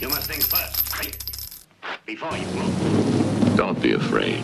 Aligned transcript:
You 0.00 0.08
must 0.08 0.28
think 0.28 0.42
first. 0.42 0.82
Before 2.04 2.36
you 2.36 2.46
move. 2.48 3.56
Don't 3.56 3.80
be 3.80 3.92
afraid. 3.92 4.42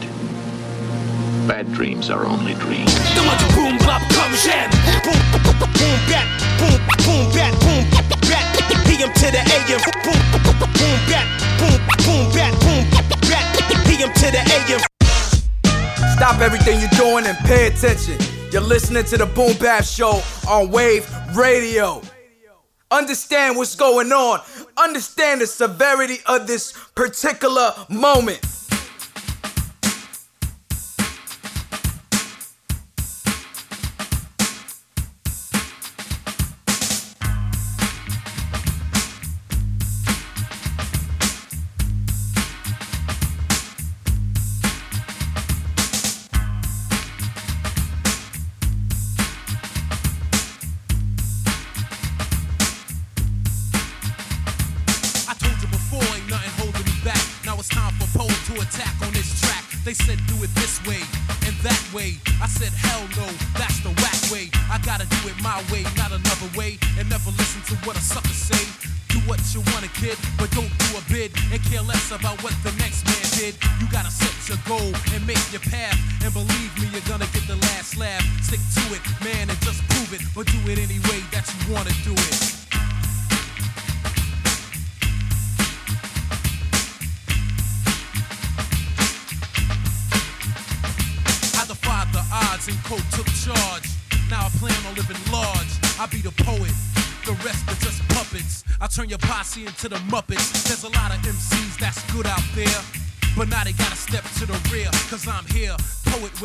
Bad 1.49 1.73
dreams 1.73 2.09
are 2.09 2.25
only 2.25 2.55
dreams. 2.55 2.95
boom 3.55 3.77
bap 3.79 4.01
comme 4.15 4.33
j'aime. 4.39 4.71
Boom 5.03 5.19
boom 5.33 5.99
bat 6.07 6.27
boom 6.59 6.79
boom 7.03 7.33
bat 7.35 7.53
boom 7.61 7.85
bat. 8.31 8.47
PM 8.87 9.13
to 9.13 9.27
the 9.35 9.43
AM. 9.43 9.81
Boom 10.05 10.23
boom 10.39 11.01
bat 11.11 11.27
boom 11.59 11.81
boom 12.07 12.31
bat 12.33 12.55
boom 12.63 12.87
bat. 13.27 13.45
PM 13.87 14.13
to 14.15 14.31
the 14.31 14.43
AM. 14.55 14.81
Stop 16.17 16.41
everything 16.41 16.79
you're 16.81 16.91
doing 16.91 17.27
and 17.27 17.37
pay 17.39 17.67
attention. 17.67 18.17
You're 18.53 18.63
listening 18.63 19.05
to 19.05 19.17
the 19.17 19.27
Boom 19.27 19.57
Bap 19.59 19.85
Show 19.85 20.23
on 20.49 20.71
Wave 20.71 21.11
Radio. 21.37 22.03
Understand 22.93 23.57
what's 23.57 23.77
going 23.77 24.11
on. 24.11 24.41
Understand 24.83 25.43
the 25.43 25.47
severity 25.47 26.19
of 26.27 26.47
this 26.47 26.73
particular 26.95 27.75
moment. 27.91 28.41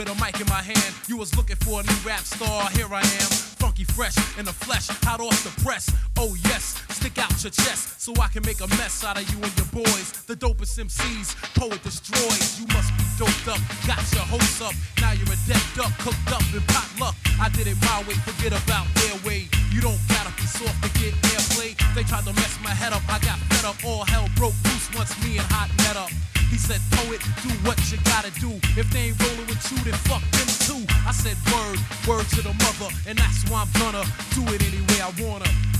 With 0.05 0.17
a 0.17 0.25
mic 0.25 0.39
in 0.39 0.47
my 0.47 0.61
hand. 0.61 0.93
You 1.07 1.17
was 1.17 1.35
looking 1.35 1.55
for 1.57 1.81
a 1.81 1.83
new 1.83 1.99
rap 2.05 2.21
star, 2.21 2.69
here 2.71 2.87
I 2.91 3.01
am. 3.01 3.29
Funky 3.61 3.83
fresh 3.83 4.15
in 4.37 4.45
the 4.45 4.53
flesh, 4.53 4.87
hot 5.03 5.19
off 5.19 5.43
the 5.43 5.53
press. 5.63 5.91
Oh 6.17 6.35
yes, 6.45 6.81
stick 6.89 7.17
out 7.17 7.31
your 7.43 7.51
chest 7.51 8.01
so 8.01 8.13
I 8.21 8.27
can 8.27 8.43
make 8.45 8.61
a 8.61 8.67
mess 8.77 9.03
out 9.03 9.17
of 9.17 9.25
you 9.29 9.37
and 9.41 9.53
your 9.57 9.69
boys. 9.83 10.11
The 10.27 10.35
dopest 10.35 10.77
MCs, 10.77 11.35
poet 11.57 11.81
destroys. 11.83 12.59
You 12.59 12.67
must 12.73 12.91
be 12.97 13.03
doped 13.17 13.47
up, 13.47 13.61
got 13.87 14.01
your 14.13 14.25
hopes 14.25 14.61
up. 14.61 14.73
Now 15.01 15.13
you're 15.13 15.31
a 15.31 15.39
dead 15.47 15.63
duck, 15.75 15.91
cooked 15.99 16.31
up 16.31 16.43
in 16.53 16.61
pot 16.67 16.89
luck. 16.99 17.15
I 17.39 17.49
did 17.49 17.67
it 17.67 17.77
my 17.81 18.03
way, 18.07 18.15
forget 18.25 18.53
about 18.53 18.85
their 18.95 19.15
way. 19.25 19.47
You 19.71 19.81
don't 19.81 20.01
gotta 20.09 20.31
be 20.35 20.45
soft 20.45 20.77
to 20.83 20.89
get 20.99 21.13
airplay. 21.33 21.73
They 21.95 22.03
tried 22.03 22.25
to 22.25 22.33
mess 22.33 22.57
my 22.63 22.73
head 22.73 22.93
up, 22.93 23.03
I 23.09 23.19
got 23.19 23.39
fed 23.49 23.65
up. 23.65 23.77
All 23.85 24.05
hell 24.05 24.27
broke 24.35 24.57
loose 24.65 24.89
once 24.95 25.13
me 25.23 25.37
and 25.37 25.47
Hot 25.49 25.69
met 25.77 25.95
up. 25.97 26.11
He 26.55 26.59
said, 26.59 26.79
poet, 26.91 27.19
do 27.43 27.49
what 27.67 27.75
you 27.91 27.97
gotta 28.05 28.31
do. 28.39 28.49
If 28.79 28.89
they 28.89 29.11
ain't 29.11 29.19
rolling 29.21 29.45
with 29.45 29.59
you, 29.69 29.77
then 29.83 29.93
fuck 30.07 30.23
them 30.31 30.47
too. 30.63 30.87
I 31.05 31.11
said, 31.11 31.35
word, 31.51 31.77
word 32.07 32.25
to 32.29 32.41
the 32.41 32.53
mother, 32.63 32.95
and 33.05 33.17
that's 33.17 33.43
why 33.51 33.67
I'm 33.67 33.71
gonna 33.77 34.05
do 34.31 34.41
it 34.55 34.63
any 34.63 34.79
way 34.87 35.01
I 35.03 35.11
wanna. 35.19 35.74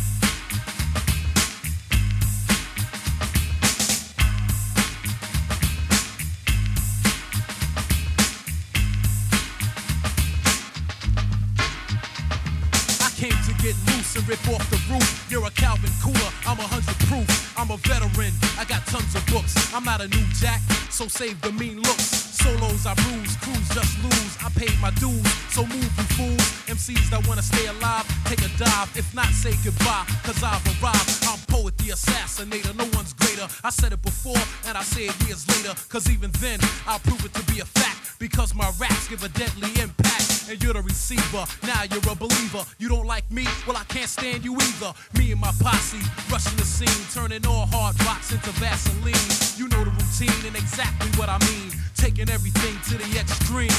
Rip 14.28 14.47
off 14.50 14.69
the 14.69 14.80
roof. 14.91 15.25
You're 15.30 15.46
a 15.46 15.52
Calvin 15.52 15.90
Cooler, 16.02 16.31
I'm 16.47 16.59
a 16.59 16.68
hundred 16.68 16.97
proof. 17.08 17.28
I'm 17.58 17.72
a 17.72 17.78
veteran, 17.78 18.34
I 18.59 18.66
got 18.66 18.86
tons 18.88 19.16
of 19.16 19.25
books. 19.28 19.74
I'm 19.74 19.84
not 19.84 20.02
a 20.02 20.08
new 20.08 20.25
jack, 20.40 20.62
so 20.90 21.08
save 21.08 21.40
the 21.41 21.52
mean 21.52 21.78
looks. 21.81 22.34
Solos 22.46 22.86
I 22.86 22.94
bruise, 22.94 23.36
crews 23.42 23.70
just 23.74 23.98
lose. 24.04 24.38
I 24.46 24.50
paid 24.54 24.78
my 24.80 24.92
dues, 25.02 25.26
so 25.50 25.66
move 25.66 25.92
you 25.98 26.08
fools. 26.14 26.46
MCs 26.70 27.10
that 27.10 27.28
wanna 27.28 27.42
stay 27.42 27.66
alive, 27.66 28.06
take 28.26 28.46
a 28.46 28.52
dive. 28.58 28.90
If 28.96 29.08
not, 29.16 29.34
say 29.34 29.58
goodbye, 29.64 30.06
cause 30.22 30.44
I've 30.44 30.62
arrived. 30.78 31.26
I'm 31.26 31.40
poet, 31.50 31.76
the 31.80 31.90
assassinator, 31.98 32.76
no 32.78 32.86
one's 32.94 33.14
greater. 33.14 33.48
I 33.64 33.72
said 33.72 33.94
it 33.94 34.02
before, 34.04 34.44
and 34.68 34.78
I 34.78 34.84
say 34.84 35.08
it 35.08 35.18
years 35.26 35.48
later. 35.50 35.74
Cause 35.90 36.08
even 36.08 36.30
then, 36.38 36.60
I'll 36.86 37.00
prove 37.00 37.26
it 37.26 37.34
to 37.34 37.44
be 37.52 37.62
a 37.62 37.66
fact. 37.66 38.20
Because 38.20 38.54
my 38.54 38.72
raps 38.80 39.08
give 39.08 39.24
a 39.24 39.30
deadly 39.30 39.70
impact. 39.82 40.50
And 40.50 40.62
you're 40.62 40.74
the 40.74 40.84
receiver, 40.84 41.44
now 41.64 41.82
you're 41.90 42.12
a 42.12 42.16
believer. 42.16 42.64
You 42.78 42.90
don't 42.90 43.08
like 43.08 43.30
me? 43.32 43.46
Well, 43.66 43.76
I 43.76 43.84
can't 43.86 44.08
stand 44.08 44.46
you 44.46 44.54
either. 44.54 44.94
Me 45.18 45.32
and 45.32 45.42
my 45.42 45.52
posse, 45.60 45.98
rushing 46.30 46.58
the 46.58 46.66
scene, 46.66 47.02
turning 47.12 47.46
all 47.48 47.66
hard 47.74 48.00
rocks 48.06 48.32
into 48.32 48.52
Vaseline. 48.62 49.18
You 49.58 49.68
know 49.70 49.84
the 49.84 49.90
routine 49.90 50.46
and 50.46 50.56
exactly 50.56 51.10
what 51.18 51.30
I 51.30 51.40
mean. 51.50 51.72
Taking 51.96 52.30
everything 52.35 52.75
to 52.84 53.00
the 53.00 53.07
extreme. 53.18 53.72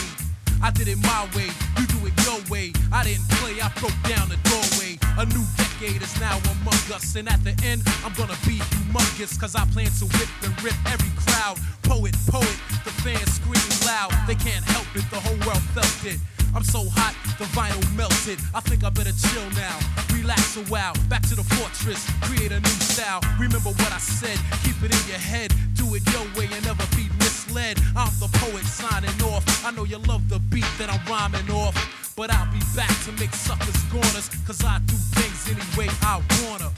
I 0.64 0.70
did 0.70 0.88
it 0.88 0.96
my 1.04 1.28
way, 1.36 1.52
you 1.76 1.84
do 1.92 2.00
it 2.08 2.16
your 2.24 2.40
way. 2.48 2.72
I 2.90 3.04
didn't 3.04 3.28
play, 3.36 3.60
I 3.60 3.68
broke 3.76 4.00
down 4.08 4.32
the 4.32 4.40
doorway. 4.48 4.96
A 5.20 5.28
new 5.28 5.44
decade 5.60 6.00
is 6.00 6.16
now 6.18 6.40
among 6.56 6.80
us, 6.88 7.14
and 7.16 7.28
at 7.28 7.44
the 7.44 7.52
end, 7.60 7.84
I'm 8.00 8.14
gonna 8.16 8.38
be 8.48 8.56
humongous. 8.72 9.38
Cause 9.38 9.54
I 9.54 9.68
plan 9.76 9.92
to 10.00 10.06
whip 10.16 10.32
and 10.40 10.56
rip 10.64 10.78
every 10.88 11.12
crowd. 11.20 11.60
Poet, 11.84 12.16
poet, 12.32 12.56
the 12.88 12.92
fans 13.04 13.28
scream 13.36 13.68
loud. 13.84 14.10
They 14.26 14.36
can't 14.40 14.64
help 14.64 14.88
it, 14.96 15.04
the 15.12 15.20
whole 15.20 15.36
world 15.44 15.64
felt 15.76 16.00
it. 16.08 16.18
I'm 16.56 16.64
so 16.64 16.88
hot, 16.96 17.12
the 17.36 17.44
vinyl 17.52 17.84
melted. 17.92 18.40
I 18.54 18.60
think 18.64 18.82
I 18.82 18.88
better 18.88 19.12
chill 19.12 19.44
now. 19.52 19.76
Relax 20.16 20.56
a 20.56 20.64
while, 20.72 20.96
back 21.12 21.20
to 21.28 21.34
the 21.36 21.44
fortress, 21.60 22.00
create 22.24 22.52
a 22.52 22.60
new 22.60 22.78
style. 22.80 23.20
Remember 23.38 23.68
what 23.68 23.92
I 23.92 24.00
said, 24.00 24.40
keep 24.64 24.80
it 24.80 24.96
in 24.96 25.04
your 25.12 25.20
head. 25.20 25.52
Do 25.74 25.84
it 25.94 26.02
your 26.08 26.24
way 26.32 26.48
and 26.48 26.64
never 26.64 26.86
be 26.96 27.12
misled. 27.56 27.78
I'm 27.96 28.12
the 28.20 28.28
poet 28.38 28.64
signing 28.64 29.22
off. 29.22 29.44
I 29.64 29.70
know 29.70 29.84
you 29.84 29.98
love 29.98 30.28
the 30.28 30.38
beat 30.38 30.66
that 30.78 30.90
I'm 30.90 31.04
rhyming 31.10 31.50
off. 31.50 31.74
But 32.16 32.30
I'll 32.30 32.50
be 32.52 32.60
back 32.74 32.94
to 33.04 33.12
make 33.12 33.34
suckers 33.34 33.82
corners. 33.90 34.30
Cause 34.46 34.64
I 34.64 34.78
do 34.86 34.94
things 34.94 35.48
any 35.50 35.64
way 35.76 35.88
I 36.02 36.22
wanna. 36.42 36.70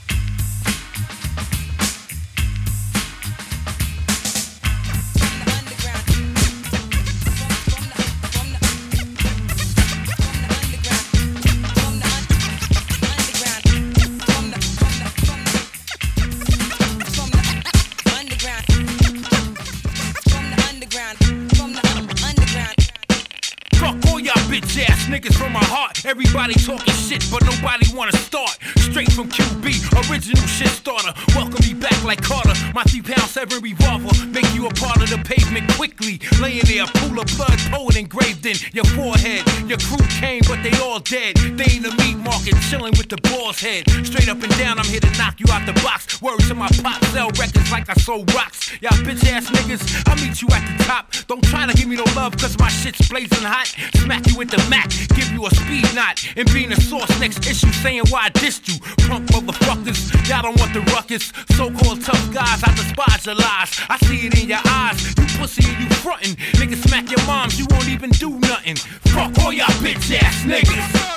Everybody 26.09 26.55
talking 26.55 26.91
shit, 26.95 27.23
but 27.29 27.45
nobody 27.45 27.85
wanna 27.93 28.17
start. 28.17 28.57
Straight 28.77 29.11
from 29.11 29.29
QB, 29.29 30.09
original 30.09 30.41
shit 30.47 30.69
starter. 30.69 31.13
Welcome 31.35 31.63
me 31.67 31.75
back 31.75 32.03
like 32.03 32.19
Carter. 32.23 32.55
My 32.73 32.81
three 32.81 33.03
pound 33.03 33.29
seven 33.29 33.61
revolver 33.61 34.09
make 34.25 34.51
you 34.55 34.65
a 34.65 34.73
part 34.73 35.03
of 35.03 35.09
the 35.11 35.21
pavement 35.23 35.71
quickly. 35.73 36.19
Laying 36.41 36.65
there, 36.65 36.87
pool 36.97 37.19
of 37.19 37.27
blood, 37.37 37.59
poet 37.69 37.95
engraved 37.95 38.43
in 38.43 38.55
your 38.73 38.85
forehead. 38.97 39.45
Your 39.69 39.77
crew 39.77 40.03
came, 40.19 40.41
but 40.49 40.63
they 40.63 40.75
all 40.81 40.99
dead. 40.99 41.37
They 41.37 41.77
in 41.77 41.83
the 41.83 41.93
meat 42.01 42.17
market, 42.17 42.55
chilling 42.71 42.93
with 42.97 43.09
the 43.09 43.21
boss 43.29 43.61
head. 43.61 43.85
Straight 44.03 44.29
up 44.29 44.41
and 44.41 44.57
down, 44.57 44.79
I'm 44.79 44.89
here 44.89 45.01
to 45.01 45.11
knock 45.15 45.39
you 45.39 45.45
out 45.53 45.67
the 45.67 45.73
box. 45.85 46.19
Word 46.23 46.39
to 46.49 46.55
my 46.55 46.69
pop, 46.81 47.03
sell 47.13 47.29
records 47.37 47.71
like 47.71 47.87
I 47.87 47.93
sold 47.93 48.33
rocks. 48.33 48.58
Y'all 48.81 48.97
bitch 49.03 49.25
ass 49.29 49.49
niggas, 49.49 49.81
I'll 50.07 50.15
meet 50.15 50.41
you 50.41 50.47
at 50.51 50.77
the 50.77 50.83
top. 50.83 51.11
Don't 51.27 51.43
try 51.43 51.65
to 51.65 51.73
give 51.73 51.87
me 51.87 51.95
no 51.95 52.05
love, 52.15 52.37
cause 52.37 52.57
my 52.57 52.69
shit's 52.69 53.07
blazing 53.09 53.43
hot. 53.43 53.67
Smack 53.95 54.27
you 54.27 54.37
with 54.37 54.49
the 54.49 54.57
Mac, 54.69 54.89
give 55.15 55.31
you 55.31 55.45
a 55.45 55.49
speed 55.51 55.85
knot. 55.95 56.23
And 56.35 56.51
being 56.53 56.71
a 56.71 56.79
source 56.79 57.09
next 57.19 57.45
issue, 57.45 57.71
saying 57.71 58.03
why 58.09 58.25
I 58.25 58.29
dissed 58.29 58.67
you. 58.67 58.79
Punk 59.07 59.27
motherfuckers, 59.29 60.13
y'all 60.29 60.43
don't 60.43 60.59
want 60.59 60.73
the 60.73 60.81
ruckus. 60.93 61.31
So 61.55 61.71
called 61.71 62.01
tough 62.01 62.33
guys, 62.33 62.63
I 62.63 62.73
despise 62.75 63.25
your 63.25 63.35
lies. 63.35 63.79
I 63.89 63.97
see 64.05 64.27
it 64.27 64.39
in 64.41 64.49
your 64.49 64.61
eyes. 64.65 65.01
You 65.17 65.25
pussy 65.37 65.63
and 65.69 65.83
you 65.83 65.89
frontin'. 65.97 66.35
Niggas 66.59 66.87
smack 66.87 67.09
your 67.09 67.23
moms, 67.25 67.59
you 67.59 67.65
won't 67.69 67.89
even 67.89 68.11
do 68.11 68.39
nothing. 68.39 68.75
Fuck 69.13 69.37
all 69.39 69.53
y'all 69.53 69.67
bitch 69.83 70.15
ass 70.21 70.43
niggas. 70.43 71.09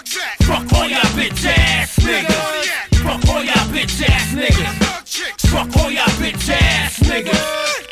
Fuck 0.47 0.73
all 0.73 0.89
y'all 0.89 1.01
bitch 1.17 1.47
ass 1.47 1.97
niggas. 1.97 2.92
Fuck 3.03 3.29
all 3.29 3.43
y'all 3.43 3.69
bitch 3.73 4.03
ass 4.09 4.33
niggas. 4.33 5.51
Fuck 5.51 5.77
all 5.83 5.91
y'all 5.91 6.07
bitch 6.21 6.49
ass 6.51 7.01
niggas. 7.01 7.92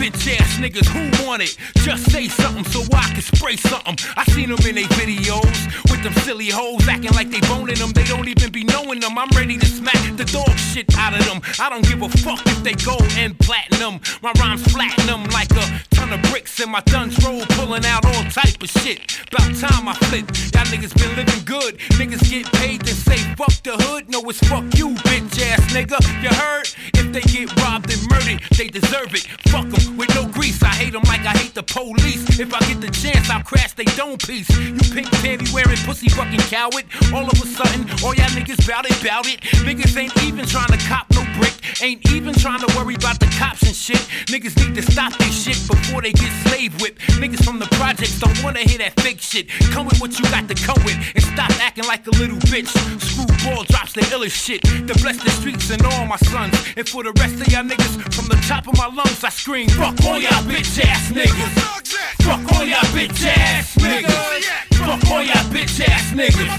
Bitch 0.00 0.40
ass 0.40 0.56
niggas 0.56 0.88
who 0.88 1.26
want 1.26 1.42
it. 1.42 1.58
Just 1.84 2.10
say 2.10 2.26
something 2.26 2.64
so 2.64 2.80
I 2.96 3.12
can 3.12 3.20
spray 3.20 3.56
something. 3.56 3.98
I 4.16 4.24
seen 4.32 4.48
them 4.48 4.58
in 4.66 4.76
they 4.76 4.84
videos 4.96 5.44
with 5.90 6.02
them 6.02 6.14
silly 6.24 6.48
hoes 6.48 6.88
acting 6.88 7.12
like 7.12 7.28
they 7.28 7.40
boning 7.40 7.76
them. 7.76 7.90
They 7.90 8.04
don't 8.04 8.26
even 8.26 8.50
be 8.50 8.64
knowing 8.64 9.00
them. 9.00 9.18
I'm 9.18 9.28
ready 9.36 9.58
to 9.58 9.66
smack 9.66 10.00
the 10.16 10.24
dog 10.24 10.56
shit 10.56 10.96
out 10.96 11.12
of 11.12 11.22
them. 11.26 11.42
I 11.58 11.68
don't 11.68 11.84
give 11.84 12.00
a 12.00 12.08
fuck 12.08 12.40
if 12.46 12.62
they 12.62 12.72
go 12.72 12.96
and 13.20 13.38
platinum. 13.40 14.00
My 14.22 14.32
rhymes 14.40 14.64
them 15.10 15.24
like 15.32 15.50
a 15.50 15.82
ton 15.90 16.12
of 16.12 16.22
bricks 16.30 16.60
in 16.60 16.70
my 16.70 16.80
guns 16.82 17.22
roll, 17.24 17.44
pulling 17.50 17.84
out 17.84 18.04
all 18.06 18.24
type 18.30 18.62
of 18.62 18.70
shit. 18.70 19.20
About 19.28 19.54
time 19.56 19.88
I 19.88 19.94
flip. 20.08 20.26
Y'all 20.54 20.64
niggas 20.72 20.94
been 20.96 21.14
living 21.16 21.44
good. 21.44 21.78
Niggas 21.98 22.30
get 22.30 22.46
paid 22.52 22.82
then 22.82 22.94
say 22.94 23.18
fuck 23.34 23.52
the 23.62 23.76
hood. 23.84 24.08
No, 24.08 24.20
it's 24.30 24.38
fuck 24.48 24.64
you, 24.78 24.90
bitch 25.06 25.40
ass 25.42 25.60
nigga. 25.72 26.00
You 26.22 26.30
heard? 26.30 26.68
If 26.94 27.12
they 27.12 27.20
get 27.20 27.54
robbed 27.60 27.90
and 27.92 28.02
murdered, 28.08 28.40
they 28.56 28.68
deserve 28.68 29.14
it. 29.14 29.26
Fuck 29.50 29.68
them 29.68 29.89
with 29.96 30.14
no 30.14 30.26
grease. 30.26 30.62
I 30.62 30.74
hate 30.74 30.92
them 30.92 31.02
like 31.06 31.24
I 31.26 31.36
hate 31.36 31.54
the 31.54 31.62
police. 31.62 32.38
If 32.38 32.52
I 32.54 32.60
get 32.60 32.80
the 32.80 32.90
chance, 32.90 33.30
I'll 33.30 33.42
crash 33.42 33.72
they 33.74 33.84
dome 33.96 34.18
piece. 34.18 34.48
You 34.58 34.74
pink 34.92 35.08
panty 35.22 35.52
wearing 35.52 35.78
pussy 35.86 36.08
fucking 36.08 36.40
coward. 36.50 36.84
All 37.12 37.26
of 37.26 37.34
a 37.34 37.46
sudden, 37.46 37.88
all 38.04 38.14
y'all 38.14 38.30
niggas 38.36 38.66
bout 38.66 38.86
it, 38.86 38.96
bout 39.02 39.26
it. 39.26 39.40
Niggas 39.66 39.96
ain't 39.96 40.16
even 40.24 40.46
trying 40.46 40.68
to 40.68 40.78
cop 40.86 41.06
no 41.12 41.22
brick. 41.40 41.82
Ain't 41.82 42.04
even 42.12 42.34
trying 42.34 42.60
to 42.60 42.68
worry 42.76 42.94
about 42.94 43.18
the 43.18 43.26
cops 43.40 43.62
and 43.62 43.74
shit. 43.74 44.00
Niggas 44.28 44.54
need 44.60 44.74
to 44.76 44.82
stop 44.82 45.16
this 45.18 45.32
shit 45.32 45.56
before 45.66 46.02
they 46.02 46.12
get 46.12 46.30
slave 46.46 46.78
whipped. 46.80 47.00
Niggas 47.16 47.42
from 47.44 47.58
the 47.58 47.66
projects 47.80 48.20
don't 48.20 48.36
wanna 48.44 48.60
hear 48.60 48.78
that 48.78 49.00
fake 49.00 49.20
shit. 49.20 49.48
Come 49.72 49.86
with 49.86 50.00
what 50.00 50.18
you 50.18 50.24
got 50.30 50.46
to 50.48 50.54
come 50.54 50.78
with 50.84 50.98
and 51.14 51.24
stop 51.24 51.50
acting 51.60 51.86
like 51.86 52.06
a 52.06 52.10
little 52.20 52.38
bitch. 52.52 52.68
Screwball 53.00 53.64
drops 53.64 53.94
the 53.94 54.02
illest 54.12 54.36
shit 54.36 54.62
to 54.62 54.94
bless 55.00 55.16
the 55.22 55.30
streets 55.30 55.70
and 55.70 55.82
all 55.82 56.06
my 56.06 56.16
sons. 56.28 56.54
And 56.76 56.86
for 56.88 57.02
the 57.02 57.12
rest 57.18 57.40
of 57.40 57.48
y'all 57.48 57.64
niggas, 57.64 58.14
from 58.14 58.28
the 58.28 58.38
top 58.46 58.68
of 58.68 58.76
my 58.76 58.86
lungs, 58.86 59.24
I 59.24 59.30
scream, 59.30 59.68
fuck 59.70 59.96
all 60.04 60.20
y'all 60.20 60.44
bitch 60.44 60.84
ass 60.84 61.10
niggas. 61.10 61.80
Fuck 62.22 62.44
all 62.52 62.64
y'all 62.64 62.84
bitch 62.92 63.24
ass 63.26 63.74
niggas. 63.76 64.60
Fuck 64.76 65.10
all 65.10 65.22
y'all 65.22 65.48
bitch 65.48 65.80
ass 65.88 66.12
niggas. 66.12 66.50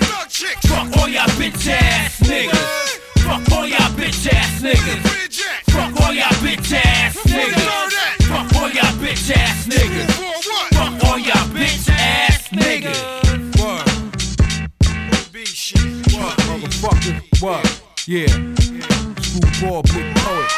Fuck 0.68 0.98
all 0.98 1.07
y'all 1.07 1.27
bitch 1.38 1.68
ass 1.69 2.19
niggas. 2.22 3.11
Fuck 3.31 3.51
all 3.54 3.66
y'all 3.66 3.80
bitch 3.95 4.28
ass 4.28 4.62
niggas. 4.62 5.00
Fuck 5.72 6.01
all 6.01 6.13
y'all 6.13 6.28
bitch 6.44 6.74
ass 6.74 7.16
niggas. 7.24 8.28
Fuck 8.28 8.62
all 8.62 8.69
y'all 8.69 8.92
bitch 9.00 9.31
ass 9.31 9.68
niggas. 9.68 10.12
Fuck 10.74 11.04
all 11.06 11.18
y'all 11.18 11.48
bitch 11.56 11.89
ass 11.89 12.50
niggas. 12.50 13.00
Word. 13.57 13.88
Motherfucker, 16.44 17.42
what? 17.42 17.81
Yeah. 18.06 18.28
Screwball, 19.22 19.84
big 19.84 20.13
poet. 20.18 20.51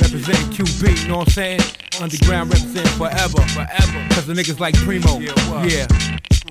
Representing 0.00 0.46
QB, 0.52 1.02
you 1.02 1.08
know 1.08 1.18
what 1.18 1.26
I'm 1.26 1.32
saying? 1.32 1.60
Underground 2.00 2.50
representing 2.50 2.92
forever, 2.92 3.42
forever. 3.48 4.06
Cause 4.10 4.26
the 4.28 4.34
niggas 4.34 4.60
like 4.60 4.76
Primo. 4.76 5.18
Yeah. 5.66 5.88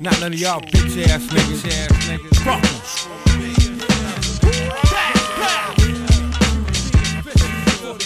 Not 0.01 0.19
none 0.19 0.33
of 0.33 0.39
y'all 0.39 0.59
bitch 0.59 1.01
ass 1.07 1.23
niggas. 1.27 1.61
Bitch 1.61 1.71
ass 1.71 2.07
niggas. 2.09 2.35
Fuck 2.43 3.60
Yo, 7.91 7.99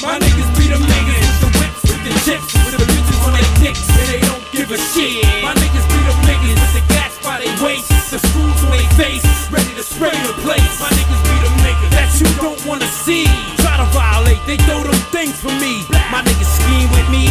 my 0.00 0.16
niggas 0.16 0.48
be 0.56 0.72
them 0.72 0.80
niggas 0.80 1.20
with 1.20 1.36
the 1.44 1.50
whips, 1.60 1.84
with 1.84 2.00
the 2.00 2.12
chips, 2.24 2.48
with 2.64 2.80
the 2.80 2.84
bitches 2.88 3.20
on 3.28 3.36
their 3.36 3.44
dicks, 3.60 3.84
and 3.92 4.08
they 4.08 4.24
don't 4.24 4.40
give 4.56 4.72
a 4.72 4.80
shit. 4.80 5.20
My 5.44 5.52
niggas 5.52 5.84
be 5.84 6.00
them 6.08 6.16
niggas 6.24 6.56
with 6.56 6.80
the 6.80 6.84
gas 6.88 7.12
by 7.20 7.44
their 7.44 7.52
waist, 7.60 7.92
the 8.08 8.16
screws 8.24 8.56
on 8.64 8.72
their 8.72 8.88
face, 8.96 9.20
ready 9.52 9.68
to 9.76 9.84
spray 9.84 10.16
the 10.24 10.32
place. 10.40 10.80
My 10.80 10.88
niggas 10.96 11.22
be 11.28 11.36
them 11.44 11.52
niggas 11.60 11.92
that 11.92 12.08
you 12.16 12.24
don't 12.40 12.56
wanna 12.64 12.88
see. 13.04 13.28
Try 13.60 13.76
to 13.84 13.88
violate, 13.92 14.40
they 14.48 14.56
throw 14.64 14.80
them 14.80 14.96
things 15.12 15.36
for 15.36 15.52
me. 15.60 15.84
My 16.08 16.24
niggas 16.24 16.48
scheme 16.56 16.88
with 16.88 17.04
me, 17.12 17.28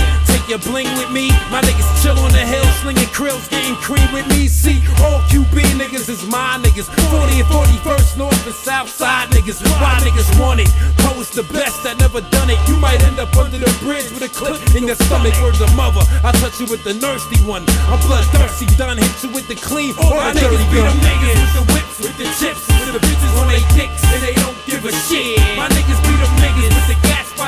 your 0.50 0.60
bling 0.60 0.90
with 0.98 1.12
me. 1.12 1.30
My 1.50 1.62
niggas 1.62 1.88
chill 2.04 2.18
on 2.20 2.32
the 2.32 2.44
hill, 2.44 2.66
slinging 2.82 3.10
krills, 3.10 3.50
getting 3.50 3.76
cream 3.82 4.06
with 4.14 4.28
me. 4.30 4.48
See, 4.48 4.82
all 5.02 5.22
QB 5.32 5.56
niggas 5.80 6.10
is 6.10 6.26
my 6.28 6.60
niggas. 6.62 6.90
40 7.10 7.42
and 7.42 7.50
41st 7.50 8.18
North 8.18 8.46
and 8.46 8.56
South 8.56 8.90
Side 8.90 9.30
niggas. 9.30 9.62
Why 9.82 9.98
niggas 10.06 10.30
want 10.40 10.60
it? 10.60 10.70
Post 11.02 11.34
the 11.34 11.44
best 11.54 11.84
that 11.84 11.98
never 12.00 12.22
done 12.22 12.50
it. 12.50 12.60
You 12.68 12.78
might 12.78 13.02
end 13.04 13.20
up 13.20 13.36
under 13.38 13.58
the 13.58 13.72
bridge 13.82 14.10
with 14.12 14.24
a 14.24 14.30
clip 14.30 14.60
in 14.76 14.88
your 14.88 14.96
stomach. 14.96 15.34
Words 15.42 15.62
of 15.62 15.74
mother, 15.76 16.02
I 16.24 16.32
touch 16.44 16.60
you 16.60 16.68
with 16.68 16.84
the 16.84 16.94
thirsty 16.94 17.40
one. 17.46 17.66
I'm 17.90 18.00
bloodthirsty, 18.06 18.66
done 18.78 18.98
hit 18.98 19.16
you 19.24 19.30
with 19.30 19.48
the 19.48 19.56
clean 19.56 19.94
or 19.98 20.20
My 20.20 20.34
niggas 20.34 20.66
be 20.72 20.80
them 20.82 20.98
niggas 21.00 21.38
with 21.42 21.54
the 21.54 21.66
whips, 21.74 21.96
with 22.02 22.16
the 22.18 22.28
chips, 22.38 22.66
with 22.68 22.94
the 22.94 23.02
bitches 23.02 23.34
on 23.42 23.48
their 23.50 23.66
dicks, 23.74 24.04
and 24.14 24.22
they 24.22 24.36
don't 24.36 24.58
give 24.66 24.84
a 24.86 24.92
shit. 24.92 25.40
My 25.58 25.70
niggas 25.70 26.00
be 26.06 26.14
them 26.18 26.34
niggas 26.44 26.74
with 26.76 26.88
the 26.92 27.05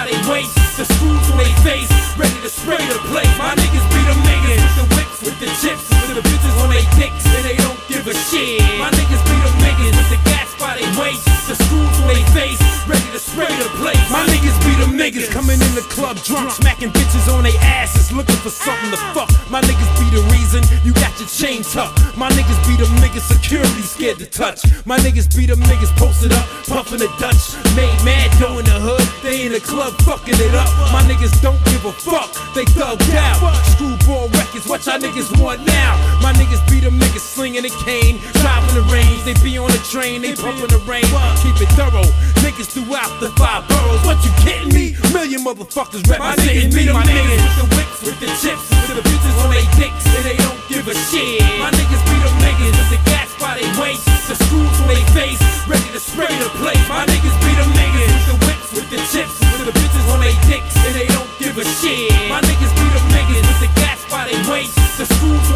their 0.07 0.23
waist, 0.31 0.55
the 0.79 0.85
screws 0.85 1.27
on 1.31 1.37
their 1.37 1.57
face, 1.67 1.91
ready 2.15 2.39
to 2.41 2.49
spray 2.49 2.79
the 2.87 2.99
place. 3.11 3.29
My 3.37 3.53
niggas 3.55 3.85
be 3.91 3.99
them 4.07 4.19
niggas 4.23 4.59
with 4.63 4.75
the 4.79 4.87
whips, 4.95 5.17
with 5.23 5.37
the 5.39 5.49
chips, 5.59 5.85
with 6.07 6.15
the 6.15 6.23
bitches 6.23 6.55
on 6.63 6.69
their 6.71 6.87
dicks, 6.95 7.25
and 7.35 7.43
they 7.43 7.57
don't 7.59 7.79
give 7.87 8.07
a 8.07 8.15
shit. 8.15 8.63
My 8.79 8.89
niggas 8.91 9.23
be 9.27 9.35
them 9.43 9.55
niggas 9.59 9.95
with 9.99 10.09
the 10.15 10.21
gas 10.23 10.55
by 10.55 10.79
their 10.79 10.91
waist, 10.95 11.27
the 11.47 11.55
screws 11.55 11.95
on 11.99 12.07
their 12.07 12.27
face, 12.31 12.61
ready 12.87 13.06
to 13.17 13.23
spray 13.23 13.49
the 13.57 13.69
place. 13.81 13.97
My 14.11 14.21
niggas 14.29 14.57
be 14.61 14.73
the 14.77 14.89
niggas 14.93 15.29
coming 15.31 15.57
in 15.57 15.73
the 15.73 15.85
club 15.89 16.17
drunk, 16.21 16.51
smacking 16.51 16.89
bitches 16.91 17.25
on 17.33 17.43
their 17.43 17.57
asses, 17.61 18.11
looking 18.13 18.37
for 18.45 18.49
something 18.49 18.91
to 18.91 18.97
fuck. 19.13 19.29
My 19.49 19.61
niggas 19.61 19.91
be 19.97 20.07
the 20.13 20.21
reason 20.29 20.61
you 20.85 20.93
got 20.93 21.17
your 21.17 21.27
chain 21.27 21.63
tucked. 21.63 21.97
My 22.17 22.29
niggas 22.29 22.59
be 22.69 22.77
them 22.77 22.93
niggas 23.01 23.25
security 23.25 23.81
scared 23.81 24.19
to 24.19 24.25
touch. 24.25 24.61
My 24.85 24.97
niggas 24.99 25.33
be 25.35 25.45
them 25.45 25.59
niggas 25.65 25.93
posted 25.97 26.31
up, 26.33 26.45
puffing 26.69 26.99
the 26.99 27.09
Dutch. 27.17 27.57
Made 27.75 27.97
mad 28.05 28.29
dough 28.39 28.59
in 28.59 28.65
the 28.65 28.77
hood, 28.77 29.05
they 29.23 29.45
in 29.45 29.51
the 29.51 29.61
club 29.61 29.93
fucking 30.05 30.37
it 30.37 30.53
up. 30.53 30.69
My 30.93 31.01
niggas 31.09 31.33
don't 31.41 31.59
give 31.73 31.85
a 31.85 31.93
fuck, 31.93 32.29
they 32.53 32.65
thugged 32.77 33.01
out. 33.17 33.41
Screwball 33.73 34.29
records, 34.37 34.67
what 34.69 34.85
y'all 34.85 34.99
niggas 34.99 35.33
want 35.41 35.65
now? 35.65 35.97
My 36.21 36.33
niggas 36.33 36.61
be 36.69 36.79
them 36.79 36.99
niggas 36.99 37.25
slinging 37.25 37.65
a 37.65 37.73
cane, 37.81 38.21
driving 38.45 38.75
the 38.77 38.85
range. 38.93 39.23
They 39.25 39.33
be 39.41 39.57
on 39.57 39.71
the 39.71 39.81
train, 39.89 40.21
they 40.21 40.35
pumping 40.35 40.69
the 40.69 40.81
rain. 40.85 41.07
Keep 41.41 41.65
it 41.65 41.71
thorough, 41.73 42.05
niggas 42.45 42.69
throughout 42.69 43.06
the 43.19 43.29
five 43.39 43.67
boroughs. 43.67 44.03
What 44.05 44.19
you 44.23 44.31
kidding 44.43 44.71
me? 44.73 44.95
Million 45.13 45.43
motherfuckers 45.43 46.05
representing 46.07 46.73
me. 46.73 46.91
My 46.91 47.03
niggas 47.03 47.41
with 47.41 47.57
the 47.57 47.67
whips, 47.75 47.97
with 48.03 48.19
the 48.19 48.29
chips, 48.39 48.67
with 48.87 48.97
the 48.99 49.05
bitches 49.05 49.35
on 49.43 49.49
their 49.51 49.67
dicks, 49.79 50.05
and 50.13 50.23
they 50.23 50.37
don't 50.37 50.59
give 50.69 50.85
a 50.87 50.95
shit. 51.09 51.41
My 51.59 51.71
niggas 51.73 52.03
be 52.05 52.15
them 52.21 52.35
niggas 52.43 52.75
with 52.77 52.91
the 52.93 53.01
gas 53.09 53.29
by 53.39 53.57
their 53.57 53.71
waist, 53.81 54.05
the 54.27 54.35
screws 54.35 54.77
on 54.81 54.87
their 54.87 55.07
face, 55.17 55.41
ready 55.65 55.89
to 55.95 55.99
spray 55.99 56.31
the 56.37 56.49
place. 56.61 56.81
My 56.87 57.05
niggas 57.09 57.37
be 57.41 57.51
them 57.57 57.71
niggas 57.73 58.11
with 58.13 58.27
the 58.29 58.37
whips, 58.45 58.69
with 58.77 58.87
the 58.93 58.99
chips, 59.09 59.35
with 59.57 59.65
the 59.65 59.73
bitches 59.73 60.05
on 60.13 60.19
their 60.21 60.37
dicks, 60.45 60.75
and 60.85 60.93
they 60.93 61.07
don't 61.09 61.29
give 61.41 61.57
a 61.57 61.65
shit. 61.81 62.13
My 62.29 62.41
niggas 62.45 62.73
be 62.77 62.85
them 62.93 63.07
niggas 63.15 63.45
with 63.47 63.61
the 63.65 63.71
gas 63.81 63.99
by 64.11 64.29
their 64.29 64.41
waist, 64.51 64.76
the 64.97 65.05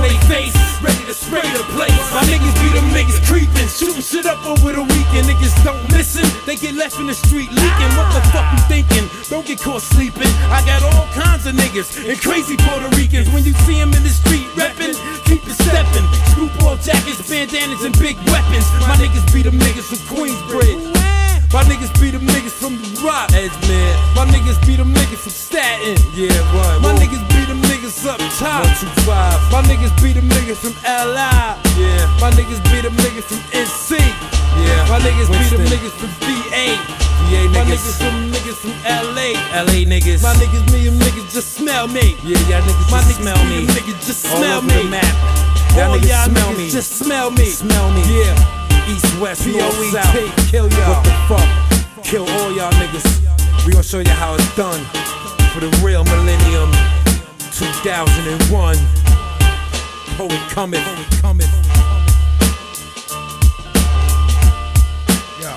their 0.05 0.21
face, 0.29 0.53
ready 0.85 1.01
to 1.09 1.13
spray 1.17 1.41
the 1.41 1.65
place. 1.73 1.97
My 2.13 2.21
niggas 2.29 2.53
be 2.61 2.69
them 2.77 2.85
niggas 2.93 3.17
creeping, 3.25 3.65
shooting 3.73 4.01
shit 4.01 4.25
up 4.29 4.37
over 4.45 4.69
the 4.69 4.85
weekend. 4.85 5.25
Niggas 5.25 5.57
don't 5.65 5.81
listen, 5.89 6.21
they 6.45 6.55
get 6.55 6.75
left 6.75 6.99
in 6.99 7.07
the 7.07 7.17
street 7.17 7.49
leaking. 7.49 7.91
What 7.97 8.13
the 8.13 8.21
fuck 8.29 8.45
you 8.53 8.61
thinking? 8.69 9.09
Don't 9.29 9.45
get 9.45 9.59
caught 9.59 9.81
sleeping. 9.81 10.29
I 10.53 10.61
got 10.69 10.85
all 10.85 11.09
kinds 11.17 11.47
of 11.47 11.55
niggas 11.55 11.89
and 12.05 12.21
crazy 12.21 12.55
Puerto 12.57 12.89
Ricans. 12.93 13.33
When 13.33 13.43
you 13.43 13.53
see 13.65 13.81
them 13.81 13.89
in 13.97 14.03
the 14.03 14.13
street 14.13 14.45
reppin', 14.53 14.93
keep 15.25 15.41
it 15.41 15.57
steppin'. 15.57 16.05
Screwball 16.29 16.77
jackets, 16.77 17.25
bandanas, 17.25 17.81
and 17.81 17.97
big 17.97 18.17
weapons. 18.29 18.65
My 18.85 18.93
niggas 19.01 19.25
be 19.33 19.41
them 19.41 19.57
niggas 19.57 19.89
from 19.89 20.01
Queensbridge. 20.05 20.93
My 21.49 21.63
niggas 21.65 21.91
be 21.99 22.11
them 22.11 22.21
niggas 22.29 22.53
from 22.53 22.77
the 22.77 23.01
rock 23.01 23.33
edge, 23.33 23.51
man. 23.67 23.93
My 24.13 24.25
niggas 24.29 24.61
be 24.67 24.77
them 24.77 24.93
niggas 24.93 25.25
from 25.25 25.33
Staten. 25.33 25.97
Yeah, 26.13 26.29
right. 26.53 26.79
My 26.79 26.93
niggas 26.93 27.30
niggas 27.91 28.07
up 28.07 28.19
top. 28.39 28.65
One, 28.65 28.75
two, 28.79 28.87
five. 29.03 29.51
My 29.51 29.61
niggas 29.63 29.91
be 30.01 30.13
them 30.13 30.27
niggas 30.29 30.57
from 30.57 30.73
LI. 30.83 31.59
Yeah. 31.79 32.17
My 32.19 32.31
niggas 32.31 32.61
be 32.71 32.81
them 32.81 32.95
niggas 32.95 33.23
from 33.23 33.39
NC. 33.51 33.99
Yeah. 33.99 34.87
My 34.89 34.99
niggas 34.99 35.27
be 35.27 35.57
them 35.57 35.65
niggas 35.67 35.95
from 35.99 36.09
VA. 36.23 36.77
VA 37.27 37.47
niggas. 37.47 37.53
My 37.53 37.63
niggas 37.65 37.97
from 37.97 38.31
niggas 38.31 38.55
from 38.55 38.71
LA. 38.83 39.35
LA 39.55 39.83
niggas. 39.87 40.23
My 40.23 40.33
niggas, 40.35 40.71
me 40.71 40.85
them 40.85 40.99
niggas 40.99 41.33
just 41.33 41.53
smell 41.53 41.87
me. 41.87 42.15
Yeah, 42.23 42.39
y'all 42.49 42.61
niggas 42.61 42.91
My 42.91 42.99
just 43.01 43.19
niggas 43.19 43.21
smell 43.21 43.45
me. 43.45 43.67
Niggas 43.67 44.05
just 44.05 44.25
All 44.27 44.37
smell 44.37 44.57
over 44.59 44.67
me. 44.67 44.83
the 44.83 44.89
map. 44.89 45.15
Y'all 45.75 45.91
All 45.91 45.97
niggas 45.97 46.09
y'all 46.09 46.25
smell 46.29 46.51
niggas 46.51 46.57
me. 46.57 46.69
just 46.69 46.91
smell 46.97 47.31
me. 47.31 47.45
Smell 47.45 47.91
me. 47.91 48.01
Yeah. 48.07 48.87
East, 48.89 49.19
west, 49.19 49.45
north, 49.47 49.75
P.O.E.T. 49.75 49.91
south. 49.91 50.49
Kill 50.49 50.67
y'all. 50.69 50.89
What 50.89 51.03
the 51.05 51.13
fuck? 51.29 52.03
Kill 52.03 52.27
all 52.27 52.51
y'all 52.55 52.71
niggas. 52.73 53.65
We 53.65 53.71
gonna 53.73 53.83
show 53.83 53.99
you 53.99 54.09
how 54.09 54.33
it's 54.35 54.55
done 54.55 54.83
for 55.53 55.59
the 55.59 55.69
real 55.85 56.03
millennium 56.03 56.71
2001. 57.61 58.75
Poet 60.17 60.31
coming, 60.49 60.81
poet 60.81 61.21
coming. 61.21 61.47
Yo, 65.39 65.53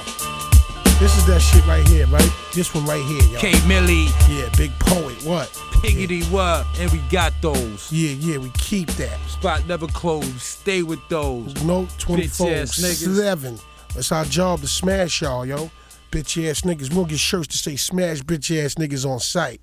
this 1.00 1.16
is 1.16 1.26
that 1.26 1.40
shit 1.40 1.66
right 1.66 1.86
here, 1.88 2.06
right? 2.08 2.30
This 2.52 2.74
one 2.74 2.84
right 2.84 3.02
here, 3.02 3.22
yo. 3.32 3.38
K 3.38 3.54
Millie, 3.66 4.08
Yeah, 4.28 4.50
big 4.54 4.70
poet. 4.80 5.16
What? 5.24 5.48
Piggity 5.80 6.30
what? 6.30 6.66
And 6.78 6.90
we 6.92 6.98
got 7.10 7.32
those. 7.40 7.90
Yeah, 7.90 8.10
yeah, 8.10 8.36
we 8.36 8.50
keep 8.50 8.88
that. 8.92 9.18
Spot 9.28 9.66
never 9.66 9.86
closed. 9.86 10.40
Stay 10.40 10.82
with 10.82 11.00
those. 11.08 11.54
No 11.64 11.88
24 11.98 12.66
7. 12.66 13.58
It's 13.96 14.12
our 14.12 14.26
job 14.26 14.60
to 14.60 14.66
smash 14.66 15.22
y'all, 15.22 15.46
yo. 15.46 15.70
Bitch 16.10 16.50
ass 16.50 16.60
niggas. 16.62 16.94
We'll 16.94 17.06
get 17.06 17.18
shirts 17.18 17.48
to 17.48 17.56
say 17.56 17.76
smash 17.76 18.20
bitch 18.20 18.62
ass 18.62 18.74
niggas 18.74 19.08
on 19.08 19.20
sight. 19.20 19.62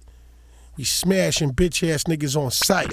We 0.82 0.86
smashing 0.86 1.54
bitch 1.54 1.88
ass 1.88 2.06
niggas 2.06 2.36
on 2.36 2.50
sight. 2.50 2.92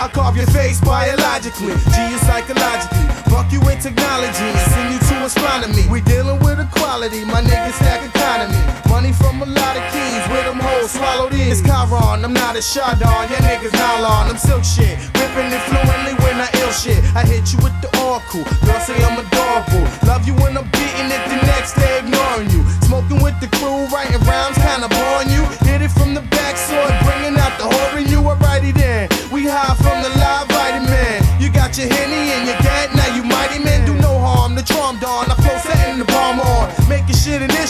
I 0.00 0.08
carve 0.12 0.36
your 0.36 0.46
face 0.46 0.80
biologically, 0.80 1.74
G 1.74 2.18
psychologically. 2.26 3.12
Fuck 3.30 3.52
you 3.52 3.60
in 3.70 3.78
technology, 3.78 4.58
send 4.58 4.92
you 4.92 4.98
to 4.98 5.11
astronomy. 5.24 5.86
We 5.88 6.00
dealing 6.02 6.38
with 6.40 6.58
equality, 6.58 7.24
my 7.24 7.42
niggas 7.42 7.74
stack 7.78 8.02
economy. 8.02 8.58
Money 8.88 9.12
from 9.12 9.42
a 9.42 9.46
lot 9.46 9.76
of 9.76 9.84
keys, 9.92 10.22
where 10.30 10.44
them 10.44 10.58
hoes 10.58 10.90
swallow 10.90 11.28
these. 11.28 11.60
It's 11.60 11.62
Chiron, 11.62 12.24
I'm 12.24 12.32
not 12.32 12.56
a 12.56 12.62
Chardon, 12.62 13.30
yeah 13.30 13.42
niggas 13.46 13.72
nylon, 13.72 14.30
I'm 14.30 14.36
silk 14.36 14.64
shit. 14.64 14.98
Ripping 15.18 15.50
it 15.50 15.62
fluently 15.70 16.14
when 16.24 16.36
I 16.40 16.48
ill 16.62 16.72
shit. 16.72 17.00
I 17.14 17.22
hit 17.24 17.52
you 17.52 17.58
with 17.62 17.76
the 17.82 17.90
oracle, 18.02 18.44
girl 18.66 18.80
say 18.80 18.98
I'm 19.02 19.18
adorable. 19.18 19.84
Love 20.06 20.26
you 20.26 20.34
when 20.42 20.56
I'm 20.56 20.68
beating 20.70 21.08
it, 21.08 21.22
the 21.30 21.38
next 21.46 21.74
day 21.74 21.98
ignoring 21.98 22.50
you. 22.50 22.62
Smoking 22.82 23.22
with 23.22 23.38
the 23.40 23.48
crew, 23.58 23.86
writing 23.94 24.20
rhymes, 24.26 24.58
kinda 24.58 24.88
boring 24.88 25.30
you. 25.30 25.42
Hit 25.68 25.82
it 25.82 25.92
from 25.92 26.14
the 26.14 26.22
back, 26.34 26.56
sword, 26.56 26.92
bringing 27.06 27.36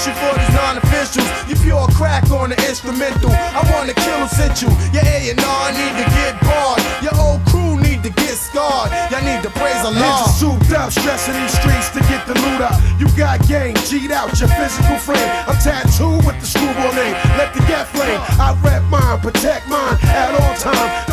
shit 0.02 0.18
for 0.18 0.34
these 0.34 0.54
non-officials. 0.54 1.30
You 1.46 1.54
pure 1.62 1.86
crack 1.94 2.26
on 2.30 2.50
the 2.50 2.58
instrumental. 2.66 3.30
I 3.30 3.62
wanna 3.70 3.94
kill 3.94 4.26
who 4.26 4.28
sent 4.28 4.60
you. 4.62 4.68
Your 4.90 5.06
A&R 5.06 5.66
need 5.70 5.94
to 6.02 6.06
get 6.18 6.34
barred. 6.42 6.82
Your 7.06 7.14
old 7.22 7.40
crew 7.46 7.78
need 7.78 8.02
to 8.02 8.10
get 8.10 8.34
scarred. 8.34 8.90
Y'all 9.10 9.22
need 9.22 9.42
to 9.46 9.50
praise 9.54 9.78
Allah. 9.86 10.02
Ninja 10.02 10.26
souped 10.34 10.72
up, 10.74 10.90
stressing 10.90 11.34
these 11.38 11.54
streets 11.54 11.90
to 11.94 12.00
get 12.10 12.26
the 12.26 12.34
loot 12.42 12.60
up. 12.60 12.74
You 12.98 13.06
got 13.16 13.46
game, 13.46 13.76
cheat 13.86 14.10
out 14.10 14.34
your 14.40 14.50
physical 14.58 14.98
frame. 14.98 15.30
I'm 15.46 15.58
tattooed 15.62 16.26
with 16.26 16.38
the 16.42 16.46
screwball 16.46 16.92
name. 16.98 17.14
Let 17.38 17.54
the 17.54 17.62
gap 17.70 17.86
flame. 17.94 18.18
I 18.42 18.58
rep 18.62 18.82
mine, 18.90 19.20
protect 19.20 19.68
mine 19.68 19.96
at 20.02 20.34
all 20.34 20.54
time. 20.58 21.11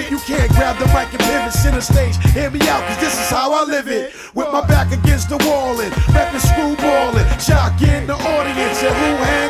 Legit. 0.00 0.10
You 0.10 0.18
can't 0.18 0.50
grab 0.52 0.78
the 0.78 0.86
mic 0.86 1.12
and 1.12 1.20
pivot 1.20 1.52
center 1.52 1.80
stage. 1.80 2.16
Hear 2.32 2.50
me 2.50 2.60
out, 2.68 2.86
cause 2.86 2.98
this 3.00 3.14
is 3.14 3.30
how 3.30 3.52
I 3.52 3.64
live 3.64 3.88
it. 3.88 4.12
With 4.34 4.52
my 4.52 4.66
back 4.66 4.92
against 4.92 5.28
the 5.28 5.36
wall 5.46 5.80
and 5.80 5.92
reppin' 6.14 6.40
screwballing. 6.40 7.26
Shocking 7.40 8.06
the 8.06 8.14
audience 8.14 8.82
and 8.82 8.94
who 8.94 9.24
hand 9.24 9.49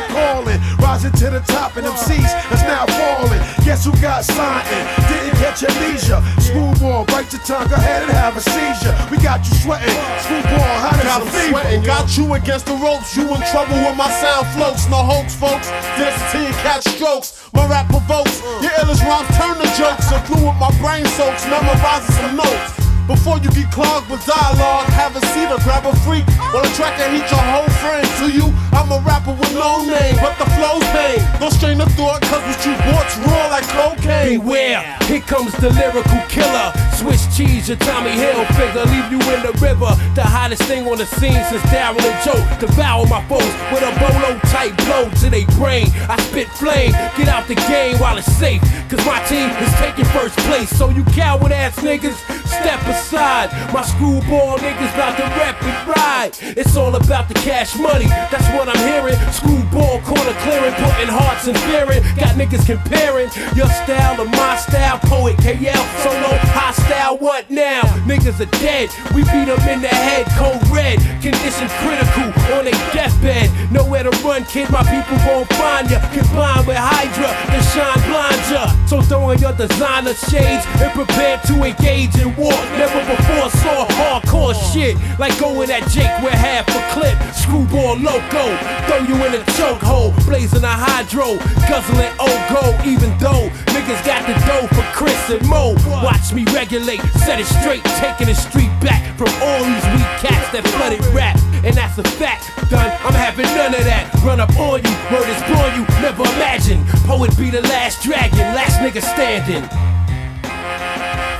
Rising 1.01 1.17
to 1.17 1.29
the 1.33 1.39
top 1.49 1.77
and 1.77 1.85
them 1.87 1.97
seats 1.97 2.29
that's 2.45 2.61
now 2.61 2.85
falling. 2.85 3.41
Guess 3.65 3.85
who 3.85 3.91
got 3.97 4.23
signed 4.23 4.67
and 4.69 4.85
didn't 5.09 5.33
catch 5.41 5.63
amnesia? 5.65 6.21
Screwball, 6.37 7.05
bite 7.05 7.33
your 7.33 7.41
tongue, 7.41 7.67
go 7.69 7.73
ahead 7.73 8.03
and 8.03 8.11
have 8.11 8.37
a 8.37 8.41
seizure. 8.41 8.93
We 9.09 9.17
got 9.17 9.41
you 9.41 9.55
sweating. 9.65 9.97
Screwball, 10.21 10.61
how 10.77 10.93
does 10.93 11.01
Got 11.01 11.25
fever. 11.33 11.57
sweating? 11.57 11.81
Got 11.81 12.17
you 12.17 12.33
against 12.35 12.67
the 12.67 12.77
ropes. 12.77 13.17
You 13.17 13.25
in 13.33 13.41
trouble 13.49 13.81
with 13.81 13.97
my 13.97 14.11
sound 14.21 14.45
floats. 14.53 14.85
No 14.93 15.01
hoax, 15.01 15.33
folks. 15.33 15.73
This 15.97 16.13
you 16.37 16.53
catch 16.61 16.85
strokes. 16.85 17.49
My 17.51 17.65
rap 17.65 17.89
provokes. 17.89 18.37
Your 18.61 18.69
illest 18.85 19.01
rhymes 19.01 19.25
turn 19.41 19.57
to 19.57 19.65
jokes. 19.73 20.05
Through 20.29 20.45
with 20.53 20.59
my 20.61 20.69
brain 20.77 21.05
soaks. 21.17 21.49
Memorizing 21.49 22.13
some 22.13 22.35
notes. 22.37 22.90
Before 23.11 23.39
you 23.39 23.51
get 23.51 23.69
clogged 23.71 24.09
with 24.09 24.25
dialogue, 24.25 24.87
have 24.95 25.13
a 25.17 25.21
seat 25.35 25.51
or 25.51 25.59
grab 25.67 25.85
a 25.85 25.91
freak. 26.07 26.23
While 26.55 26.63
the 26.63 26.71
track 26.79 26.95
can 26.95 27.11
heat 27.11 27.27
your 27.27 27.43
whole 27.43 27.67
friend. 27.83 28.07
To 28.23 28.31
you, 28.31 28.47
I'm 28.71 28.87
a 28.87 29.03
rapper 29.03 29.35
with 29.35 29.51
no 29.53 29.83
name, 29.83 30.15
but 30.23 30.39
the 30.39 30.47
flow's 30.55 30.87
pain. 30.95 31.19
No 31.41 31.49
strain 31.49 31.81
of 31.81 31.91
thought, 31.99 32.21
cause 32.31 32.39
what 32.39 32.63
you 32.63 32.71
bought's 32.87 33.17
raw 33.27 33.51
like 33.51 33.67
cocaine. 33.67 34.39
Beware, 34.39 34.79
here 35.11 35.19
comes 35.27 35.51
the 35.59 35.71
lyrical 35.75 36.23
killer. 36.31 36.71
Swiss 36.95 37.27
cheese, 37.35 37.67
your 37.67 37.77
Tommy 37.83 38.11
Hill 38.11 38.45
figure. 38.55 38.85
Leave 38.87 39.11
you 39.11 39.19
in 39.35 39.43
the 39.43 39.51
river. 39.59 39.91
The 40.15 40.23
hottest 40.23 40.63
thing 40.63 40.87
on 40.87 40.97
the 40.97 41.05
scene 41.05 41.43
since 41.51 41.63
Daryl 41.67 41.99
and 41.99 42.17
Joe. 42.23 42.39
Devour 42.63 43.07
my 43.07 43.19
foes 43.27 43.51
with 43.75 43.83
a 43.83 43.91
bolo 43.99 44.39
type 44.55 44.71
blow 44.87 45.09
to 45.19 45.29
their 45.29 45.47
brain. 45.59 45.91
I 46.07 46.15
spit 46.31 46.47
flame, 46.55 46.91
get 47.19 47.27
out 47.27 47.47
the 47.47 47.55
game 47.67 47.99
while 47.99 48.17
it's 48.17 48.31
safe. 48.39 48.61
Cause 48.87 49.03
my 49.05 49.19
team 49.25 49.49
is 49.49 49.73
taking 49.83 50.05
first 50.15 50.37
place. 50.47 50.69
So 50.69 50.89
you 50.89 51.03
coward 51.11 51.51
ass 51.51 51.75
niggas, 51.79 52.15
step 52.47 52.79
aside. 52.87 53.00
My 53.11 53.81
screwball 53.83 54.57
niggas 54.59 54.93
about 54.93 55.17
to 55.17 55.23
rep 55.39 55.61
and 55.63 55.87
ride. 55.87 56.31
It's 56.55 56.77
all 56.77 56.95
about 56.95 57.27
the 57.27 57.33
cash 57.35 57.75
money, 57.77 58.05
that's 58.05 58.47
what 58.53 58.69
I'm 58.69 58.77
hearing. 58.87 59.17
Screwball 59.33 60.01
corner 60.01 60.35
clearing, 60.45 60.73
putting 60.75 61.09
hearts 61.09 61.47
in 61.47 61.55
fearing. 61.65 62.03
Got 62.15 62.37
niggas 62.37 62.65
comparing 62.65 63.29
your 63.55 63.67
style 63.81 64.17
to 64.17 64.25
my 64.25 64.55
style. 64.57 64.99
Poet 65.09 65.35
KL, 65.37 65.81
solo, 66.03 66.31
Hostyle, 66.53 67.17
what 67.17 67.49
now? 67.49 67.81
Niggas 68.05 68.39
are 68.39 68.51
dead, 68.59 68.89
we 69.15 69.23
beat 69.33 69.49
them 69.49 69.59
in 69.67 69.81
the 69.81 69.89
head, 69.89 70.27
cold 70.37 70.61
red. 70.69 70.99
Condition 71.21 71.67
critical 71.81 72.29
on 72.53 72.67
a 72.67 72.75
deathbed. 72.93 73.49
Nowhere 73.71 74.03
to 74.03 74.11
run, 74.21 74.45
kid, 74.45 74.69
my 74.69 74.83
people 74.83 75.17
gon' 75.25 75.45
find 75.57 75.89
ya. 75.89 75.99
Combined 76.13 76.67
with 76.67 76.77
Hydra, 76.77 77.33
the 77.49 77.59
shine 77.73 78.01
blind 78.07 78.41
ya. 78.51 78.69
So 78.85 79.01
throw 79.01 79.31
on 79.31 79.39
your 79.39 79.53
designer 79.53 80.13
shades 80.13 80.65
and 80.83 80.91
prepare 80.93 81.39
to 81.47 81.63
engage 81.63 82.15
in 82.19 82.35
war. 82.35 82.53
Never 82.77 82.90
before 82.99 83.49
saw 83.63 83.87
hardcore 83.87 84.55
shit 84.71 84.97
like 85.17 85.37
going 85.39 85.71
at 85.71 85.87
Jake 85.89 86.11
with 86.23 86.33
half 86.33 86.67
a 86.67 86.81
clip. 86.91 87.15
Screwball 87.33 87.95
loco, 87.97 88.45
throw 88.87 89.01
you 89.07 89.15
in 89.25 89.35
a 89.35 89.43
chokehold, 89.55 90.11
blazing 90.25 90.63
a 90.63 90.75
hydro, 90.75 91.37
guzzling 91.71 92.11
old 92.19 92.41
gold. 92.51 92.75
Even 92.85 93.15
though 93.17 93.47
niggas 93.71 94.01
got 94.05 94.27
the 94.27 94.35
dough 94.43 94.67
for 94.75 94.83
Chris 94.91 95.29
and 95.29 95.43
Mo, 95.47 95.75
watch 96.03 96.33
me 96.33 96.43
regulate, 96.51 97.01
set 97.23 97.39
it 97.39 97.47
straight, 97.47 97.83
taking 98.03 98.27
the 98.27 98.35
street 98.35 98.71
back 98.81 99.01
from 99.17 99.29
all 99.41 99.63
these 99.63 99.87
weak 99.95 100.11
cats 100.19 100.51
that 100.51 100.63
flooded 100.75 101.03
rap. 101.15 101.39
And 101.63 101.75
that's 101.75 101.97
a 101.97 102.03
fact, 102.03 102.49
done. 102.69 102.89
I'm 103.05 103.13
having 103.13 103.45
none 103.55 103.75
of 103.75 103.85
that. 103.85 104.09
Run 104.25 104.39
up 104.39 104.51
on 104.57 104.81
you, 104.83 104.95
murders 105.13 105.41
born 105.47 105.71
you, 105.77 105.85
never 106.01 106.23
imagine. 106.35 106.83
Poet 107.05 107.37
be 107.37 107.49
the 107.51 107.61
last 107.61 108.01
dragon, 108.03 108.39
last 108.57 108.79
nigga 108.81 109.01
standing. 109.01 109.63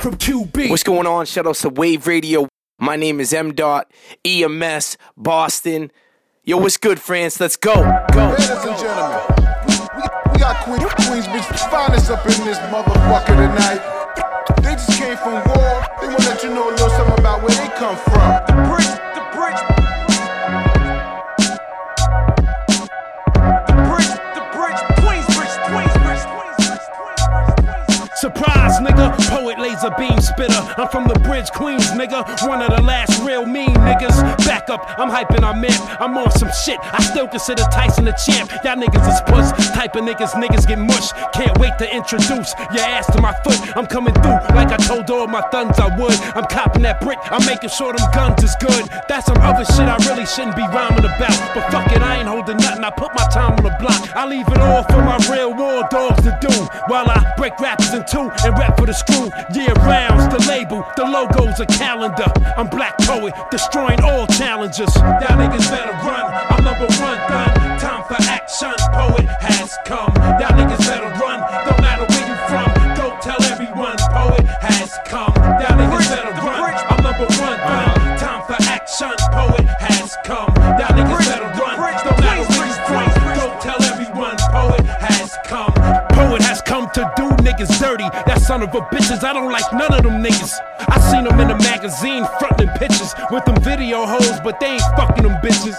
From 0.02 0.16
QB. 0.16 0.68
What's 0.68 0.82
going 0.82 1.06
on? 1.06 1.26
Shout 1.26 1.46
outs 1.46 1.62
to 1.62 1.68
Wave 1.68 2.08
Radio. 2.08 2.48
My 2.80 2.96
name 2.96 3.20
is 3.20 3.32
M. 3.32 3.54
Dot, 3.54 3.88
EMS, 4.24 4.96
Boston. 5.16 5.92
Yo, 6.42 6.56
what's 6.56 6.76
good, 6.76 6.98
France? 6.98 7.38
Let's 7.38 7.54
go. 7.54 7.76
Go. 8.12 8.30
Ladies 8.30 8.50
and 8.50 8.76
gentlemen, 8.76 9.20
we, 9.68 10.02
we 10.32 10.38
got 10.40 10.64
Queen, 10.64 10.80
Queensbridge 10.80 11.70
finest 11.70 12.10
up 12.10 12.26
in 12.26 12.44
this 12.44 12.58
motherfucker 12.58 13.26
tonight. 13.28 13.80
They 14.62 14.72
just 14.72 14.90
came 14.98 15.16
from 15.18 15.34
war. 15.34 15.86
They 16.00 16.08
wanna 16.08 16.18
let 16.18 16.42
you 16.42 16.50
know 16.50 16.68
a 16.68 16.72
little 16.72 16.90
something 16.90 17.20
about 17.20 17.40
where 17.42 17.54
they 17.54 17.68
come 17.76 17.94
from. 17.94 18.42
The 18.48 18.54
bridge, 18.68 18.90
the 19.14 19.22
bridge. 19.36 19.81
A 29.84 29.90
beam 29.98 30.20
spitter. 30.20 30.60
I'm 30.78 30.88
from 30.88 31.08
the 31.08 31.18
bridge, 31.20 31.50
Queens, 31.50 31.90
nigga. 31.92 32.22
One 32.46 32.62
of 32.62 32.76
the 32.76 32.82
last 32.82 33.22
real 33.22 33.46
mean 33.46 33.74
niggas. 33.74 34.16
Back 34.46 34.70
up, 34.70 34.86
I'm 34.98 35.10
hyping 35.10 35.42
our 35.42 35.54
man. 35.54 35.76
I'm 36.00 36.16
on 36.16 36.30
some 36.30 36.50
shit. 36.64 36.78
I 36.80 37.02
still 37.02 37.26
consider 37.28 37.62
Tyson 37.72 38.06
a 38.08 38.14
champ. 38.16 38.50
Y'all 38.64 38.76
niggas 38.76 39.06
is 39.08 39.20
puss. 39.26 39.50
Type 39.74 39.96
of 39.96 40.04
niggas, 40.04 40.32
niggas 40.34 40.66
get 40.66 40.78
mush. 40.78 41.12
Can't 41.34 41.56
wait 41.58 41.72
to 41.78 41.86
introduce 41.94 42.54
your 42.74 42.84
ass 42.84 43.06
to 43.14 43.20
my 43.20 43.32
foot. 43.44 43.58
I'm 43.76 43.86
coming 43.86 44.14
through 44.14 44.38
like 44.54 44.70
I 44.70 44.76
told 44.76 45.10
all 45.10 45.26
my 45.26 45.42
thuns 45.50 45.78
I 45.78 45.88
would. 45.98 46.14
I'm 46.36 46.46
copping 46.46 46.82
that 46.82 47.00
brick. 47.00 47.18
I'm 47.30 47.44
making 47.46 47.70
sure 47.70 47.92
them 47.92 48.06
guns 48.12 48.42
is 48.42 48.54
good. 48.60 48.86
That's 49.08 49.26
some 49.26 49.38
other 49.38 49.64
shit 49.64 49.88
I 49.88 49.96
really 50.08 50.26
shouldn't 50.26 50.56
be 50.56 50.62
rhyming 50.62 51.04
about. 51.04 51.36
But 51.54 51.70
fuck 51.70 51.90
it, 51.92 52.02
I 52.02 52.18
ain't 52.20 52.28
holding 52.28 52.56
nothing. 52.58 52.84
I 52.84 52.90
put 52.90 53.14
my 53.14 53.26
time 53.32 53.52
on 53.58 53.64
the 53.64 53.74
block. 53.80 53.98
I 54.14 54.26
leave 54.26 54.46
it 54.48 54.58
all 54.58 54.84
for 54.84 55.02
my 55.02 55.18
real 55.30 55.54
war 55.54 55.82
dogs 55.90 56.22
to 56.22 56.36
do. 56.40 56.52
While 56.86 57.08
I 57.08 57.34
break 57.36 57.58
rappers 57.58 57.92
in 57.94 58.04
two 58.06 58.30
and 58.44 58.58
rap 58.58 58.78
for 58.78 58.86
the 58.86 58.94
screw. 58.94 59.30
Year 59.72 59.86
rounds, 59.86 60.28
the 60.28 60.50
label, 60.50 60.84
the 60.96 61.04
logo's 61.04 61.60
a 61.60 61.66
calendar. 61.66 62.30
I'm 62.58 62.68
Blaq 62.68 62.98
Poet, 63.06 63.32
destroying 63.50 64.00
all 64.04 64.26
challengers. 64.26 64.94
Y'all 64.96 65.38
niggas 65.40 65.70
better 65.70 65.92
run. 66.04 66.26
I'm 66.50 66.64
number 66.64 66.86
one 67.00 67.18
done. 67.28 67.78
Time 67.80 68.04
for 68.04 68.16
action. 68.28 68.74
Poet 68.92 69.26
has 69.40 69.76
come. 69.86 70.12
Y'all 70.40 70.52
niggas 70.52 70.78
better 70.78 71.08
run. 71.20 71.40
don't 71.64 71.80
matter 71.80 72.01
niggas 87.62 87.80
dirty. 87.80 88.08
That 88.26 88.40
son 88.40 88.62
of 88.62 88.74
a 88.74 88.80
bitches. 88.80 89.24
I 89.24 89.32
don't 89.32 89.50
like 89.50 89.70
none 89.72 89.92
of 89.94 90.02
them 90.02 90.22
niggas. 90.22 90.58
I 90.88 90.98
seen 91.10 91.24
them 91.24 91.38
in 91.40 91.48
the 91.48 91.58
magazine 91.58 92.26
frontin' 92.38 92.68
pictures 92.78 93.14
with 93.30 93.44
them 93.44 93.60
video 93.62 94.06
hoes, 94.06 94.40
but 94.42 94.60
they 94.60 94.66
ain't 94.66 94.82
fucking 94.96 95.24
them 95.24 95.38
bitches. 95.42 95.76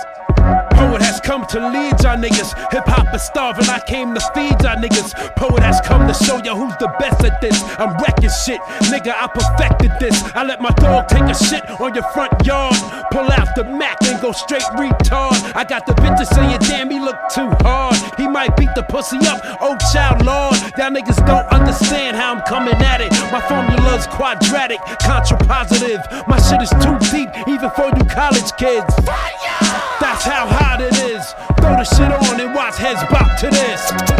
Poet 0.73 1.01
has 1.01 1.21
come 1.21 1.45
to 1.47 1.59
lead 1.69 1.95
y'all 2.03 2.17
niggas. 2.17 2.51
Hip 2.73 2.83
hop 2.85 3.13
is 3.13 3.23
starving, 3.23 3.69
I 3.69 3.79
came 3.79 4.13
to 4.13 4.19
feed 4.35 4.59
y'all 4.61 4.75
niggas. 4.75 5.15
Poet 5.35 5.63
has 5.63 5.79
come 5.81 6.05
to 6.07 6.13
show 6.13 6.37
you 6.43 6.53
who's 6.55 6.75
the 6.77 6.91
best 6.99 7.23
at 7.23 7.39
this. 7.39 7.63
I'm 7.79 7.95
wrecking 8.03 8.29
shit, 8.43 8.59
nigga. 8.91 9.13
I 9.15 9.27
perfected 9.27 9.91
this. 9.99 10.21
I 10.35 10.43
let 10.43 10.61
my 10.61 10.71
dog 10.71 11.07
take 11.07 11.23
a 11.23 11.35
shit 11.35 11.63
on 11.79 11.93
your 11.93 12.03
front 12.11 12.45
yard. 12.45 12.75
Pull 13.11 13.31
out 13.31 13.55
the 13.55 13.63
Mac 13.63 14.03
and 14.03 14.21
go 14.21 14.31
straight 14.31 14.67
retard. 14.75 15.39
I 15.55 15.63
got 15.63 15.85
the 15.85 15.93
bitches 15.93 16.27
saying, 16.35 16.59
damn, 16.67 16.89
he 16.89 16.99
look 16.99 17.17
too 17.33 17.49
hard. 17.61 17.95
He 18.17 18.27
might 18.27 18.57
beat 18.57 18.73
the 18.75 18.83
pussy 18.83 19.17
up, 19.23 19.39
oh 19.61 19.77
child 19.93 20.25
lord. 20.25 20.52
Y'all 20.83 20.91
niggas 20.91 21.25
don't 21.25 21.47
understand 21.47 22.17
how 22.17 22.35
I'm 22.35 22.41
coming 22.41 22.73
at 22.73 22.99
it. 22.99 23.09
My 23.31 23.39
formula's 23.39 24.05
quadratic, 24.05 24.79
contrapositive. 24.99 26.27
My 26.27 26.37
shit 26.41 26.61
is 26.61 26.71
too 26.83 26.99
deep, 27.09 27.29
even 27.47 27.69
for 27.69 27.85
you 27.85 28.03
college 28.03 28.51
kids. 28.57 28.93
Fire! 29.05 29.63
That's 30.01 30.25
how 30.25 30.45
hot 30.45 30.81
it 30.81 30.93
is. 30.99 31.23
Throw 31.61 31.77
the 31.79 31.85
shit 31.85 32.11
on 32.11 32.41
and 32.41 32.53
watch 32.53 32.75
heads 32.75 32.99
bop 33.09 33.39
to 33.39 33.49
this. 33.49 34.12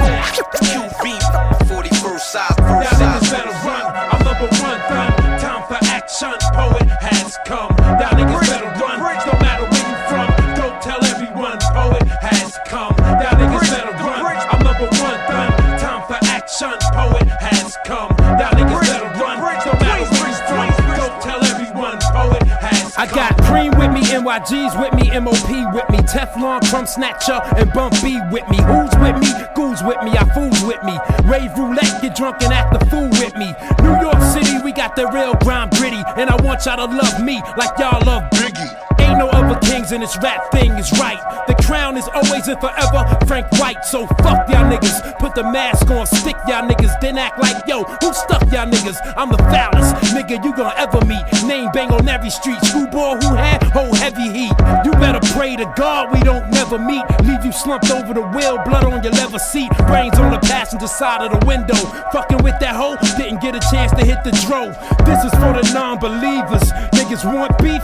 NYG's 24.34 24.76
with 24.82 24.94
me, 24.96 25.12
MOP 25.20 25.74
with 25.76 25.88
me, 25.92 26.00
Teflon, 26.10 26.62
Crumb 26.70 26.88
Snatcher, 26.88 27.40
and 27.56 27.72
Bump 27.72 27.94
B 28.02 28.18
with 28.32 28.48
me. 28.50 28.58
Who's 28.58 28.90
with 28.98 29.22
me? 29.22 29.30
Ghouls 29.54 29.84
with 29.84 30.02
me, 30.02 30.18
I 30.18 30.26
fools 30.34 30.64
with 30.64 30.82
me. 30.84 30.98
Rave 31.30 31.56
roulette, 31.56 32.02
get 32.02 32.16
drunk 32.16 32.42
and 32.42 32.52
act 32.52 32.74
the 32.74 32.84
fool 32.88 33.10
with 33.22 33.36
me. 33.38 33.54
New 33.84 34.02
York 34.02 34.20
City, 34.34 34.58
we 34.64 34.72
got 34.72 34.96
the 34.96 35.06
real 35.14 35.36
grind 35.44 35.72
gritty, 35.78 36.02
and 36.18 36.32
I 36.32 36.36
want 36.42 36.66
y'all 36.66 36.78
to 36.78 36.96
love 36.96 37.24
me 37.24 37.42
like 37.58 37.78
y'all 37.78 38.02
love 38.06 38.24
Biggie. 38.32 38.84
Ain't 39.00 39.20
no 39.20 39.28
other 39.30 39.60
kings 39.68 39.92
and 39.92 40.02
this 40.02 40.18
rap 40.24 40.50
thing 40.52 40.72
is 40.72 40.92
right. 40.94 41.20
The 41.46 41.54
crown 41.66 41.98
is 41.98 42.08
always 42.16 42.48
and 42.48 42.60
forever 42.60 43.06
Frank 43.28 43.52
White. 43.60 43.86
So 43.86 44.08
fuck 44.08 44.50
y'all 44.50 44.66
niggas. 44.66 45.20
Put 45.20 45.36
the 45.36 45.44
mask 45.44 45.92
on, 45.92 46.08
stick 46.08 46.38
y'all 46.48 46.68
niggas, 46.68 47.00
then 47.02 47.18
act 47.18 47.38
like 47.38 47.68
yo, 47.68 47.84
who 47.84 48.14
stuck 48.14 48.42
y'all 48.52 48.66
niggas? 48.66 48.98
I'm 49.16 49.30
the 49.30 49.38
foulest 49.38 49.94
nigga 50.16 50.44
you 50.44 50.56
gonna 50.56 50.74
ever 50.78 51.06
meet. 51.06 51.33
Bang 51.74 51.92
on 51.92 52.08
every 52.08 52.30
street. 52.30 52.62
Screwball 52.64 53.18
who 53.18 53.36
had 53.36 53.64
whole 53.74 53.94
heavy 53.96 54.30
heat. 54.30 54.54
You 54.86 54.92
better 55.02 55.20
pray 55.34 55.56
to 55.56 55.66
God 55.76 56.14
we 56.14 56.22
don't 56.22 56.50
never 56.52 56.78
meet. 56.78 57.04
Leave 57.24 57.44
you 57.44 57.52
slumped 57.52 57.90
over 57.90 58.14
the 58.14 58.22
wheel, 58.22 58.62
blood 58.64 58.86
on 58.86 59.04
your 59.04 59.12
leather 59.14 59.40
seat, 59.40 59.72
brains 59.88 60.18
on 60.20 60.32
the 60.32 60.40
passenger 60.40 60.88
side 60.88 61.22
of 61.26 61.40
the 61.40 61.46
window. 61.46 61.76
Fucking 62.14 62.44
with 62.44 62.60
that 62.60 62.76
hoe, 62.76 62.96
didn't 63.18 63.42
get 63.42 63.56
a 63.56 63.60
chance 63.72 63.92
to 63.94 64.06
hit 64.06 64.24
the 64.24 64.32
dro. 64.46 64.70
This 65.04 65.26
is 65.26 65.34
for 65.42 65.54
the 65.58 65.66
non-believers. 65.74 66.70
Niggas 66.94 67.26
want 67.26 67.58
beef. 67.58 67.84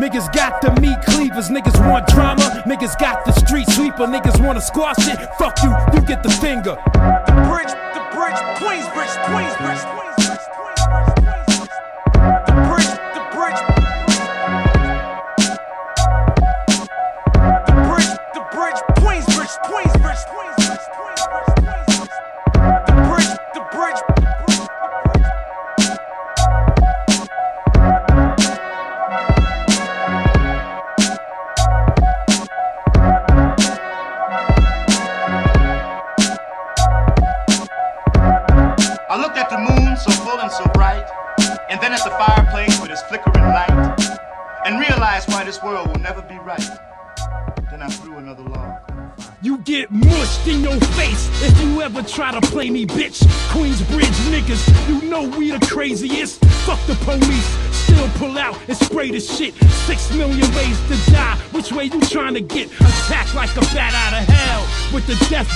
Niggas 0.00 0.32
got 0.32 0.62
the 0.62 0.70
meat 0.80 0.98
cleavers, 1.02 1.48
niggas 1.48 1.76
want 1.90 2.06
drama, 2.06 2.62
niggas 2.66 2.98
got 2.98 3.24
the 3.24 3.32
street 3.32 3.68
sweeper, 3.70 4.06
niggas 4.06 4.44
wanna 4.44 4.60
squash 4.60 5.06
it. 5.08 5.18
Fuck 5.38 5.58
you, 5.62 5.74
you 5.92 6.00
get 6.06 6.22
the 6.22 6.30
finger. 6.30 6.76
The 7.26 7.34
bridge, 7.50 7.74
the 7.94 8.02
bridge, 8.14 8.38
Queensbridge, 8.58 9.14
Queensbridge. 9.26 10.07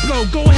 Blow. 0.06 0.24
Go 0.26 0.51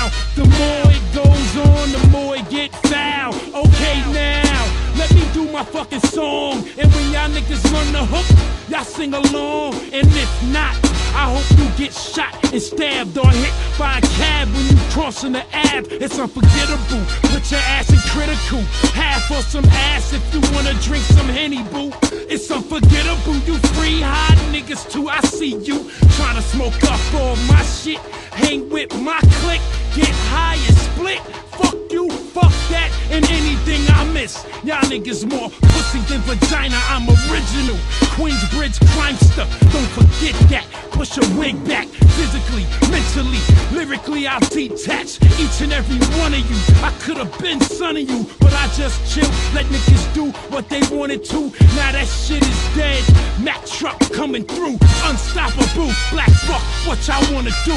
now. 0.00 0.08
The 0.34 0.44
more 0.44 0.86
it 0.96 1.04
goes 1.14 1.52
on, 1.68 1.92
the 1.92 2.08
more 2.10 2.36
it 2.36 2.48
get 2.48 2.72
foul. 2.86 3.34
Okay 3.64 3.98
now. 4.12 4.62
Let 4.96 5.12
me 5.14 5.24
do 5.32 5.50
my 5.50 5.64
fucking 5.64 6.00
song. 6.00 6.64
And 6.78 6.92
when 6.94 7.12
y'all 7.12 7.30
niggas 7.30 7.64
run 7.72 7.92
the 7.92 8.04
hook, 8.04 8.28
y'all 8.68 8.84
sing 8.84 9.14
along. 9.14 9.74
And 9.92 10.06
if 10.24 10.32
not, 10.52 10.74
I 11.14 11.24
hope 11.34 11.48
you 11.58 11.66
get 11.76 11.92
shot 11.92 12.32
and 12.52 12.62
stabbed 12.62 13.16
or 13.18 13.30
hit 13.30 13.52
by 13.78 13.98
a 13.98 14.00
cab 14.18 14.48
when 14.48 14.66
you 14.68 14.76
crossing 14.90 15.32
the 15.32 15.44
ab. 15.52 15.86
It's 15.90 16.18
unforgettable. 16.18 17.02
Put 17.32 17.50
your 17.50 17.60
ass 17.60 17.90
in 17.90 18.00
critical. 18.12 18.60
Half 18.92 19.30
or 19.30 19.42
some 19.42 19.64
ass 19.92 20.12
if 20.12 20.22
you 20.32 20.40
wanna 20.54 20.74
drink 20.80 21.04
some 21.04 21.28
Henny, 21.28 21.62
boo. 21.72 21.92
It's 22.12 22.50
unforgettable. 22.50 23.36
You 23.46 23.58
free 23.74 24.00
hiding 24.00 24.52
niggas 24.54 24.90
too. 24.90 25.08
I 25.08 25.20
see 25.22 25.56
you 25.56 25.90
trying 26.16 26.36
to 26.36 26.42
smoke 26.42 26.82
up 26.84 27.00
all 27.14 27.36
my 27.52 27.62
shit. 27.62 28.00
Hang 28.42 28.68
with 28.70 28.92
my 29.00 29.20
clique, 29.40 29.60
get 29.94 30.14
high 30.32 30.56
and 30.68 30.76
split. 30.76 31.20
Fuck 31.58 31.76
you, 31.90 32.10
fuck 32.10 32.52
that, 32.70 32.90
and 33.10 33.24
anything 33.30 33.82
I 33.88 34.04
miss. 34.12 34.44
Y'all 34.64 34.80
niggas 34.88 35.28
more 35.28 35.50
pussy 35.50 35.98
than 36.08 36.20
vagina. 36.22 36.78
I'm 36.88 37.08
original. 37.08 37.76
Queensbridge 38.16 38.78
crimester. 38.94 39.46
Don't 39.72 39.90
forget 39.98 40.34
that. 40.50 40.66
Push 40.92 41.16
your 41.16 41.28
wig 41.38 41.56
back. 41.66 41.86
Physically, 42.16 42.64
mentally, 42.90 43.40
lyrically, 43.72 44.26
I'll 44.26 44.40
detach 44.40 45.22
each 45.38 45.60
and 45.62 45.72
every 45.72 45.98
one 46.20 46.34
of 46.34 46.44
you. 46.50 46.58
I 46.84 46.92
could 47.00 47.16
have 47.16 47.36
been 47.38 47.60
son 47.60 47.96
of 47.96 48.08
you, 48.08 48.26
but 48.38 48.52
I 48.52 48.68
just 48.76 48.96
chill. 49.12 49.28
Let 49.54 49.66
niggas 49.66 50.14
do 50.14 50.30
what 50.50 50.68
they 50.68 50.82
wanted 50.94 51.24
to. 51.26 51.50
Now 51.76 51.92
that 51.92 52.06
shit 52.06 52.42
is 52.46 52.76
dead. 52.76 53.02
Mack 53.42 53.64
truck 53.66 53.98
coming 54.12 54.44
through. 54.44 54.78
Unstoppable. 55.04 55.90
Black 56.12 56.30
fuck, 56.46 56.62
what 56.86 56.98
y'all 57.08 57.34
wanna 57.34 57.50
do? 57.64 57.76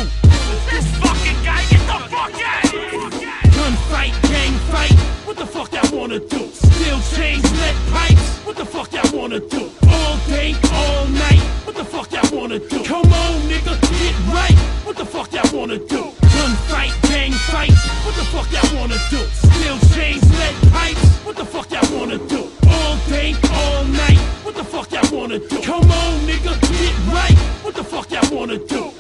This 0.69 0.88
fucking 0.98 1.43
guy, 1.43 1.63
get 1.69 1.82
the 1.88 2.00
fuck 2.10 2.34
out! 2.43 3.23
Gunfight, 3.63 4.12
gang 4.23 4.52
fight, 4.73 4.91
what 5.26 5.38
the 5.38 5.45
fuck 5.45 5.69
that 5.69 5.89
wanna 5.93 6.19
do? 6.19 6.49
Steel 6.52 6.99
chains, 7.15 7.49
lead 7.60 7.76
pipes, 7.93 8.39
what 8.45 8.58
the 8.58 8.65
fuck 8.65 8.89
that 8.89 9.10
wanna 9.13 9.39
do? 9.39 9.71
All 9.88 10.17
day, 10.28 10.54
all 10.73 11.08
night, 11.08 11.39
what 11.63 11.73
the 11.78 11.86
fuck 11.86 12.10
that 12.10 12.30
wanna 12.34 12.60
do? 12.60 12.84
Come 12.84 13.06
on, 13.06 13.39
nigga, 13.47 13.80
get 13.80 14.15
right, 14.36 14.60
what 14.84 14.97
the 14.97 15.06
fuck 15.06 15.30
that 15.30 15.49
wanna 15.54 15.78
do? 15.78 16.12
Gunfight, 16.36 16.91
gang 17.08 17.32
fight, 17.32 17.71
what 18.04 18.15
the 18.15 18.26
fuck 18.36 18.49
that 18.49 18.67
wanna 18.76 18.99
do? 19.10 19.21
Steel 19.32 19.80
chains, 19.95 20.30
lead 20.38 20.56
pipes, 20.73 21.08
what 21.23 21.38
the 21.38 21.45
fuck 21.45 21.69
that 21.69 21.89
wanna 21.91 22.17
do? 22.17 22.52
All 22.67 22.97
day, 23.08 23.34
all 23.49 23.86
night, 23.86 24.19
what 24.43 24.56
the 24.56 24.65
fuck 24.65 24.89
that 24.89 25.10
wanna 25.10 25.39
do? 25.39 25.62
Come 25.62 25.89
on, 25.89 26.19
nigga, 26.28 26.60
get 26.60 27.13
right, 27.13 27.38
what 27.63 27.76
the 27.76 27.84
fuck 27.86 28.10
that 28.10 28.30
wanna 28.30 28.58
do? 28.58 28.91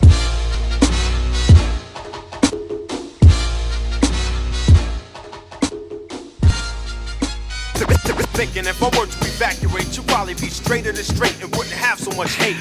Thinking 8.33 8.65
if 8.65 8.81
I 8.81 8.87
were 8.87 9.05
to 9.05 9.17
evacuate, 9.27 9.95
you'd 9.95 10.07
probably 10.07 10.33
be 10.33 10.47
straighter 10.49 10.91
than 10.91 11.03
straight 11.03 11.39
and 11.43 11.55
wouldn't 11.55 11.75
have 11.75 11.99
so 11.99 12.11
much 12.17 12.33
hate. 12.33 12.57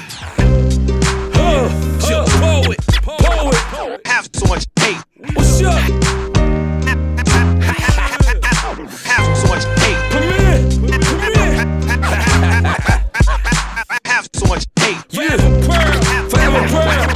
Uh, 1.35 1.67
uh, 2.09 2.25
poet, 2.39 2.79
poet, 3.01 4.01
Have 4.05 4.29
so 4.33 4.45
much 4.47 4.67
hate. 4.79 4.97
What's 5.33 5.63
up? 5.63 5.73
Have 9.03 9.37
so 9.37 9.47
much 9.47 9.63
hate. 9.81 9.97
Come 10.11 10.23
here, 10.23 10.61
come 10.77 11.33
here. 11.33 11.65
Have 14.05 14.29
so 14.31 14.45
much 14.47 14.65
hate. 14.79 14.97
Yeah, 15.09 15.37
Pearl, 15.65 16.29
forever 16.29 16.67
Pearl. 16.69 17.07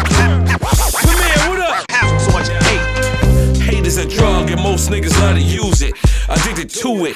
Come 0.98 1.20
here, 1.22 1.40
what 1.48 1.60
up? 1.62 1.86
Have 1.92 2.20
so 2.20 2.32
much 2.32 2.48
hate. 2.66 3.62
Hate 3.62 3.86
is 3.86 3.98
a 3.98 4.06
drug 4.08 4.50
and 4.50 4.62
most 4.64 4.90
niggas 4.90 5.14
love 5.22 5.36
to 5.36 5.42
use 5.42 5.84
it. 5.84 5.94
Addicted 6.30 6.70
to 6.82 7.06
it, 7.06 7.16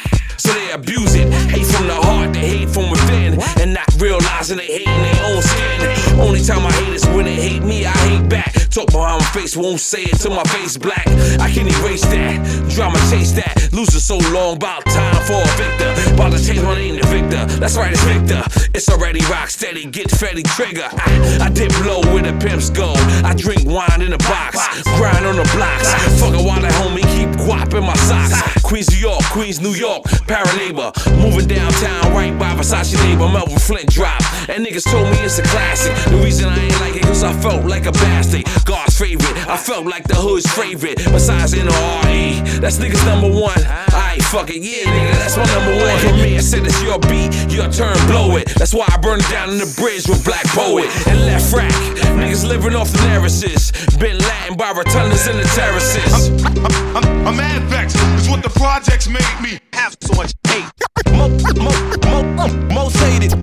face, 9.51 9.57
won't 9.57 9.79
say 9.79 10.03
it 10.03 10.19
till 10.19 10.31
my 10.31 10.43
face 10.43 10.77
black. 10.77 11.07
I 11.39 11.49
can 11.51 11.67
erase 11.67 12.03
that, 12.03 12.69
drama 12.69 12.97
chase 13.09 13.31
that. 13.33 13.69
Losing 13.71 13.99
so 13.99 14.17
long, 14.31 14.57
about 14.57 14.85
time 14.85 15.21
for 15.25 15.41
a 15.41 15.51
victor. 15.57 16.13
About 16.13 16.31
to 16.33 16.43
change 16.43 16.61
my 16.61 16.75
name 16.75 16.99
to 16.99 17.07
Victor. 17.07 17.45
That's 17.59 17.77
right, 17.77 17.91
it's 17.91 18.03
Victor. 18.03 18.43
It's 18.73 18.89
already 18.89 19.19
rock 19.25 19.49
steady, 19.49 19.85
get 19.85 20.07
Fetty 20.07 20.43
trigger. 20.55 20.87
I, 20.91 21.47
I 21.47 21.49
dip 21.49 21.71
low 21.85 22.01
where 22.13 22.23
the 22.23 22.37
pimps 22.39 22.69
go. 22.69 22.93
I 23.23 23.33
drink 23.35 23.65
wine 23.65 24.01
in 24.01 24.13
a 24.13 24.17
box, 24.17 24.57
grind 24.97 25.25
on 25.25 25.35
the 25.35 25.47
blocks. 25.55 25.89
Fuck 26.19 26.33
a 26.33 26.43
while 26.43 26.65
at 26.65 26.71
homie, 26.73 27.07
keep 27.15 27.29
guap 27.47 27.73
in 27.73 27.83
my 27.83 27.95
socks. 28.07 28.61
Queens, 28.63 28.89
New 28.91 28.99
York, 28.99 29.23
Queens, 29.31 29.59
New 29.59 29.75
York, 29.75 30.03
Paraneighbor. 30.27 30.91
Moving 31.19 31.47
downtown 31.47 32.13
right 32.13 32.37
by 32.37 32.55
Versace 32.55 32.95
neighbor, 33.03 33.27
Melvin 33.27 33.59
Flynt 33.59 33.89
drop. 33.89 34.21
And 34.49 34.65
niggas 34.65 34.89
told 34.89 35.09
me 35.11 35.17
it's 35.23 35.39
a 35.39 35.43
classic. 35.43 35.93
The 36.11 36.17
reason 36.23 36.47
I 36.47 36.57
ain't 36.57 36.79
like 36.79 36.95
it, 36.95 37.03
cause 37.03 37.23
I 37.23 37.33
felt 37.33 37.65
like 37.65 37.85
a 37.85 37.91
bastard. 37.91 38.45
God's 38.65 38.90
favorite, 39.01 39.49
I 39.49 39.57
felt 39.57 39.87
like 39.87 40.03
the 40.03 40.13
hood's 40.13 40.45
favorite. 40.53 40.97
Besides 41.09 41.55
NRE, 41.55 42.61
that's 42.61 42.77
niggas 42.77 43.03
number 43.03 43.27
one. 43.27 43.57
Alright, 43.89 44.21
fuck 44.21 44.51
it, 44.51 44.61
yeah, 44.61 44.85
nigga, 44.85 45.17
that's 45.17 45.37
my 45.37 45.45
number 45.57 45.73
one. 45.81 45.97
For 46.05 46.13
me, 46.21 46.37
I 46.37 46.41
said 46.41 46.61
it's 46.65 46.81
your 46.83 46.99
beat, 47.09 47.33
your 47.49 47.65
turn, 47.73 47.97
blow 48.05 48.37
it. 48.37 48.47
That's 48.61 48.75
why 48.75 48.85
I 48.87 48.97
burned 48.97 49.25
down 49.33 49.49
in 49.49 49.57
the 49.57 49.71
bridge 49.81 50.05
with 50.07 50.21
Blaq 50.23 50.45
Poet 50.53 50.85
and 51.09 51.17
Lefrak. 51.25 51.73
Niggas 52.13 52.47
living 52.47 52.75
off 52.75 52.91
the 52.91 53.01
narratives. 53.07 53.71
Been 53.97 54.19
Latin 54.19 54.55
by 54.55 54.71
rotundas 54.71 55.25
and 55.25 55.39
the 55.39 55.49
terraces. 55.57 56.29
I'm, 56.53 56.95
I'm, 56.95 57.27
I'm 57.27 57.37
mad 57.37 57.63
vexed. 57.69 57.97
It's 58.21 58.29
what 58.29 58.43
the 58.43 58.49
projects 58.49 59.07
made 59.09 59.37
me. 59.41 59.59
Have 59.73 59.97
so 59.99 60.13
much 60.13 60.33
hate. 60.45 60.69
Mo, 61.09 61.27
mo, 61.57 61.73
mo, 62.05 62.47
most 62.69 62.97
hated. 62.97 63.33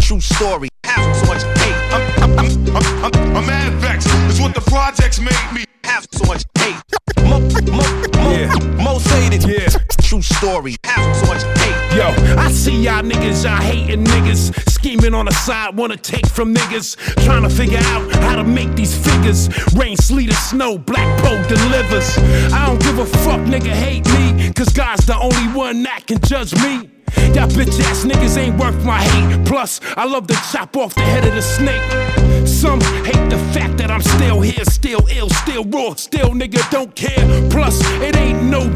True 0.00 0.20
story. 0.20 0.68
Have 0.84 1.16
so 1.16 1.26
much 1.26 1.42
hate. 1.60 1.76
I'm, 1.92 2.02
I'm, 2.22 2.76
I'm, 2.76 3.04
I'm, 3.04 3.36
I'm 3.36 3.46
mad 3.46 3.72
vexed. 3.74 3.81
It's 3.81 3.81
what 4.52 4.64
the 4.64 4.70
projects 4.70 5.20
made 5.20 5.52
me. 5.52 5.64
Have 5.84 6.06
so 6.12 6.24
much 6.26 6.44
hate. 6.58 7.01
True 10.22 10.36
story. 10.36 10.76
Have 10.84 11.16
so 11.16 11.26
much 11.26 11.42
hate. 11.58 11.96
Yo, 11.96 12.06
I 12.36 12.50
see 12.50 12.84
y'all 12.84 13.02
niggas, 13.02 13.44
y'all 13.44 13.60
hating 13.60 14.04
niggas. 14.04 14.70
Scheming 14.70 15.14
on 15.14 15.26
the 15.26 15.32
side, 15.32 15.76
wanna 15.76 15.96
take 15.96 16.26
from 16.26 16.54
niggas. 16.54 16.96
Trying 17.24 17.42
to 17.42 17.50
figure 17.50 17.78
out 17.78 18.12
how 18.16 18.36
to 18.36 18.44
make 18.44 18.74
these 18.74 18.94
figures. 18.96 19.48
Rain, 19.74 19.96
sleet, 19.96 20.30
or 20.30 20.34
snow, 20.34 20.78
Black 20.78 21.08
Poe 21.22 21.42
delivers. 21.48 22.18
I 22.52 22.66
don't 22.66 22.80
give 22.80 22.98
a 22.98 23.06
fuck, 23.06 23.40
nigga, 23.40 23.70
hate 23.70 24.06
me. 24.14 24.52
Cause 24.52 24.68
God's 24.68 25.06
the 25.06 25.16
only 25.16 25.58
one 25.58 25.82
that 25.82 26.06
can 26.06 26.20
judge 26.20 26.54
me. 26.54 26.88
Y'all 27.34 27.48
bitch 27.48 27.80
ass 27.80 28.04
niggas 28.04 28.36
ain't 28.38 28.58
worth 28.58 28.84
my 28.84 29.00
hate. 29.00 29.46
Plus, 29.46 29.80
I 29.96 30.04
love 30.04 30.26
to 30.28 30.34
chop 30.52 30.76
off 30.76 30.94
the 30.94 31.02
head 31.02 31.26
of 31.26 31.34
the 31.34 31.42
snake. 31.42 31.82
Some 32.46 32.80
hate 33.04 33.28
the 33.30 33.38
fact 33.52 33.76
that 33.78 33.90
I'm 33.90 34.02
still 34.02 34.40
here, 34.40 34.64
still 34.64 35.06
ill, 35.10 35.28
still 35.30 35.64
raw, 35.64 35.94
still 35.94 36.30
nigga 36.30 36.68
don't 36.70 36.94
care. 36.94 37.50
Plus, 37.50 37.80
it 38.00 38.16
ain't 38.16 38.42
no 38.44 38.71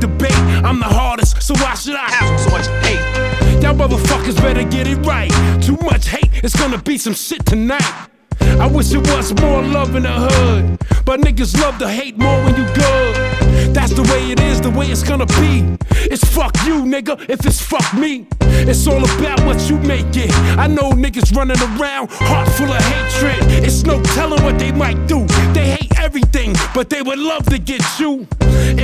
so 1.46 1.54
why 1.62 1.74
should 1.74 1.94
I 1.94 2.10
Have 2.10 2.40
so 2.40 2.50
much 2.50 2.66
hate. 2.84 3.62
Y'all 3.62 3.74
motherfuckers 3.74 4.36
better 4.36 4.64
get 4.64 4.88
it 4.88 4.98
right. 5.06 5.30
Too 5.62 5.78
much 5.82 6.08
hate, 6.08 6.30
it's 6.42 6.56
gonna 6.56 6.78
be 6.78 6.98
some 6.98 7.14
shit 7.14 7.46
tonight. 7.46 8.08
I 8.40 8.66
wish 8.66 8.92
it 8.92 9.06
was 9.10 9.32
more 9.40 9.62
love 9.62 9.94
in 9.94 10.02
the 10.02 10.12
hood. 10.12 10.78
But 11.04 11.20
niggas 11.20 11.56
love 11.60 11.78
to 11.78 11.88
hate 11.88 12.18
more 12.18 12.42
when 12.44 12.56
you 12.56 12.66
good. 12.74 13.14
That's 13.72 13.92
the 13.92 14.02
way 14.10 14.32
it 14.32 14.40
is, 14.40 14.60
the 14.60 14.70
way 14.70 14.86
it's 14.86 15.04
gonna 15.04 15.26
be. 15.26 15.76
It's 16.12 16.24
fuck 16.24 16.54
you, 16.66 16.82
nigga, 16.82 17.14
if 17.30 17.46
it's 17.46 17.60
fuck 17.60 17.94
me. 17.94 18.26
It's 18.40 18.84
all 18.88 19.04
about 19.04 19.38
what 19.46 19.70
you 19.70 19.78
make 19.78 20.16
it. 20.16 20.32
I 20.58 20.66
know 20.66 20.90
niggas 20.90 21.34
running 21.36 21.60
around, 21.68 22.10
heart 22.10 22.48
full 22.56 22.72
of 22.72 22.82
hatred. 22.82 23.38
It's 23.64 23.84
no 23.84 24.02
telling 24.02 24.42
what 24.42 24.58
they 24.58 24.72
might 24.72 25.06
do. 25.06 25.24
They 25.54 25.76
hate 25.76 25.95
everything, 26.06 26.54
but 26.72 26.88
they 26.88 27.02
would 27.02 27.18
love 27.18 27.44
to 27.46 27.58
get 27.58 27.82
you. 27.98 28.12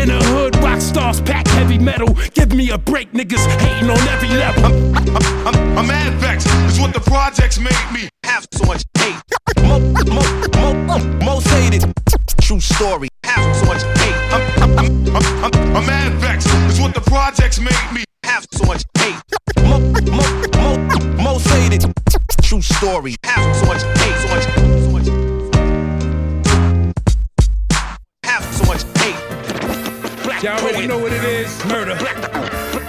In 0.01 0.09
the 0.11 0.21
hood, 0.31 0.57
rock 0.57 0.81
stars 0.81 1.21
pack 1.21 1.47
heavy 1.47 1.79
metal. 1.79 2.09
Give 2.35 2.53
me 2.53 2.71
a 2.71 2.79
break, 2.79 3.13
niggas 3.13 3.47
hating 3.61 3.89
on 3.89 4.03
every 4.15 4.33
level. 4.45 4.65
I'm, 4.67 5.47
I'm, 5.47 5.79
I'm 5.79 5.87
mad 5.87 6.13
vexed. 6.21 6.49
It's 6.67 6.81
what 6.81 6.93
the 6.93 7.01
projects 7.01 7.61
made 7.61 7.87
me. 7.93 8.09
Have 8.25 8.45
so 8.53 8.65
much 8.67 8.83
hate. 8.99 9.23
Mo, 9.63 9.79
mo, 10.17 10.23
mo, 10.59 10.99
most 11.25 11.47
hated. 11.47 11.85
True 12.41 12.61
story. 12.61 13.09
Have 13.23 13.57
so 13.57 13.67
much 13.67 13.83
hate. 14.01 14.19
I'm, 14.35 14.43
I'm, 14.63 14.79
I'm, 14.79 15.17
I'm, 15.17 15.45
I'm 15.45 15.77
I'm 15.77 15.87
mad 15.87 16.13
vexed. 16.15 16.49
It's 16.69 16.81
what 16.81 16.93
the 16.93 17.03
projects 17.03 17.61
made 17.61 17.89
me. 17.95 18.03
Have 18.25 18.45
so 18.51 18.65
much 18.67 18.83
hate. 18.99 19.21
Mo, 19.63 19.79
mo, 20.19 20.27
mo, 20.59 21.23
most 21.23 21.47
hated. 21.55 21.85
True 22.43 22.63
story. 22.63 23.15
Have 23.23 23.57
so 23.57 23.67
much 23.67 23.83
hate. 24.01 24.19
So 24.23 24.29
much. 24.35 24.45
So 24.45 24.62
Y'all 30.43 30.59
already 30.59 30.89
know 30.89 30.99
what 30.99 31.13
it 31.13 31.23
is. 31.23 31.65
Murder. 31.67 31.95
Black, 31.95 32.17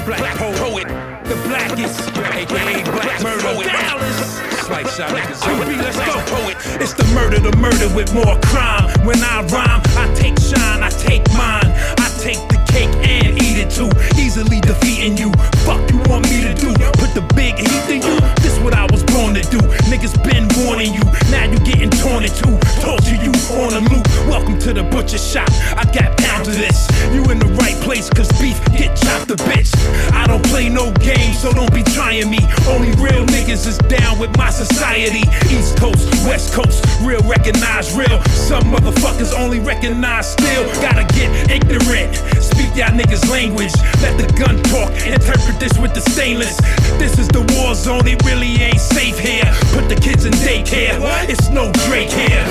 Black, 0.07 0.19
black 0.19 0.37
poet. 0.57 0.87
The 1.23 1.35
blackest. 1.45 2.09
AKA 2.09 2.83
Black 2.89 3.21
Murder. 3.21 3.41
poet. 3.43 3.67
Dallas. 3.67 4.41
Slice 4.65 4.95
shot 4.97 5.11
niggas. 5.11 5.77
let's 5.77 5.97
go. 5.97 6.17
poet. 6.33 6.57
It's 6.81 6.93
the 6.93 7.05
murder, 7.13 7.39
the 7.39 7.55
murder 7.57 7.93
with 7.93 8.11
more 8.11 8.39
crime. 8.49 8.89
When 9.05 9.23
I 9.23 9.45
rhyme, 9.53 9.81
I 9.93 10.11
take 10.15 10.39
shine, 10.39 10.81
I 10.81 10.89
take 10.89 11.21
mine. 11.33 11.69
I 12.01 12.09
take 12.17 12.41
the 12.49 12.57
cake 12.73 12.89
and 13.05 13.39
eat 13.39 13.59
it 13.61 13.69
too. 13.69 13.91
Easily 14.19 14.59
defeating 14.59 15.15
you. 15.17 15.31
Fuck 15.65 15.89
you 15.91 15.99
want 16.11 16.29
me 16.29 16.41
to 16.43 16.53
do? 16.53 16.73
Put 16.99 17.15
the 17.15 17.23
big 17.35 17.55
heat 17.57 17.87
in 17.89 18.01
you. 18.03 18.19
This 18.43 18.59
what 18.59 18.73
I 18.73 18.85
was 18.91 19.03
born 19.15 19.33
to 19.35 19.41
do. 19.47 19.59
Niggas 19.87 20.15
been 20.23 20.47
warning 20.63 20.93
you. 20.93 21.03
Now 21.31 21.45
you 21.45 21.59
getting 21.59 21.89
torn 21.89 22.23
into. 22.23 22.59
Torture 22.83 23.19
you 23.19 23.31
on 23.59 23.71
a 23.71 23.81
loop. 23.91 24.05
Welcome 24.27 24.59
to 24.59 24.73
the 24.73 24.83
butcher 24.83 25.17
shop. 25.17 25.49
I 25.75 25.83
got 25.91 26.17
pounds 26.17 26.47
of 26.47 26.55
this. 26.55 26.87
You 27.15 27.23
in 27.31 27.39
the 27.39 27.47
right 27.59 27.75
place, 27.83 28.09
cause 28.09 28.27
beef 28.39 28.59
get 28.75 28.95
chopped 28.95 29.31
a 29.31 29.35
bitch. 29.47 29.71
I 30.11 30.27
don't 30.27 30.43
play 30.47 30.69
no 30.69 30.91
games, 30.99 31.39
so 31.39 31.51
don't 31.51 31.73
be 31.73 31.83
trying 31.95 32.29
me. 32.29 32.39
Only 32.67 32.91
real 32.99 33.25
niggas 33.27 33.67
is 33.67 33.77
down 33.87 34.19
with 34.19 34.35
my 34.37 34.49
society. 34.49 35.23
East 35.47 35.77
Coast, 35.77 36.07
West 36.27 36.53
Coast, 36.53 36.83
real 37.03 37.21
recognize 37.23 37.95
real. 37.95 38.21
Some 38.31 38.63
motherfuckers 38.71 39.33
only 39.33 39.59
recognize 39.59 40.31
still. 40.31 40.63
Gotta 40.81 41.05
get 41.15 41.29
ignorant. 41.51 42.15
Speak 42.43 42.75
y'all 42.75 42.95
niggas' 42.95 43.29
language. 43.29 43.73
Let 44.01 44.17
the 44.19 44.27
gun 44.39 44.61
talk. 44.71 44.91
Interpret 45.07 45.52
this 45.59 45.77
with 45.77 45.93
the 45.93 46.01
stainless. 46.01 46.57
This 46.97 47.17
is 47.19 47.27
the 47.27 47.41
war 47.55 47.75
zone. 47.75 48.07
It 48.07 48.23
really 48.25 48.61
ain't 48.61 48.79
safe 48.79 49.17
here. 49.19 49.45
Put 49.73 49.89
the 49.89 49.95
kids 49.95 50.25
in 50.25 50.33
daycare. 50.33 50.99
It's 51.29 51.49
no 51.49 51.71
Drake 51.87 52.11
here. 52.11 52.45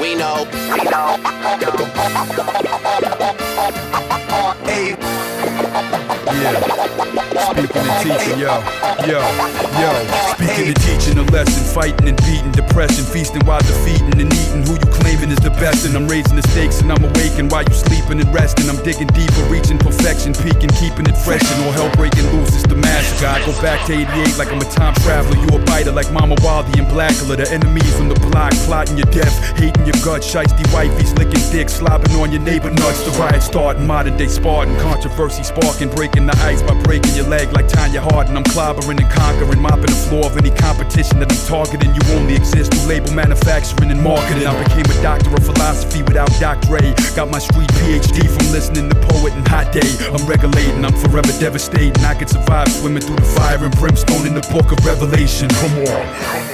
We 0.00 0.14
know. 0.14 0.46
We 0.72 0.84
know. 0.84 1.16
Hey. 4.64 4.96
Yeah. 6.26 6.63
Speaking 7.84 8.16
and 8.16 8.16
teaching, 8.16 8.38
yo, 8.40 8.64
yo, 9.04 9.20
yo. 9.76 9.90
Speaking 10.32 10.68
and 10.72 10.80
teaching 10.88 11.18
a 11.18 11.24
lesson, 11.28 11.60
fighting 11.68 12.08
and 12.08 12.16
beating 12.24 12.52
depression, 12.52 13.04
feasting 13.04 13.44
while 13.44 13.60
defeating 13.60 14.16
and 14.16 14.32
eating 14.32 14.64
who 14.64 14.72
you 14.72 14.88
claiming 14.88 15.28
is 15.28 15.40
the 15.44 15.50
best. 15.60 15.84
And 15.84 15.94
I'm 15.94 16.08
raising 16.08 16.36
the 16.36 16.46
stakes 16.48 16.80
and 16.80 16.90
I'm 16.90 17.04
awaking 17.04 17.50
while 17.50 17.64
you 17.64 17.74
sleeping 17.74 18.20
and 18.20 18.32
resting. 18.32 18.70
I'm 18.70 18.80
digging 18.84 19.08
deeper, 19.12 19.44
reaching 19.52 19.76
perfection, 19.76 20.32
peaking, 20.32 20.72
keeping 20.80 21.04
it 21.04 21.16
fresh. 21.28 21.44
And 21.44 21.60
all 21.64 21.72
hell 21.76 21.92
breaking 21.96 22.24
loose, 22.32 22.56
it's 22.56 22.64
the 22.64 22.76
massacre. 22.76 23.28
I 23.28 23.44
go 23.44 23.52
back 23.60 23.84
to 23.88 23.92
88 23.92 24.38
like 24.38 24.48
I'm 24.48 24.64
a 24.64 24.68
time 24.72 24.94
traveler. 25.04 25.36
You 25.36 25.48
a 25.52 25.60
biter 25.68 25.92
like 25.92 26.08
Mamuwalde 26.08 26.72
and 26.80 26.88
Blacula. 26.88 27.36
The 27.36 27.52
enemies 27.52 28.00
on 28.00 28.08
the 28.08 28.18
block, 28.32 28.56
plotting 28.64 28.96
your 28.96 29.10
death, 29.12 29.36
hating 29.60 29.84
your 29.84 29.98
guts, 30.00 30.24
shiesty 30.24 30.64
wifeys, 30.72 31.12
licking 31.20 31.44
dicks, 31.52 31.84
slobbing 31.84 32.16
on 32.16 32.32
your 32.32 32.40
neighbor 32.40 32.70
nuts. 32.70 33.04
The 33.04 33.12
riot 33.20 33.42
starting, 33.42 33.86
modern 33.86 34.16
day 34.16 34.28
Spartan, 34.28 34.72
controversy 34.80 35.42
sparking, 35.42 35.90
breaking 35.90 36.24
the 36.24 36.36
ice 36.40 36.62
by 36.62 36.72
breaking 36.88 37.12
your 37.14 37.28
leg 37.28 37.52
like 37.52 37.68
Tonya 37.74 38.00
Harding. 38.10 38.36
I'm 38.36 38.44
clobbering 38.44 39.00
and 39.00 39.10
conquering, 39.10 39.60
mopping 39.60 39.92
the 39.92 40.02
floor 40.08 40.26
of 40.26 40.36
any 40.36 40.50
competition 40.50 41.18
that 41.20 41.30
I'm 41.30 41.42
targeting. 41.46 41.94
You 41.94 42.02
only 42.14 42.34
exist 42.34 42.72
through 42.72 42.88
label 42.88 43.12
manufacturing 43.12 43.90
and 43.90 44.02
marketing. 44.02 44.46
I 44.46 44.54
became 44.64 44.86
a 44.86 45.02
doctor 45.02 45.34
of 45.34 45.44
philosophy 45.44 46.02
without 46.02 46.30
doctorate. 46.40 46.96
Got 47.16 47.30
my 47.30 47.38
street 47.38 47.68
PhD 47.80 48.28
from 48.30 48.46
listening 48.52 48.88
to 48.90 48.96
Poet 49.10 49.32
and 49.34 49.46
Hot 49.48 49.72
Day. 49.72 49.90
I'm 50.14 50.24
regulating, 50.26 50.84
I'm 50.84 50.94
forever 50.94 51.32
devastating. 51.38 52.04
I 52.04 52.14
can 52.14 52.28
survive 52.28 52.68
swimming 52.68 53.02
through 53.02 53.16
the 53.16 53.30
fire 53.36 53.62
and 53.64 53.74
brimstone 53.76 54.26
in 54.26 54.34
the 54.34 54.46
book 54.52 54.72
of 54.72 54.78
Revelation. 54.84 55.48
Come 55.48 55.74
on. 55.90 56.53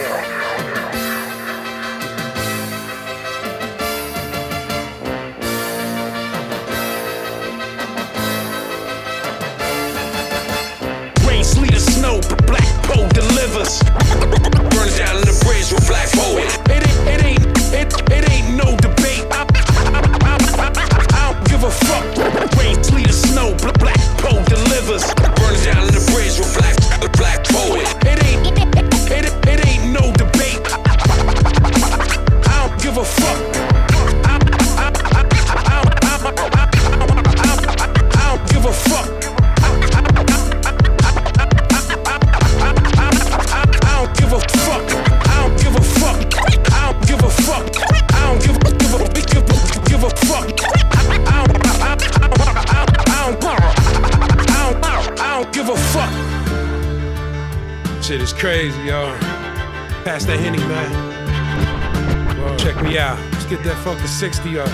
Give 55.60 55.68
a 55.68 55.76
fuck. 55.92 56.10
Shit 58.02 58.22
is 58.22 58.32
crazy, 58.32 58.80
y'all. 58.84 59.14
Pass 60.04 60.24
that 60.24 60.40
Henny, 60.40 60.56
man. 60.58 62.58
Check 62.58 62.82
me 62.82 62.96
out. 62.96 63.18
Let's 63.32 63.44
get 63.44 63.62
that 63.64 63.76
fucking 63.84 64.06
60 64.06 64.58
up. 64.58 64.68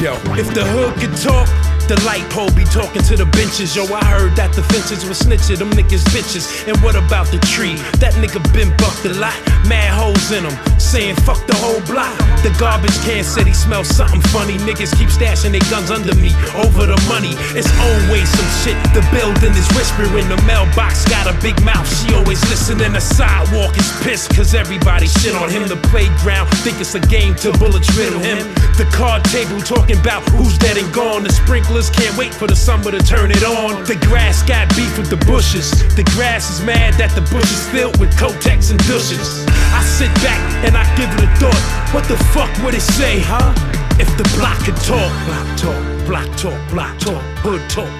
Yo, 0.00 0.12
If 0.38 0.54
the 0.54 0.64
hood 0.64 0.94
could 0.94 1.16
talk, 1.16 1.48
the 1.92 2.04
light 2.04 2.24
pole 2.30 2.48
be 2.56 2.64
talking 2.64 3.02
to 3.02 3.16
the 3.16 3.26
benches. 3.36 3.76
Yo, 3.76 3.84
I 3.84 4.00
heard 4.04 4.32
that 4.36 4.56
the 4.56 4.62
fences 4.72 5.04
was 5.04 5.20
snitching, 5.20 5.58
them 5.58 5.68
niggas 5.76 6.08
bitches. 6.08 6.48
And 6.64 6.80
what 6.80 6.96
about 6.96 7.28
the 7.28 7.36
tree? 7.52 7.76
That 8.00 8.16
nigga 8.16 8.40
been 8.56 8.72
bucked 8.80 9.04
a 9.04 9.12
lot, 9.20 9.36
mad 9.68 9.92
holes 9.92 10.32
in 10.32 10.40
him. 10.48 10.56
Saying 10.80 11.16
fuck 11.28 11.44
the 11.44 11.56
whole 11.60 11.84
block. 11.84 12.16
The 12.40 12.48
garbage 12.56 12.96
can 13.04 13.24
said 13.24 13.46
he 13.46 13.52
smells 13.52 13.88
something 13.92 14.24
funny. 14.32 14.56
Niggas 14.64 14.96
keep 14.96 15.12
stashing 15.12 15.52
their 15.52 15.64
guns 15.68 15.92
under 15.92 16.16
me 16.16 16.32
over 16.64 16.88
the 16.88 16.96
money. 17.12 17.36
It's 17.52 17.68
always 17.76 18.28
some 18.28 18.50
shit. 18.64 18.76
The 18.96 19.04
building 19.12 19.52
is 19.52 19.68
whispering. 19.76 20.28
The 20.32 20.40
mailbox 20.48 21.04
got 21.12 21.28
a 21.28 21.36
big 21.44 21.60
mouth. 21.60 21.84
She 22.00 22.16
always 22.16 22.40
listening. 22.48 22.96
The 22.96 23.04
sidewalk 23.04 23.76
is 23.76 23.88
pissed 24.00 24.32
cause 24.32 24.56
everybody 24.56 25.06
shit 25.20 25.36
on 25.36 25.52
him. 25.52 25.68
The 25.68 25.80
playground 25.92 26.48
think 26.64 26.80
it's 26.80 26.96
a 26.96 27.04
game 27.04 27.36
to 27.44 27.52
bullets 27.60 27.92
riddle 27.96 28.20
him. 28.20 28.48
The 28.80 28.88
card 28.92 29.24
table 29.28 29.60
talking 29.60 30.00
about 30.00 30.24
who's 30.32 30.56
dead 30.56 30.76
and 30.76 30.88
gone. 30.92 31.24
The 31.24 31.32
sprinklers 31.32 31.81
can't 31.90 32.16
wait 32.16 32.34
for 32.34 32.46
the 32.46 32.56
summer 32.56 32.90
to 32.90 32.98
turn 33.00 33.30
it 33.30 33.42
on. 33.42 33.84
The 33.84 33.96
grass 34.06 34.42
got 34.42 34.68
beef 34.76 34.96
with 34.98 35.10
the 35.10 35.16
bushes. 35.26 35.70
The 35.96 36.04
grass 36.14 36.50
is 36.50 36.64
mad 36.64 36.94
that 36.94 37.10
the 37.14 37.22
bush 37.32 37.50
is 37.50 37.68
filled 37.70 37.98
with 37.98 38.10
Kotex 38.16 38.70
and 38.70 38.78
douches. 38.86 39.44
I 39.72 39.82
sit 39.82 40.12
back 40.22 40.40
and 40.64 40.76
I 40.76 40.84
give 40.96 41.10
it 41.14 41.24
a 41.24 41.30
thought. 41.40 41.62
What 41.94 42.04
the 42.08 42.16
fuck 42.32 42.50
would 42.64 42.74
it 42.74 42.82
say, 42.82 43.20
huh? 43.20 43.52
If 43.98 44.08
the 44.16 44.24
block 44.38 44.58
could 44.64 44.76
talk, 44.84 45.12
block 45.26 45.48
talk, 45.58 46.06
block 46.06 46.36
talk, 46.36 46.70
block 46.70 46.98
talk, 46.98 47.22
hood 47.44 47.62
talk, 47.68 47.92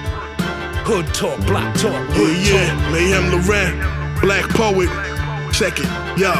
hood 0.85 1.07
talk, 1.13 1.37
block 1.45 1.75
talk, 1.75 2.03
hood 2.11 2.37
Yeah, 2.45 2.67
talk. 2.67 2.91
yeah, 2.91 2.91
Meyhem 2.91 3.31
Lauren, 3.31 3.79
Blaq 4.19 4.49
Poet. 4.55 4.89
Check 5.53 5.79
it, 5.79 5.87
yo, 6.17 6.33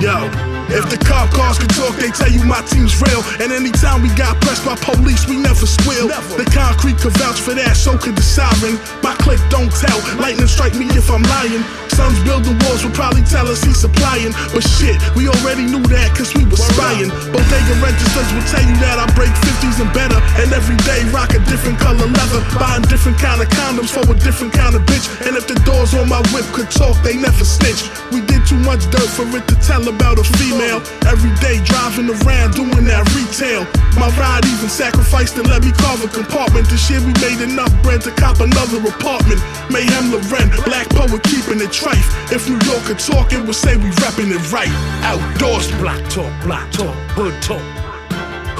yo. 0.00 0.59
If 0.70 0.86
the 0.86 1.02
cop 1.02 1.34
cars 1.34 1.58
could 1.58 1.74
talk, 1.74 1.98
they 1.98 2.14
tell 2.14 2.30
you 2.30 2.46
my 2.46 2.62
team's 2.62 2.94
real. 3.02 3.26
And 3.42 3.50
anytime 3.50 4.06
we 4.06 4.10
got 4.14 4.38
pressed 4.38 4.62
by 4.62 4.78
police, 4.78 5.26
we 5.26 5.34
never 5.34 5.66
squeal. 5.66 6.06
The 6.06 6.46
concrete 6.54 7.02
could 7.02 7.10
vouch 7.18 7.42
for 7.42 7.58
that, 7.58 7.74
so 7.74 7.98
could 7.98 8.14
the 8.14 8.22
siren. 8.22 8.78
My 9.02 9.18
click 9.18 9.42
don't 9.50 9.70
tell, 9.74 9.98
lightning 10.22 10.46
strike 10.46 10.78
me 10.78 10.86
if 10.94 11.10
I'm 11.10 11.26
lying. 11.26 11.66
Sons 11.90 12.14
building 12.22 12.54
walls 12.62 12.86
would 12.86 12.94
probably 12.94 13.26
tell 13.26 13.50
us 13.50 13.66
he's 13.66 13.82
supplying. 13.82 14.30
But 14.54 14.62
shit, 14.62 14.94
we 15.18 15.26
already 15.26 15.66
knew 15.66 15.82
that 15.90 16.14
cause 16.14 16.30
we 16.38 16.46
was 16.46 16.62
spying. 16.62 17.10
Bodega 17.34 17.74
registers 17.82 18.30
will 18.30 18.46
tell 18.46 18.62
you 18.62 18.78
that 18.78 19.02
I 19.02 19.10
break 19.18 19.34
50s 19.42 19.82
and 19.82 19.90
better. 19.90 20.22
And 20.38 20.54
every 20.54 20.78
day 20.86 21.02
rock 21.10 21.34
a 21.34 21.42
different 21.50 21.82
color 21.82 22.06
leather. 22.06 22.40
Buying 22.62 22.86
different 22.86 23.18
kind 23.18 23.42
of 23.42 23.50
condoms 23.50 23.90
for 23.90 24.06
a 24.06 24.14
different 24.14 24.54
kind 24.54 24.78
of 24.78 24.86
bitch. 24.86 25.10
And 25.26 25.34
if 25.34 25.50
the 25.50 25.58
doors 25.66 25.98
on 25.98 26.06
my 26.06 26.22
whip 26.30 26.46
could 26.54 26.70
talk, 26.70 26.94
they 27.02 27.18
never 27.18 27.42
snitch. 27.42 27.90
We 28.14 28.22
did 28.22 28.46
too 28.46 28.62
much 28.62 28.86
dirt 28.94 29.10
for 29.10 29.26
it 29.34 29.50
to 29.50 29.56
tell 29.58 29.82
about 29.90 30.22
a 30.22 30.24
female. 30.38 30.59
Every 30.60 31.32
day 31.40 31.56
driving 31.64 32.10
around 32.10 32.52
doing 32.52 32.84
that 32.84 33.08
retail. 33.16 33.64
My 33.96 34.12
ride 34.20 34.44
even 34.44 34.68
sacrificed 34.68 35.36
to 35.36 35.42
let 35.42 35.64
me 35.64 35.72
carve 35.72 36.04
a 36.04 36.08
compartment. 36.08 36.68
This 36.68 36.90
year 36.90 37.00
we 37.00 37.16
made 37.24 37.40
enough 37.40 37.72
bread 37.82 38.02
to 38.02 38.10
cop 38.10 38.40
another 38.40 38.76
apartment. 38.76 39.40
Meyhem 39.72 40.12
Lauren, 40.12 40.52
black 40.68 40.90
poet 40.90 41.22
keeping 41.24 41.64
it 41.64 41.72
trife. 41.72 42.04
If 42.30 42.46
New 42.46 42.60
York 42.68 42.84
could 42.84 42.98
talk, 42.98 43.32
it 43.32 43.40
would 43.40 43.56
say 43.56 43.76
we 43.78 43.88
repping 44.04 44.36
it 44.36 44.52
right. 44.52 44.68
Outdoors, 45.00 45.72
block 45.80 46.04
talk, 46.10 46.30
block 46.44 46.70
talk, 46.72 46.94
hood 47.16 47.40
talk. 47.40 47.89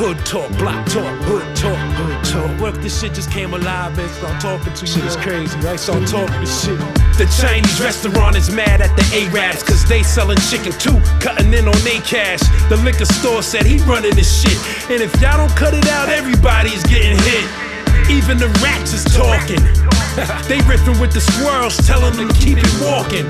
Hood 0.00 0.16
talk, 0.24 0.48
block 0.56 0.86
talk, 0.86 1.14
hood 1.28 1.44
talk, 1.54 1.76
hood 1.76 2.24
talk. 2.24 2.58
What 2.58 2.74
if 2.74 2.82
this 2.82 2.98
shit 2.98 3.12
just 3.12 3.30
came 3.30 3.52
alive 3.52 3.98
and 3.98 4.10
start 4.12 4.40
talking 4.40 4.72
to 4.72 4.86
you? 4.86 4.92
shit 4.92 5.04
is 5.04 5.14
crazy, 5.16 5.58
right? 5.60 5.78
Start 5.78 6.08
talking 6.08 6.40
this 6.40 6.64
shit. 6.64 6.78
The 7.20 7.28
Chinese 7.38 7.78
restaurant 7.78 8.34
is 8.34 8.50
mad 8.50 8.80
at 8.80 8.96
the 8.96 9.04
Arabs 9.12 9.62
cause 9.62 9.84
they 9.84 10.02
selling 10.02 10.38
chicken 10.48 10.72
too, 10.80 10.98
cutting 11.20 11.52
in 11.52 11.68
on 11.68 11.76
they 11.84 11.98
cash. 12.00 12.40
The 12.70 12.76
liquor 12.76 13.04
store 13.04 13.42
said 13.42 13.66
he 13.66 13.76
running 13.80 14.14
this 14.14 14.40
shit. 14.40 14.56
And 14.90 15.02
if 15.02 15.12
y'all 15.20 15.36
don't 15.36 15.54
cut 15.54 15.74
it 15.74 15.86
out, 15.88 16.08
everybody's 16.08 16.82
getting 16.84 17.18
hit. 17.18 17.69
Even 18.10 18.38
the 18.38 18.50
rats 18.58 18.92
is 18.92 19.04
talking. 19.04 19.62
they 20.50 20.58
riffing 20.66 21.00
with 21.00 21.12
the 21.12 21.20
squirrels, 21.20 21.76
telling 21.86 22.12
them 22.16 22.28
to 22.28 22.34
keep 22.34 22.58
it 22.58 22.66
walking. 22.82 23.26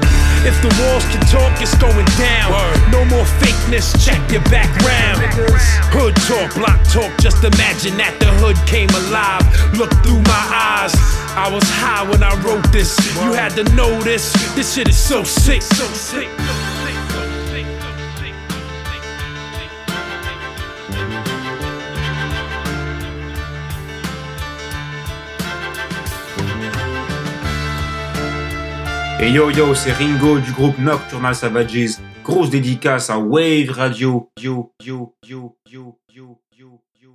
If 0.49 0.57
the 0.65 0.73
walls 0.81 1.05
can 1.13 1.21
talk, 1.29 1.53
it's 1.61 1.77
going 1.77 2.09
down. 2.17 2.57
No 2.91 3.05
more 3.05 3.29
fakeness, 3.37 3.93
check 4.01 4.19
your 4.33 4.41
background. 4.49 5.21
Hood 5.93 6.17
talk, 6.25 6.55
block 6.57 6.81
talk, 6.89 7.13
just 7.21 7.45
imagine 7.45 7.99
that 7.99 8.17
the 8.21 8.33
hood 8.41 8.57
came 8.67 8.89
alive. 9.05 9.45
Look 9.77 9.93
through 10.01 10.23
my 10.25 10.45
eyes. 10.49 10.97
I 11.37 11.51
was 11.53 11.65
high 11.65 12.09
when 12.09 12.23
I 12.23 12.35
wrote 12.41 12.65
this. 12.73 12.97
You 13.21 13.33
had 13.33 13.53
to 13.57 13.65
know 13.77 14.01
this. 14.01 14.33
This 14.55 14.75
shit 14.75 14.89
is 14.89 14.97
so 14.97 15.23
sick, 15.25 15.61
so 15.61 15.85
sick. 15.93 16.29
Et 29.23 29.31
yo 29.33 29.51
yo, 29.51 29.75
c'est 29.75 29.93
Ringo 29.93 30.39
du 30.39 30.51
groupe 30.53 30.79
Nocturnal 30.79 31.35
Savages. 31.35 31.99
Grosse 32.25 32.49
dédicace 32.49 33.11
à 33.11 33.19
Wave 33.19 33.71
Radio. 33.71 34.31
Yo 34.41 34.73
yo 34.83 35.15
yo 35.23 35.55
yo 35.71 35.99
yo 36.11 36.39
yo 36.57 36.81
yo. 36.99 37.11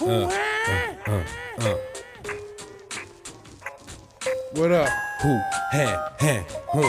Uh, 0.00 0.06
uh, 0.06 0.28
uh, 1.06 1.66
uh. 1.66 1.76
What 4.54 4.72
up? 4.72 4.88
Who? 5.22 5.38
Hey, 5.70 5.94
hey, 6.20 6.46
who? 6.72 6.82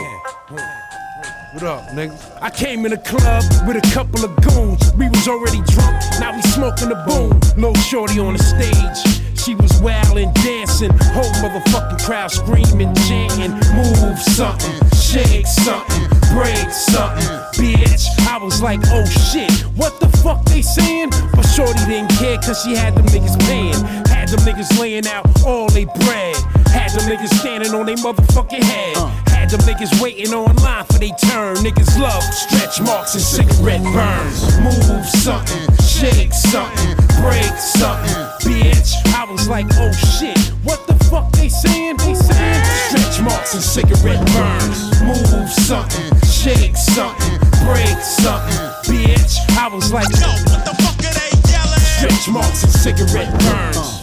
What 1.54 1.64
up, 1.64 1.84
nigga? 1.94 2.14
I 2.42 2.50
came 2.50 2.86
in 2.86 2.92
the 2.92 2.98
club 2.98 3.44
with 3.68 3.76
a 3.76 3.94
couple 3.94 4.24
of 4.24 4.34
goons. 4.38 4.94
We 4.94 5.10
was 5.10 5.28
already 5.28 5.62
drunk, 5.72 6.02
now 6.22 6.34
we 6.34 6.42
smoking 6.44 6.90
the 6.90 7.04
boom. 7.08 7.40
Little 7.58 7.76
shorty 7.76 8.20
on 8.20 8.38
the 8.38 8.44
stage. 8.44 9.15
She 9.46 9.54
was 9.54 9.74
wildin', 9.74 10.34
dancing, 10.42 10.90
whole 11.14 11.30
motherfucking 11.38 12.04
crowd 12.04 12.32
screaming, 12.32 12.92
chanting, 13.06 13.52
move 13.76 14.18
something, 14.18 14.90
shake 14.98 15.46
something, 15.46 16.08
break 16.34 16.68
something, 16.72 17.28
bitch. 17.54 18.08
I 18.28 18.40
was 18.42 18.64
like, 18.64 18.80
oh 18.88 19.06
shit, 19.06 19.52
what 19.78 20.00
the 20.00 20.08
fuck 20.24 20.44
they 20.46 20.64
saying? 20.64 21.12
But 21.36 21.44
Shorty 21.44 21.86
didn't 21.86 22.10
care 22.18 22.40
cause 22.40 22.64
she 22.64 22.74
had 22.76 22.96
them 22.96 23.06
niggas 23.06 23.40
paying, 23.42 23.76
had 24.08 24.30
them 24.30 24.40
niggas 24.40 24.80
laying 24.80 25.06
out 25.06 25.28
all 25.46 25.70
they 25.70 25.86
bread, 25.86 26.36
had 26.74 26.90
them 26.90 27.08
niggas 27.08 27.38
standing 27.38 27.76
on 27.76 27.86
their 27.86 27.98
motherfucking 27.98 28.64
head. 28.64 29.35
Them 29.46 29.60
niggas 29.62 30.02
waiting 30.02 30.34
online 30.34 30.86
for 30.86 30.98
they 30.98 31.12
turn. 31.30 31.56
Niggas 31.58 32.00
love 32.00 32.24
stretch 32.24 32.82
marks 32.82 33.14
and 33.14 33.22
cigarette 33.22 33.84
burns. 33.84 34.60
Move 34.60 35.06
something, 35.06 35.62
shake 35.86 36.34
something, 36.34 36.96
break 37.22 37.54
something, 37.56 38.16
bitch. 38.42 38.92
I 39.16 39.24
was 39.30 39.48
like, 39.48 39.68
oh 39.76 39.92
shit, 39.94 40.38
what 40.64 40.86
the 40.88 40.96
fuck 41.06 41.32
they 41.34 41.48
saying? 41.48 41.98
They 41.98 42.16
saying 42.16 42.64
stretch 42.90 43.22
marks 43.22 43.54
and 43.54 43.64
cigarette 43.64 44.26
burns. 44.34 45.02
Move 45.06 45.50
something, 45.50 46.20
shake 46.26 46.76
something, 46.76 47.38
break 47.64 47.98
something, 48.02 48.58
bitch. 48.90 49.38
I 49.58 49.70
was 49.72 49.94
like, 49.94 50.10
yo, 50.20 50.28
what 50.52 50.66
the 50.66 50.76
fuck 50.84 50.98
are 51.06 51.14
they 51.14 51.32
yelling? 51.54 51.86
Stretch 51.96 52.28
marks 52.30 52.64
and 52.64 52.74
cigarette 52.74 53.32
burns. 53.40 53.95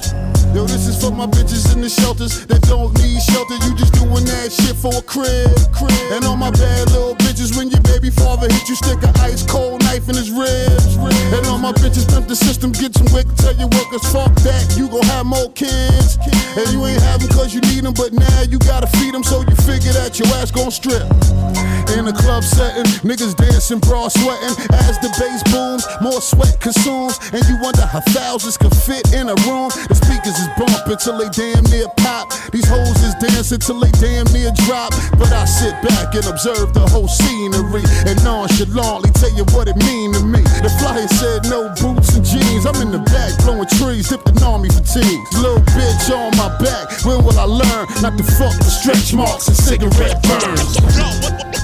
Yo, 0.53 0.69
this 0.69 0.87
is 0.87 1.01
for 1.01 1.11
my 1.11 1.25
bitches 1.25 1.73
in 1.73 1.81
the 1.81 1.89
shelters 1.89 2.45
that 2.45 2.61
don't 2.69 2.93
need 3.01 3.17
shelter. 3.25 3.57
You 3.65 3.73
just 3.73 3.97
doing 3.97 4.25
that 4.29 4.53
shit 4.53 4.77
for 4.77 4.93
a 4.93 5.01
crib. 5.01 5.49
crib. 5.73 5.97
And 6.13 6.29
all 6.29 6.37
my 6.37 6.51
bad 6.51 6.93
little 6.93 7.17
bitches, 7.17 7.57
when 7.57 7.73
your 7.73 7.81
baby 7.81 8.11
father 8.11 8.53
hit 8.53 8.69
you, 8.69 8.77
stick 8.77 9.01
an 9.01 9.17
ice 9.25 9.49
cold 9.49 9.81
knife 9.89 10.13
in 10.13 10.15
his 10.15 10.29
ribs. 10.31 11.01
And 11.33 11.47
all 11.49 11.57
my 11.57 11.73
bitches 11.73 12.05
pimp 12.05 12.29
the 12.29 12.37
system, 12.37 12.73
get 12.73 12.93
some 12.93 13.09
wick, 13.17 13.25
tell 13.41 13.57
your 13.57 13.73
workers, 13.73 14.05
fuck 14.13 14.29
that, 14.45 14.77
you 14.77 14.93
gon' 14.93 15.09
have 15.17 15.25
more 15.25 15.49
kids. 15.57 16.21
And 16.61 16.69
you 16.69 16.85
ain't 16.85 17.01
have 17.01 17.25
them 17.25 17.33
cause 17.33 17.57
you 17.57 17.65
need 17.73 17.89
them, 17.89 17.97
but 17.97 18.13
now 18.13 18.45
you 18.45 18.61
gotta 18.61 18.87
feed 19.01 19.15
them, 19.17 19.25
so 19.25 19.41
you 19.41 19.57
figure 19.65 19.97
that 19.97 20.21
your 20.21 20.29
ass 20.37 20.53
gon' 20.53 20.71
strip. 20.71 21.09
In 21.97 22.09
a 22.09 22.13
club 22.13 22.45
setting, 22.45 22.89
niggas 23.05 23.37
dancing, 23.37 23.81
bra 23.81 24.09
sweating. 24.09 24.57
As 24.85 25.01
the 25.01 25.09
bass 25.17 25.41
booms, 25.53 25.85
more 26.01 26.21
sweat 26.21 26.61
consumes. 26.61 27.21
And 27.33 27.45
you 27.49 27.57
wonder 27.61 27.85
how 27.85 28.01
thousands 28.17 28.57
can 28.57 28.71
fit 28.71 29.13
in 29.13 29.29
a 29.29 29.37
room. 29.45 29.69
The 29.89 29.97
speakers 29.97 30.42
is 30.43 30.49
bumping 30.59 30.99
till 30.99 31.19
they 31.19 31.31
damn 31.31 31.63
near 31.71 31.87
pop. 32.03 32.31
These 32.51 32.67
hoes 32.67 32.99
is 33.03 33.15
dancing 33.23 33.61
till 33.61 33.79
they 33.79 33.91
damn 34.03 34.27
near 34.35 34.51
drop. 34.67 34.91
But 35.19 35.31
I 35.33 35.45
sit 35.45 35.75
back 35.83 36.15
and 36.15 36.27
observe 36.27 36.75
the 36.75 36.83
whole 36.91 37.09
scenery 37.09 37.87
and 38.07 38.19
nonchalantly 38.25 39.11
tell 39.15 39.33
you 39.33 39.45
what 39.55 39.69
it 39.69 39.77
mean 39.87 40.13
to 40.15 40.23
me. 40.25 40.43
The 40.63 40.71
flyer 40.83 41.07
said 41.07 41.47
no 41.47 41.71
boots 41.79 42.17
and 42.17 42.25
jeans. 42.27 42.67
I'm 42.67 42.77
in 42.83 42.91
the 42.91 43.03
back 43.15 43.31
blowing 43.45 43.71
trees, 43.79 44.09
dipped 44.09 44.29
in 44.29 44.43
army 44.43 44.69
fatigues. 44.69 45.31
Little 45.39 45.63
bitch 45.75 46.11
on 46.11 46.35
my 46.37 46.51
back, 46.59 46.91
when 47.07 47.23
will 47.23 47.39
I 47.39 47.47
learn 47.47 47.87
not 48.03 48.19
to 48.19 48.25
fuck 48.25 48.57
with 48.59 48.73
stretch 48.73 49.15
marks 49.15 49.47
and 49.49 49.57
cigarette 49.57 50.19
burns? 50.27 50.75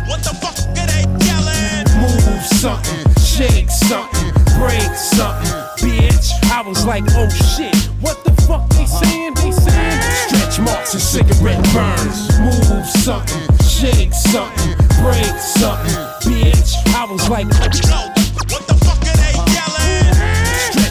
What 0.06 0.22
the 0.22 0.34
fuck 0.38 0.54
are 0.54 0.86
they 0.86 1.04
yelling? 1.26 1.84
Move 1.98 2.42
something, 2.46 3.06
shake 3.18 3.70
something, 3.70 4.32
break 4.58 4.92
something, 4.94 5.58
bitch. 5.82 6.30
I 6.50 6.62
was 6.62 6.84
like, 6.86 7.04
oh 7.14 7.28
shit, 7.28 7.87
what 8.00 8.22
the 8.24 8.32
fuck 8.42 8.68
they 8.70 8.84
uh-huh. 8.84 9.04
saying? 9.04 9.34
They 9.34 9.52
saying 9.52 10.00
stretch 10.28 10.60
marks 10.60 10.94
and 10.94 11.02
cigarette 11.02 11.62
burns. 11.72 12.38
Move 12.38 12.86
something, 12.86 13.58
shake 13.66 14.12
something, 14.14 14.74
break 15.02 15.34
something, 15.38 15.98
bitch. 16.24 16.74
I 16.94 17.06
was 17.10 17.28
like, 17.28 17.46
what 18.50 18.66
the 18.66 18.77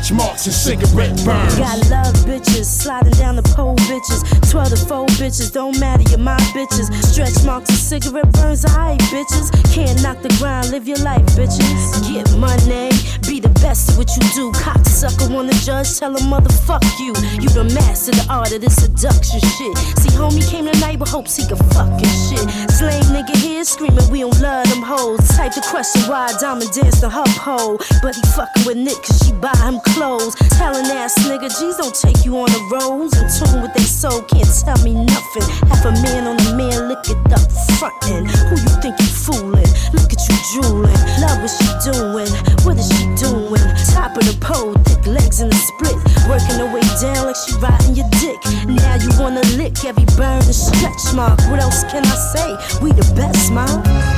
Stretch 0.08 0.20
marks 0.20 0.46
and 0.46 0.56
cigarette 0.56 1.26
burns. 1.26 1.56
Got 1.58 1.89
love 1.89 2.15
bitches, 2.24 2.63
sliding 2.63 3.12
down 3.20 3.36
the 3.36 3.43
pole 3.43 3.76
bitches. 3.91 4.24
12 4.50 4.70
to 4.70 4.78
4 4.78 5.06
bitches, 5.20 5.52
don't 5.52 5.78
matter, 5.82 6.04
you're 6.10 6.17
my 6.17 6.38
bitches. 6.56 6.88
Stretch 7.04 7.43
marks 7.43 7.67
and 7.67 7.78
cigarette 7.78 8.32
burns, 8.32 8.63
alright 8.63 9.02
bitches. 9.12 9.52
Can't 9.76 10.02
knock 10.02 10.22
the 10.22 10.30
grind, 10.39 10.72
live 10.72 10.88
your 10.88 10.98
life, 11.00 11.26
bitches. 11.36 11.60
Get 12.08 12.24
money, 12.39 12.96
be 13.28 13.41
the 13.41 13.52
best 13.60 13.91
at 13.91 13.98
what 13.98 14.08
you 14.15 14.24
do. 14.32 14.50
Cocksucker 14.54 15.30
wanna 15.30 15.52
judge, 15.67 16.00
tell 16.00 16.15
a 16.15 16.20
motherfuck 16.20 16.88
you. 17.00 17.12
You 17.43 17.50
the 17.50 17.65
master, 17.76 18.12
the 18.12 18.26
art 18.30 18.54
of 18.54 18.62
this 18.62 18.78
seduction 18.78 19.41
shit. 19.41 19.76
See, 20.00 20.15
homie 20.15 20.48
came 20.50 20.72
tonight 20.72 21.00
with 21.00 21.10
hopes 21.10 21.36
he 21.36 21.46
could 21.46 21.60
fucking 21.76 22.15
shit. 22.32 22.48
Slang 22.72 23.04
nigga 23.12 23.36
here 23.36 23.65
screaming, 23.65 24.10
we 24.10 24.22
don't 24.22 24.39
love 24.39 24.70
them 24.70 24.84
hoes. 24.84 25.20
Type 25.36 25.52
the 25.54 25.67
question 25.67 26.04
why 26.08 26.32
Diamond 26.39 26.72
danced 26.72 27.02
to 27.02 27.10
her 27.10 27.28
pole. 27.43 27.76
But 28.02 28.15
he 28.15 28.22
fucking 28.32 28.63
with 28.63 28.78
Nick 28.78 29.04
cause 29.04 29.20
she 29.28 29.34
buy 29.34 29.52
him 29.67 29.82
clothes. 29.84 29.96
Telling 29.97 30.86
ass 30.93 31.17
nigga, 31.25 31.49
G's 31.49 31.77
don't 31.77 31.93
take 31.93 32.23
you 32.23 32.38
on 32.38 32.45
the 32.53 32.62
roads. 32.69 33.17
In 33.17 33.25
tune 33.33 33.63
with 33.63 33.73
they 33.73 33.81
soul, 33.81 34.21
can't 34.21 34.45
tell 34.45 34.77
me 34.86 34.93
nothing. 34.93 35.41
Half 35.65 35.86
a 35.86 35.91
man 36.05 36.27
on 36.27 36.38
a 36.38 36.53
man, 36.53 36.88
look 36.88 37.10
it 37.10 37.17
up 37.33 37.41
frontin'. 37.81 38.29
Who 38.45 38.62
you 38.62 38.73
think 38.77 38.93
you 39.01 39.10
fooling? 39.10 39.65
Look 39.97 40.13
at 40.13 40.21
you 40.29 40.38
drooling. 40.53 41.01
Love 41.17 41.41
what 41.41 41.49
she 41.49 41.65
doing. 41.81 42.29
What 42.62 42.77
is 42.77 42.86
she 42.93 43.10
doing? 43.17 43.65
Top 43.89 44.13
of 44.13 44.21
the 44.21 44.38
pole, 44.39 44.77
thick 44.86 45.01
legs 45.07 45.41
in 45.41 45.49
the 45.49 45.57
split. 45.57 45.97
Working 46.29 46.62
her 46.62 46.69
way 46.69 46.86
down 47.01 47.25
like 47.25 47.38
she 47.41 47.57
riding 47.57 47.97
your 47.97 48.10
dick. 48.21 48.38
Now 48.69 49.01
you 49.01 49.10
wanna 49.17 49.41
lick 49.57 49.81
every 49.83 50.05
burn 50.13 50.45
and 50.45 50.53
stretch 50.53 51.10
mark. 51.17 51.41
What 51.49 51.57
else 51.57 51.81
can 51.89 52.05
I 52.05 52.17
say? 52.38 52.49
We 52.86 52.93
the 52.93 53.01
best, 53.17 53.49
man. 53.51 54.16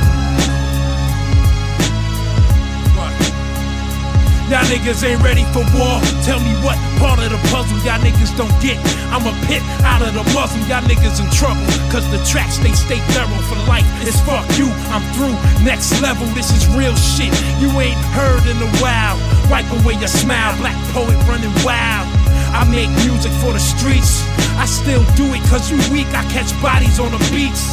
Y'all 4.50 4.66
niggas 4.66 5.06
ain't 5.06 5.22
ready 5.22 5.46
for 5.54 5.62
war. 5.78 6.02
Tell 6.26 6.42
me 6.42 6.50
what 6.66 6.74
part 6.98 7.22
of 7.22 7.30
the 7.30 7.38
puzzle 7.54 7.78
y'all 7.86 8.02
niggas 8.02 8.34
don't 8.34 8.50
get. 8.58 8.82
I'm 9.14 9.22
a 9.22 9.30
pit 9.46 9.62
out 9.86 10.02
of 10.02 10.10
the 10.10 10.26
muzzle. 10.34 10.58
Y'all 10.66 10.82
niggas 10.82 11.22
in 11.22 11.30
trouble. 11.30 11.62
Cause 11.86 12.02
the 12.10 12.18
tracks 12.26 12.58
they 12.58 12.74
stay 12.74 12.98
thorough 13.14 13.38
for 13.46 13.54
life. 13.70 13.86
It's 14.02 14.18
fuck 14.26 14.42
you, 14.58 14.66
I'm 14.90 15.06
through. 15.14 15.38
Next 15.62 16.02
level, 16.02 16.26
this 16.34 16.50
is 16.50 16.66
real 16.74 16.98
shit. 16.98 17.30
You 17.62 17.70
ain't 17.78 17.94
heard 18.10 18.42
in 18.50 18.58
a 18.58 18.70
while. 18.82 19.14
Wipe 19.54 19.70
away 19.70 19.94
your 20.02 20.10
smile. 20.10 20.50
Blaq 20.58 20.74
Poet 20.90 21.14
running 21.30 21.54
wild. 21.62 22.10
I 22.50 22.66
make 22.66 22.90
music 23.06 23.30
for 23.38 23.54
the 23.54 23.62
streets. 23.62 24.26
I 24.58 24.66
still 24.66 25.06
do 25.14 25.30
it 25.30 25.46
cause 25.46 25.70
you 25.70 25.78
weak. 25.94 26.10
I 26.10 26.26
catch 26.26 26.50
bodies 26.58 26.98
on 26.98 27.14
the 27.14 27.22
beats. 27.30 27.70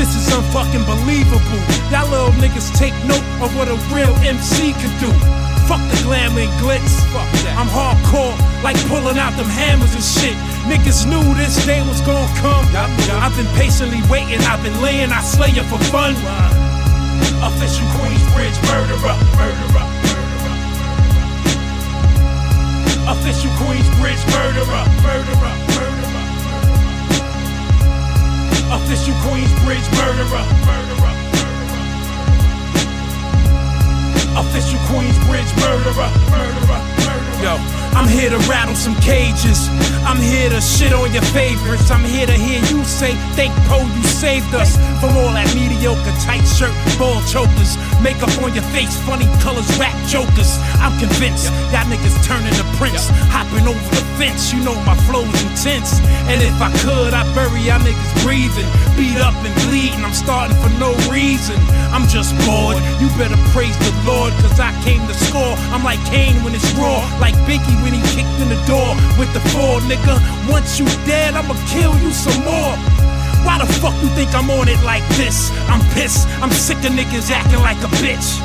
This 0.00 0.16
is 0.16 0.32
unfucking 0.32 0.88
believable. 0.88 1.60
Y'all 1.92 2.08
little 2.08 2.32
niggas 2.40 2.72
take 2.72 2.96
note 3.04 3.28
of 3.44 3.52
what 3.52 3.68
a 3.68 3.76
real 3.92 4.16
MC 4.24 4.72
can 4.80 4.92
do. 4.96 5.12
Fuck 5.66 5.82
the 5.90 5.98
glamour 6.06 6.46
and 6.46 6.54
glitz. 6.62 6.94
Fuck 7.10 7.26
that. 7.42 7.58
I'm 7.58 7.66
hardcore, 7.66 8.38
like 8.62 8.78
pulling 8.86 9.18
out 9.18 9.34
them 9.34 9.50
hammers 9.50 9.94
and 9.98 10.04
shit. 10.04 10.38
Niggas 10.70 11.02
knew 11.10 11.22
this 11.34 11.58
day 11.66 11.82
was 11.82 12.00
gonna 12.06 12.30
come. 12.38 12.62
I've 13.18 13.34
been 13.34 13.50
patiently 13.58 13.98
waiting, 14.06 14.38
I've 14.46 14.62
been 14.62 14.80
laying, 14.80 15.10
I 15.10 15.20
slay 15.22 15.50
you 15.50 15.66
for 15.66 15.78
fun. 15.90 16.14
Official 17.42 17.86
Queensbridge 17.98 18.58
murderer, 18.70 19.16
murderer, 19.34 19.86
murderer. 20.06 20.54
Official 23.10 23.50
Queensbridge 23.58 24.22
murderer, 24.38 24.84
murderer, 25.02 25.54
murderer. 25.74 26.26
Official 28.70 29.14
Queensbridge 29.26 29.88
murderer, 29.98 30.46
murderer. 30.62 31.15
Official 34.36 34.78
Queensbridge 34.88 35.50
murderer, 35.60 36.10
murderer. 36.30 36.80
Murderer. 37.08 37.26
Yo, 37.42 37.56
I'm 37.92 38.08
here 38.08 38.30
to 38.30 38.38
rattle 38.48 38.74
some 38.74 38.96
cages. 38.96 39.68
I'm 40.08 40.16
here 40.16 40.48
to 40.48 40.60
shit 40.60 40.92
on 40.92 41.12
your 41.12 41.24
favorites. 41.36 41.90
I'm 41.90 42.04
here 42.04 42.26
to 42.26 42.32
hear 42.32 42.60
you 42.72 42.84
say, 42.84 43.12
thank 43.36 43.52
Poe, 43.68 43.84
you 43.84 44.04
saved 44.04 44.54
us 44.54 44.76
from 45.00 45.16
all 45.16 45.32
that 45.36 45.48
mediocre 45.52 46.16
tight 46.24 46.44
shirt, 46.48 46.72
ball 46.96 47.20
chokers. 47.28 47.76
Makeup 48.00 48.32
on 48.40 48.56
your 48.56 48.64
face, 48.72 48.96
funny 49.04 49.28
colors, 49.44 49.68
rap 49.76 49.96
jokers. 50.08 50.56
I'm 50.80 50.96
convinced 50.96 51.52
y'all 51.72 51.84
niggas 51.88 52.16
turning 52.24 52.52
to 52.56 52.64
Prince. 52.80 53.12
Hopping 53.28 53.68
over 53.68 53.88
the 53.92 54.04
fence, 54.16 54.52
you 54.52 54.64
know 54.64 54.76
my 54.88 54.96
flow's 55.04 55.28
intense. 55.44 56.00
And 56.28 56.40
if 56.40 56.56
I 56.56 56.72
could, 56.80 57.12
I'd 57.12 57.28
y'all 57.66 57.82
niggas 57.82 58.14
breathing. 58.22 58.70
Beat 58.94 59.18
up 59.18 59.34
and 59.42 59.50
bleeding, 59.66 59.98
I'm 60.06 60.14
starting 60.14 60.54
for 60.62 60.70
no 60.78 60.94
reason. 61.10 61.58
I'm 61.90 62.06
just 62.06 62.30
bored. 62.46 62.78
You 63.02 63.10
better 63.18 63.36
praise 63.50 63.74
the 63.82 63.90
Lord, 64.06 64.30
cause 64.38 64.62
I 64.62 64.70
came 64.86 65.02
to 65.10 65.14
score. 65.14 65.58
I'm 65.74 65.82
like 65.82 65.98
Kane 66.06 66.38
when 66.46 66.54
it's 66.54 66.70
raw, 66.78 67.02
like 67.18 67.34
Biggie 67.42 67.74
when 67.82 67.92
he 67.92 68.00
kicked 68.14 68.38
in 68.38 68.48
the 68.54 68.60
door 68.70 68.94
with 69.18 69.34
the 69.34 69.42
four, 69.50 69.82
nigga. 69.90 70.14
Once 70.46 70.78
you 70.78 70.86
dead, 71.10 71.34
I'ma 71.34 71.58
kill 71.66 71.98
you 71.98 72.14
some 72.14 72.38
more. 72.46 72.78
Why 73.42 73.58
the 73.58 73.66
fuck 73.82 73.94
you 73.98 74.08
think 74.14 74.30
I'm 74.34 74.48
on 74.50 74.68
it 74.68 74.80
like 74.86 75.06
this? 75.18 75.50
I'm 75.66 75.82
pissed, 75.94 76.28
I'm 76.38 76.50
sick 76.50 76.78
of 76.86 76.94
niggas 76.94 77.30
acting 77.34 77.60
like 77.66 77.82
a 77.82 77.90
bitch. 77.98 78.38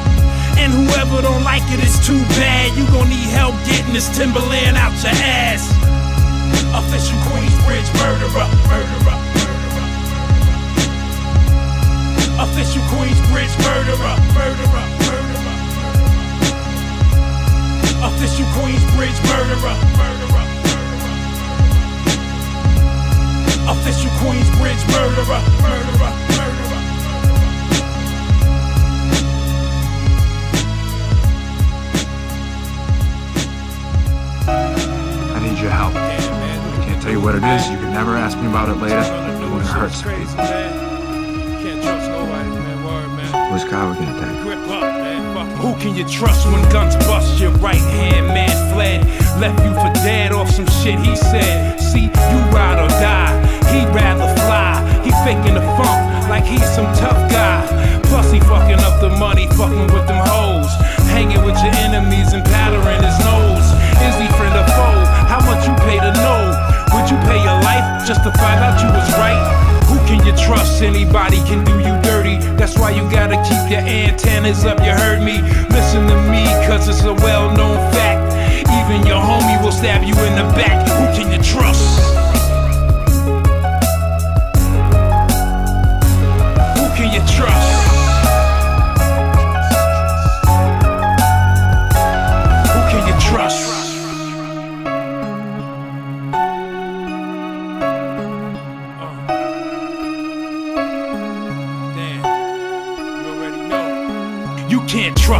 And 0.57 0.73
whoever 0.73 1.21
don't 1.21 1.43
like 1.43 1.63
it 1.69 1.81
is 1.85 1.95
too 2.05 2.19
bad. 2.41 2.75
You 2.77 2.85
gon' 2.89 3.09
need 3.09 3.29
help 3.29 3.55
getting 3.65 3.93
this 3.93 4.09
Timberland 4.17 4.77
out 4.77 4.93
your 5.01 5.13
ass. 5.21 6.00
Official 6.73 7.17
Queensbridge 7.27 7.89
murderer, 7.99 8.47
murderer. 8.69 9.17
Official 12.39 12.83
Queensbridge 12.91 13.55
murderer, 13.63 14.15
murderer, 14.33 14.85
murderer. 14.99 15.55
Official 18.03 18.45
Queensbridge 18.55 19.19
murderer, 19.27 19.77
murderer. 19.97 20.45
Official 23.69 24.11
Queensbridge 24.19 24.83
murderer, 24.87 25.41
murderer, 25.61 26.13
murderer. 26.29 26.81
I 35.33 35.39
need 35.41 35.59
your 35.59 35.69
help. 35.69 36.30
Tell 37.01 37.09
you 37.09 37.19
what 37.19 37.33
it 37.33 37.41
is. 37.41 37.65
You 37.65 37.81
can 37.81 37.89
never 37.97 38.13
ask 38.13 38.37
me 38.37 38.45
about 38.45 38.69
it 38.69 38.77
later. 38.77 39.01
It 39.01 39.65
hurts. 39.65 40.05
Crazy, 40.05 40.37
man. 40.37 40.69
Can't 41.57 41.81
trust 41.81 42.05
nobody, 42.05 42.49
man. 42.53 42.77
Word, 42.85 43.09
man. 43.17 43.49
We 43.49 43.57
gonna 43.65 44.13
take? 44.21 44.37
Grip 44.45 44.61
up, 44.69 44.85
man. 45.01 45.33
Fuck. 45.33 45.49
Who 45.65 45.73
can 45.81 45.97
you 45.97 46.05
trust 46.05 46.45
when 46.45 46.61
guns 46.69 46.93
bust 47.09 47.41
your 47.41 47.49
right 47.57 47.81
hand? 47.97 48.27
Man 48.27 48.53
fled, 48.69 49.01
left 49.41 49.57
you 49.65 49.73
for 49.81 49.89
dead 50.05 50.31
off 50.31 50.51
some 50.51 50.69
shit 50.85 50.99
he 51.01 51.15
said. 51.15 51.81
See, 51.81 52.05
you 52.05 52.37
ride 52.53 52.77
or 52.77 52.89
die. 53.01 53.33
He'd 53.73 53.89
rather 53.97 54.29
fly. 54.45 54.77
He 55.01 55.09
faking 55.25 55.57
the 55.57 55.65
funk 55.81 56.29
like 56.29 56.45
he's 56.45 56.69
some 56.69 56.85
tough 57.01 57.17
guy. 57.33 57.65
Plus 58.13 58.31
he 58.31 58.39
fucking 58.41 58.77
up 58.85 59.01
the 59.01 59.09
money, 59.17 59.47
fucking 59.57 59.89
with 59.89 60.05
them 60.05 60.21
hoes. 60.21 60.69
Hanging 61.09 61.41
with 61.41 61.57
your 61.65 61.73
enemies 61.81 62.33
and 62.33 62.45
powdering 62.45 63.01
his 63.01 63.17
nose. 63.25 63.65
Is 64.05 64.13
he 64.21 64.29
friend 64.37 64.53
or 64.53 64.69
foe? 64.77 65.01
How 65.25 65.41
much 65.49 65.65
you 65.65 65.73
pay 65.81 65.97
to 65.97 66.13
know? 66.21 66.70
Would 66.93 67.09
you 67.09 67.17
pay 67.23 67.39
your 67.39 67.59
life 67.63 68.05
just 68.05 68.23
to 68.23 68.31
find 68.35 68.59
out 68.59 68.81
you 68.83 68.89
was 68.91 69.09
right? 69.15 69.39
Who 69.85 69.97
can 70.07 70.25
you 70.25 70.35
trust? 70.35 70.81
Anybody 70.81 71.37
can 71.47 71.63
do 71.63 71.79
you 71.79 71.95
dirty. 72.01 72.37
That's 72.57 72.77
why 72.77 72.91
you 72.91 73.03
gotta 73.09 73.37
keep 73.47 73.71
your 73.71 73.79
antennas 73.79 74.65
up. 74.65 74.79
You 74.79 74.91
heard 74.91 75.21
me? 75.23 75.41
Listen 75.69 76.07
to 76.07 76.17
me, 76.29 76.43
cause 76.67 76.89
it's 76.89 77.03
a 77.03 77.13
well 77.13 77.55
known 77.55 77.77
fact. 77.91 78.35
Even 78.67 79.07
your 79.07 79.21
homie 79.21 79.61
will 79.63 79.71
stab 79.71 80.03
you 80.03 80.15
in 80.25 80.35
the 80.35 80.47
back. 80.53 80.87
Who 80.87 81.05
can 81.15 81.31
you 81.31 81.41
trust? 81.41 82.20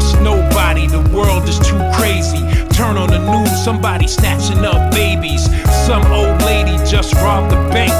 Can't 0.02 0.24
nobody, 0.24 0.88
the 0.88 1.02
world 1.16 1.48
is 1.48 1.60
too 1.60 1.80
crazy. 1.94 2.42
Turn 2.74 2.98
on 2.98 3.10
the 3.10 3.20
news, 3.20 3.64
somebody 3.64 4.08
snatching 4.08 4.66
up 4.66 4.92
babies. 4.92 5.46
Some 5.86 6.06
old 6.12 6.42
lady 6.44 6.78
just 6.90 7.14
robbed 7.16 7.52
the 7.52 7.58
bank. 7.70 7.92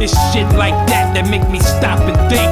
It's 0.00 0.14
shit 0.32 0.46
like 0.56 0.74
that 0.88 1.14
that 1.14 1.28
make 1.30 1.48
me 1.50 1.60
stop 1.60 2.00
and 2.00 2.16
think. 2.30 2.50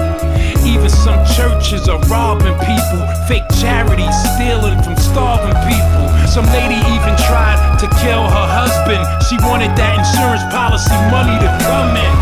Even 0.64 0.88
some 0.88 1.18
churches 1.34 1.88
are 1.88 1.98
robbing 2.06 2.54
people, 2.62 3.02
fake 3.26 3.46
charities 3.58 4.14
stealing 4.34 4.78
from 4.82 4.96
starving 4.96 5.58
people. 5.66 6.06
Some 6.26 6.46
lady 6.54 6.78
even 6.94 7.14
tried 7.26 7.58
to 7.80 7.86
kill 7.98 8.22
her 8.22 8.46
husband. 8.46 9.02
She 9.26 9.36
wanted 9.42 9.74
that 9.74 9.98
insurance 9.98 10.44
policy 10.54 10.94
money 11.10 11.34
to 11.42 11.50
come 11.66 11.98
in. 11.98 12.14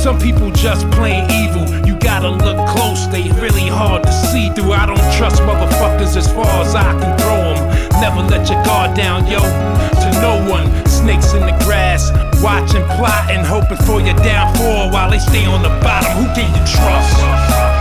Some 0.00 0.18
people 0.18 0.50
just 0.52 0.88
plain 0.92 1.28
evil. 1.30 1.66
You 1.86 1.95
gotta 2.20 2.30
look 2.30 2.66
close, 2.68 3.06
they 3.08 3.30
really 3.42 3.68
hard 3.68 4.02
to 4.02 4.10
see 4.10 4.48
through. 4.50 4.72
I 4.72 4.86
don't 4.86 4.96
trust 5.18 5.42
motherfuckers 5.42 6.16
as 6.16 6.32
far 6.32 6.48
as 6.62 6.74
I 6.74 6.92
can 6.98 7.12
throw 7.18 7.52
them. 7.52 8.00
Never 8.00 8.22
let 8.22 8.48
your 8.48 8.62
guard 8.64 8.96
down, 8.96 9.26
yo. 9.26 9.40
To 9.40 10.08
no 10.22 10.50
one. 10.50 10.66
Snakes 10.86 11.34
in 11.34 11.42
the 11.42 11.56
grass, 11.64 12.10
watching, 12.42 12.84
plotting, 12.96 13.44
hoping 13.44 13.76
for 13.84 14.00
your 14.00 14.16
downfall 14.24 14.90
while 14.90 15.10
they 15.10 15.18
stay 15.18 15.44
on 15.44 15.62
the 15.62 15.68
bottom. 15.84 16.10
Who 16.12 16.24
can 16.34 16.48
you 16.56 16.64
trust? 16.66 17.75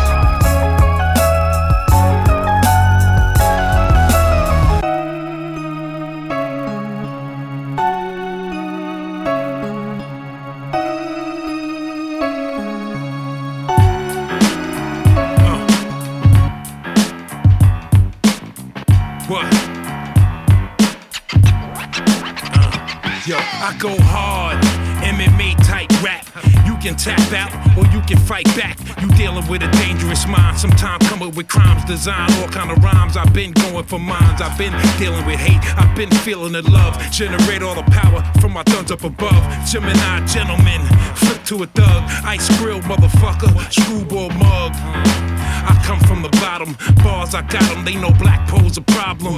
Sometimes 30.65 31.07
come 31.07 31.21
up 31.21 31.35
with 31.35 31.47
crimes, 31.47 31.85
design 31.85 32.27
all 32.41 32.47
kind 32.47 32.71
of 32.71 32.83
rhymes. 32.83 33.15
I've 33.15 33.31
been 33.31 33.51
going 33.51 33.85
for 33.85 33.99
mines. 33.99 34.41
I've 34.41 34.57
been 34.57 34.73
dealing 34.97 35.23
with 35.27 35.35
hate. 35.35 35.61
I've 35.77 35.95
been 35.95 36.09
feeling 36.25 36.53
the 36.53 36.63
love. 36.63 36.99
Generate 37.11 37.61
all 37.61 37.75
the 37.75 37.83
power 37.83 38.23
from 38.41 38.53
my 38.53 38.63
guns 38.63 38.89
up 38.89 39.03
above. 39.03 39.43
Gemini 39.67 40.25
gentleman, 40.25 40.81
flip 41.13 41.43
to 41.45 41.61
a 41.61 41.67
thug. 41.67 42.03
Ice 42.25 42.49
grill 42.57 42.79
motherfucker, 42.79 43.53
screwball 43.71 44.31
mug. 44.31 44.71
I 44.73 45.79
come 45.85 45.99
from 45.99 46.23
the 46.23 46.29
bottom. 46.41 46.75
Bars, 47.03 47.35
I 47.35 47.43
got 47.43 47.61
them. 47.69 47.85
They 47.85 47.93
know 47.93 48.09
black 48.13 48.49
pose 48.49 48.79
a 48.79 48.81
problem. 48.81 49.37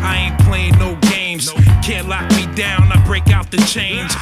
I 0.00 0.30
ain't 0.30 0.40
playing 0.48 0.78
no 0.78 0.96
games. 1.10 1.50
Can't 1.84 2.08
lock 2.08 2.30
me 2.30 2.46
down. 2.54 2.90
I 2.90 3.04
break 3.04 3.28
out 3.28 3.50
the 3.50 3.58
chains. 3.58 4.14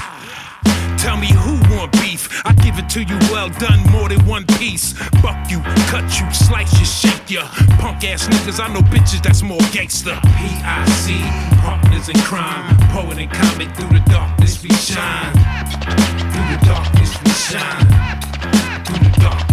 Tell 1.02 1.16
me 1.16 1.32
who 1.32 1.58
want 1.74 1.90
beef? 1.94 2.30
I 2.44 2.52
give 2.62 2.78
it 2.78 2.88
to 2.90 3.02
you 3.02 3.18
well 3.32 3.48
done, 3.48 3.80
more 3.90 4.08
than 4.08 4.24
one 4.24 4.46
piece. 4.46 4.92
Buck 5.20 5.50
you, 5.50 5.60
cut 5.90 6.06
you, 6.20 6.32
slice 6.32 6.72
you, 6.78 6.86
shake 6.86 7.28
you. 7.28 7.40
Punk 7.82 8.04
ass 8.04 8.28
niggas, 8.28 8.62
I 8.62 8.72
know 8.72 8.82
bitches 8.82 9.20
that's 9.20 9.42
more 9.42 9.58
gangster. 9.72 10.16
P.I.C. 10.38 11.18
Partners 11.58 12.08
in 12.08 12.16
crime, 12.20 12.76
poet 12.90 13.18
and 13.18 13.30
Comet 13.32 13.76
through 13.76 13.98
the 13.98 14.04
darkness 14.08 14.62
we 14.62 14.70
shine. 14.70 15.32
Through 16.30 16.48
the 16.54 16.60
darkness 16.66 17.10
we 17.24 17.30
shine. 17.32 17.86
Through 18.84 19.02
the 19.02 19.20
darkness 19.20 19.51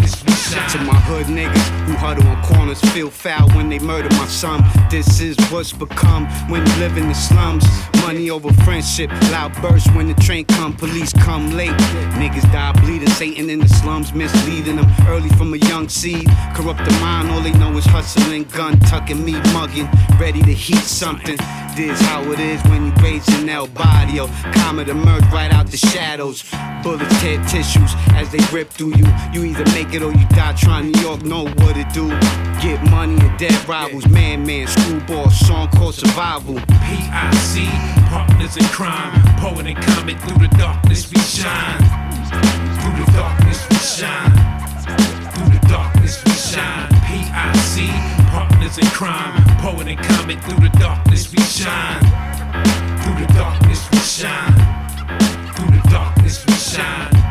To 0.72 0.78
my 0.84 0.96
hood 1.06 1.28
niggas 1.28 1.68
who 1.86 1.94
huddle 1.94 2.26
on 2.28 2.42
corners, 2.44 2.80
feel 2.94 3.10
foul 3.10 3.50
when 3.50 3.70
they 3.70 3.80
murder 3.80 4.10
my 4.16 4.28
son. 4.28 4.64
This 4.90 5.20
is 5.20 5.36
what's 5.52 5.74
become 5.74 6.26
when 6.50 6.66
you 6.66 6.76
live 6.76 6.98
in 6.98 7.08
the 7.10 7.14
slums. 7.14 7.66
Money 8.02 8.30
over 8.30 8.52
friendship, 8.64 9.12
loud 9.30 9.54
bursts 9.62 9.90
when 9.94 10.08
the 10.08 10.14
train 10.22 10.46
come, 10.46 10.74
police 10.74 11.12
come 11.14 11.52
late. 11.52 11.76
Niggas 12.22 12.50
die 12.52 12.72
bleeding, 12.82 13.10
Satan 13.10 13.50
in 13.50 13.60
the 13.60 13.68
slums 13.68 14.14
misleading 14.14 14.78
them. 14.78 14.88
Early 15.08 15.30
from 15.30 15.50
from 15.50 15.62
a 15.62 15.66
young 15.68 15.90
seed. 15.90 16.28
Corrupt 16.54 16.84
the 16.86 16.92
mind, 17.00 17.30
all 17.32 17.42
they 17.42 17.52
know 17.54 17.76
is 17.78 17.86
hustling, 17.86 18.44
gun 18.44 18.80
tucking, 18.82 19.24
me 19.24 19.34
mugging, 19.54 19.90
ready 20.20 20.42
to 20.42 20.54
heat 20.54 20.84
something. 20.84 21.38
This 21.76 22.00
how 22.02 22.22
it 22.32 22.40
is 22.40 22.62
when 22.64 22.88
you 22.88 22.94
raise 23.02 23.28
an 23.40 23.50
El 23.50 23.68
Barrio. 23.68 24.28
Comet 24.54 24.90
emerge 24.90 25.24
right 25.32 25.52
out 25.52 25.68
the 25.68 25.78
shadows. 25.78 26.44
Bullets 26.84 27.22
tear 27.22 27.44
tissues 27.46 27.92
as 28.14 28.30
they 28.32 28.40
rip 28.56 28.70
through 28.70 28.96
you. 28.96 29.06
You 29.34 29.44
either 29.46 29.66
make 29.74 29.94
it 29.94 29.99
or 30.04 30.12
you 30.12 30.26
die 30.30 30.54
trying 30.54 30.92
New 30.92 31.02
York 31.02 31.24
know 31.24 31.44
what 31.44 31.76
it 31.76 31.92
do. 31.94 32.10
Get 32.62 32.82
money 32.90 33.18
and 33.20 33.40
dead 33.40 33.68
rivals, 33.68 34.08
man, 34.08 34.46
man, 34.46 34.68
screwball, 34.68 35.30
song 35.30 35.68
called 35.70 35.96
survival. 35.96 36.56
PIC, 36.56 37.68
partners 38.10 38.58
in 38.58 38.64
crime, 38.66 39.12
poet 39.38 39.66
and 39.66 39.78
comet 39.78 40.20
through 40.22 40.48
the 40.48 40.56
darkness 40.58 41.10
we 41.12 41.20
shine. 41.20 41.80
Through 42.80 43.04
the 43.04 43.12
darkness 43.12 43.68
we 43.70 43.76
shine. 43.78 44.32
Through 45.34 45.60
the 45.60 45.68
darkness 45.68 46.24
we 46.24 46.32
shine. 46.32 46.88
PIC, 47.08 47.90
partners 48.32 48.78
in 48.78 48.88
crime, 48.88 49.34
poet 49.60 49.88
and 49.88 50.00
comet 50.00 50.42
through 50.44 50.70
the 50.70 50.78
darkness 50.80 51.32
we 51.32 51.42
shine. 51.44 52.00
Through 53.02 53.26
the 53.26 53.34
darkness 53.34 53.90
we 53.92 53.98
shine. 54.00 54.54
Through 55.56 55.72
the 55.72 55.90
darkness 55.90 56.46
we 56.46 56.54
shine. 56.54 57.29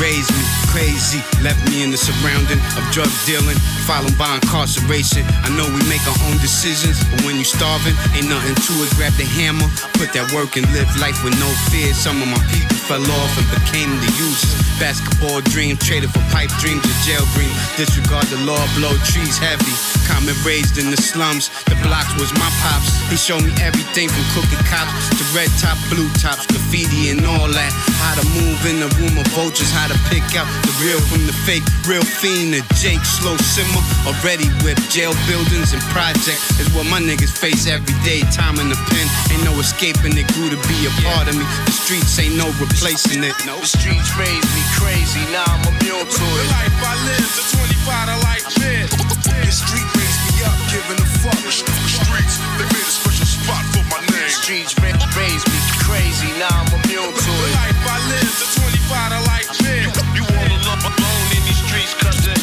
Raised 0.00 0.30
me 0.32 0.44
crazy, 0.68 1.20
left 1.42 1.60
me 1.70 1.82
in 1.82 1.90
the 1.90 1.96
surrounding 1.96 2.60
of 2.76 2.84
drug 2.92 3.08
dealing, 3.24 3.56
followed 3.88 4.16
by 4.18 4.34
incarceration. 4.36 5.24
I 5.44 5.48
know 5.56 5.64
we 5.64 5.80
make 5.88 6.04
our 6.04 6.20
own 6.28 6.36
decisions, 6.38 7.00
but 7.10 7.24
when 7.24 7.36
you 7.36 7.44
starving, 7.44 7.94
ain't 8.12 8.28
nothing 8.28 8.54
to 8.54 8.72
it. 8.84 8.90
Grab 8.96 9.12
the 9.16 9.24
hammer, 9.24 9.68
put 9.96 10.12
that 10.12 10.28
work 10.32 10.56
and 10.56 10.66
live 10.72 10.88
life 11.00 11.22
with 11.24 11.34
no 11.40 11.48
fear. 11.72 11.94
Some 11.94 12.20
of 12.20 12.28
my 12.28 12.40
people 12.52 12.75
fell 12.86 13.02
off 13.02 13.32
and 13.34 13.46
became 13.50 13.90
the 13.98 14.10
users. 14.14 14.62
Basketball 14.78 15.42
dreams 15.50 15.82
traded 15.82 16.10
for 16.10 16.22
pipe 16.30 16.50
dreams 16.62 16.86
of 16.86 16.96
jail 17.02 17.26
green. 17.34 17.50
Disregard 17.74 18.26
the 18.30 18.38
law, 18.46 18.62
blow 18.78 18.94
trees 19.02 19.34
heavy. 19.38 19.74
Common 20.06 20.38
raised 20.46 20.78
in 20.78 20.94
the 20.94 20.96
slums, 20.96 21.50
the 21.66 21.74
blocks 21.82 22.14
was 22.14 22.30
my 22.38 22.46
pops. 22.62 22.94
He 23.10 23.18
showed 23.18 23.42
me 23.42 23.50
everything 23.58 24.06
from 24.06 24.24
cooking 24.38 24.62
cops 24.70 24.94
to 25.18 25.22
red 25.34 25.50
top, 25.58 25.74
blue 25.90 26.06
tops, 26.22 26.46
graffiti 26.46 27.10
and 27.10 27.26
all 27.26 27.50
that. 27.50 27.72
How 27.98 28.14
to 28.22 28.24
move 28.38 28.60
in 28.70 28.78
the 28.78 28.90
room 29.02 29.18
of 29.18 29.26
vultures, 29.34 29.70
how 29.74 29.90
to 29.90 29.98
pick 30.06 30.22
out 30.38 30.46
the 30.62 30.72
real 30.78 31.02
from 31.10 31.26
the 31.26 31.34
fake. 31.42 31.66
Real 31.90 32.06
fiend 32.06 32.54
to 32.54 32.62
Jake, 32.78 33.02
slow 33.02 33.34
simmer, 33.42 33.82
already 34.06 34.46
whip. 34.62 34.78
Jail 34.94 35.14
buildings 35.26 35.74
and 35.74 35.82
projects 35.90 36.54
is 36.62 36.70
what 36.70 36.86
my 36.86 37.02
niggas 37.02 37.34
face 37.34 37.66
every 37.66 37.94
day. 38.06 38.22
Time 38.30 38.62
in 38.62 38.70
the 38.70 38.78
pen, 38.78 39.06
ain't 39.34 39.42
no 39.42 39.58
escaping 39.58 40.14
it. 40.14 40.26
Grew 40.38 40.50
to 40.54 40.60
be 40.70 40.78
a 40.86 40.92
part 41.02 41.26
of 41.26 41.34
me. 41.34 41.42
The 41.66 41.74
streets 41.74 42.14
ain't 42.22 42.38
no 42.38 42.46
replacing 42.76 43.24
it. 43.24 43.32
No. 43.48 43.56
The 43.56 43.66
streets 43.66 44.12
raised 44.20 44.50
me 44.52 44.62
crazy, 44.76 45.24
now 45.32 45.48
I'm 45.48 45.64
immune 45.64 46.04
to 46.04 46.24
it. 46.36 46.44
The 46.44 46.52
life 46.52 46.78
I 46.84 46.94
live, 47.08 47.28
the 47.32 47.44
25 47.56 47.88
I 47.88 48.16
like 48.28 48.44
live. 48.60 48.90
The 49.24 49.52
street 49.52 49.88
raised 49.96 50.20
me 50.28 50.44
up, 50.44 50.58
giving 50.68 51.00
a 51.00 51.08
fuck. 51.24 51.40
The 51.40 51.52
streets, 51.56 52.36
they 52.60 52.68
made 52.68 52.84
a 52.84 52.92
special 52.92 53.24
spot 53.24 53.64
for 53.72 53.84
my 53.88 54.00
name. 54.12 54.28
The 54.28 54.36
Streets 54.44 54.76
ra- 54.76 54.92
raised 55.16 55.48
me 55.48 55.58
crazy, 55.88 56.28
now 56.36 56.52
I'm 56.52 56.68
immune 56.84 57.16
to 57.16 57.32
it. 57.32 57.48
The 57.48 57.60
life 57.64 57.80
I 57.88 57.98
live, 58.12 58.32
the 58.44 58.48
25 58.60 58.92
I 58.92 59.20
like 59.24 59.48
live. 59.64 59.90
You 60.12 60.24
all 60.28 60.50
alone, 60.52 60.82
alone 60.84 61.28
in 61.32 61.42
these 61.48 61.60
streets, 61.64 61.96
cousin. 61.96 62.36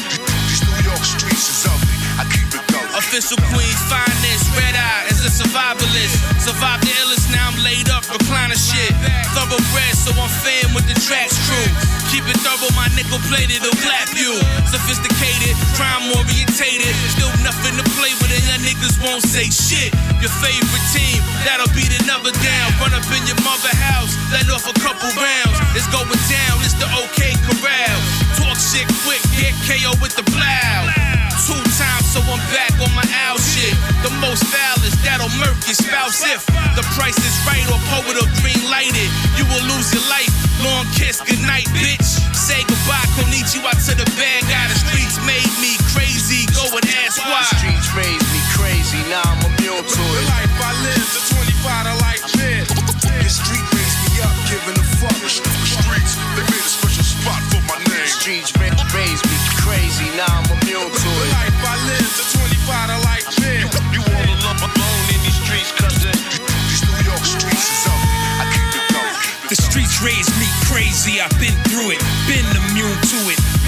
These 0.50 0.66
New 0.66 0.82
York 0.82 1.04
streets 1.06 1.46
is 1.46 1.62
ugly. 1.70 1.98
I 2.18 2.26
keep 2.34 2.50
it 2.50 2.66
going. 2.74 2.90
Official 2.98 3.38
queen 3.54 3.76
finest, 3.86 4.50
red 4.58 4.74
eye 4.74 5.06
is 5.14 5.22
a 5.26 5.32
survivalist. 5.32 6.18
Survived 6.42 6.84
the 6.86 6.94
illest, 7.06 7.30
now 7.30 7.50
I'm 7.54 7.58
laid 7.62 7.90
up, 7.94 8.03
recliner 8.14 8.56
shit. 8.58 8.94
Thoroughbred, 9.34 9.96
so 9.98 10.14
I'm 10.14 10.30
fan 10.46 10.70
with 10.78 10.86
the 10.86 10.94
tracks 11.02 11.36
crew. 11.50 11.70
Keep 12.14 12.30
it 12.30 12.38
thorough, 12.46 12.70
my 12.78 12.86
nickel 12.94 13.18
plated, 13.26 13.66
it'll 13.66 13.74
clap 13.82 14.14
you. 14.14 14.38
Sophisticated, 14.70 15.58
crime 15.74 16.14
orientated. 16.14 16.94
Still 17.10 17.34
nothing 17.42 17.74
to 17.82 17.86
play 17.98 18.14
with, 18.22 18.30
and 18.30 18.46
your 18.46 18.62
niggas 18.62 19.02
won't 19.02 19.26
say 19.26 19.50
shit. 19.50 19.90
Your 20.22 20.32
favorite 20.40 20.86
team, 20.94 21.20
that'll 21.42 21.70
beat 21.74 21.90
another 22.06 22.32
down. 22.46 22.68
Run 22.78 22.94
up 22.94 23.08
in 23.10 23.26
your 23.26 23.40
mother 23.42 23.74
house, 23.74 24.14
let 24.30 24.46
off 24.54 24.70
a 24.70 24.76
couple 24.78 25.10
rounds. 25.18 25.58
It's 25.74 25.90
going 25.90 26.22
down, 26.30 26.56
it's 26.62 26.78
the 26.78 26.86
OK 26.94 27.34
Corral. 27.50 27.98
Talk 28.38 28.58
shit 28.62 28.86
quick, 29.02 29.22
get 29.42 29.58
KO 29.66 29.98
with 29.98 30.14
the 30.14 30.24
blow. 30.30 31.03
I'm 32.34 32.42
back 32.50 32.74
on 32.82 32.90
my 32.98 33.06
owl 33.30 33.38
shit. 33.38 33.78
The 34.02 34.10
most 34.18 34.42
foulest, 34.50 34.98
that'll 35.06 35.30
murk 35.38 35.54
your 35.70 35.78
spouse 35.78 36.26
if 36.26 36.42
the 36.74 36.82
price 36.98 37.14
is 37.22 37.36
right 37.46 37.62
or 37.70 37.78
poet 37.94 38.18
or 38.18 38.26
green 38.42 38.58
lighted. 38.74 39.06
You 39.38 39.46
will 39.54 39.62
lose 39.70 39.94
your 39.94 40.02
life. 40.10 40.34
Long 40.66 40.90
kiss, 40.98 41.22
goodnight, 41.22 41.70
bitch. 41.78 42.10
Say 42.34 42.66
goodbye, 42.66 43.06
konnichiwa 43.14 43.78
to 43.86 43.94
the 43.94 44.10
bad 44.18 44.42
guy. 44.50 44.63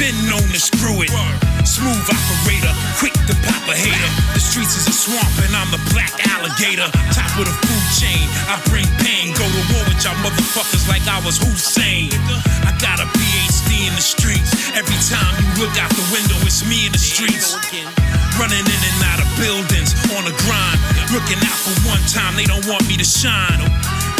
Been 0.05 0.29
known 0.29 0.45
to 0.53 0.61
screw 0.61 1.01
it. 1.01 1.09
Smooth 1.65 2.05
operator, 2.05 2.69
quick 3.01 3.17
to 3.25 3.33
pop 3.41 3.65
a 3.65 3.73
hater. 3.73 4.09
The 4.37 4.41
streets 4.41 4.77
is 4.77 4.85
a 4.85 4.93
swamp 4.93 5.33
and 5.41 5.57
I'm 5.57 5.65
the 5.73 5.81
black 5.89 6.13
alligator. 6.29 6.85
Top 7.09 7.33
of 7.41 7.49
the 7.49 7.55
food 7.65 7.85
chain, 7.97 8.21
I 8.45 8.61
bring 8.69 8.85
pain. 9.01 9.33
Go 9.33 9.41
to 9.41 9.63
war 9.73 9.81
with 9.89 9.97
y'all 10.05 10.13
motherfuckers 10.21 10.85
like 10.85 11.01
I 11.09 11.17
was 11.25 11.41
Hussein. 11.41 12.13
I 12.69 12.71
got 12.77 13.01
a 13.01 13.09
PhD 13.17 13.89
in 13.89 13.97
the 13.97 14.05
streets. 14.05 14.53
Every 14.77 14.99
time 15.09 15.33
you 15.41 15.65
look 15.65 15.73
out 15.81 15.89
the 15.97 16.05
window, 16.13 16.37
it's 16.45 16.61
me 16.69 16.85
in 16.85 16.93
the 16.93 17.01
streets. 17.01 17.57
Running 18.37 18.61
in 18.61 18.81
and 18.85 18.99
out 19.09 19.25
of 19.25 19.29
buildings 19.41 19.97
on 20.13 20.29
the 20.29 20.35
grind. 20.45 20.77
Looking 21.17 21.41
out 21.41 21.57
for 21.65 21.73
one 21.89 22.03
time, 22.13 22.37
they 22.37 22.45
don't 22.45 22.65
want 22.69 22.85
me 22.85 22.93
to 23.01 23.07
shine. 23.07 23.57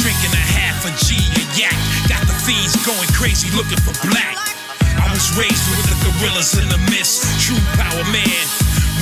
Drinking 0.02 0.34
a 0.34 0.46
half 0.50 0.82
a 0.82 0.92
G 0.98 1.14
of 1.14 1.46
yak. 1.54 1.78
Got 2.10 2.26
the 2.26 2.34
fiends 2.42 2.74
going 2.82 3.10
crazy 3.14 3.54
looking 3.54 3.78
for 3.86 3.94
black. 4.02 4.55
I 5.00 5.06
was 5.12 5.26
raised 5.38 5.66
with 5.72 5.88
the 5.88 5.98
gorillas 6.04 6.56
in 6.58 6.68
the 6.70 6.80
mist. 6.92 7.24
True 7.42 7.60
power 7.76 8.04
man. 8.12 8.46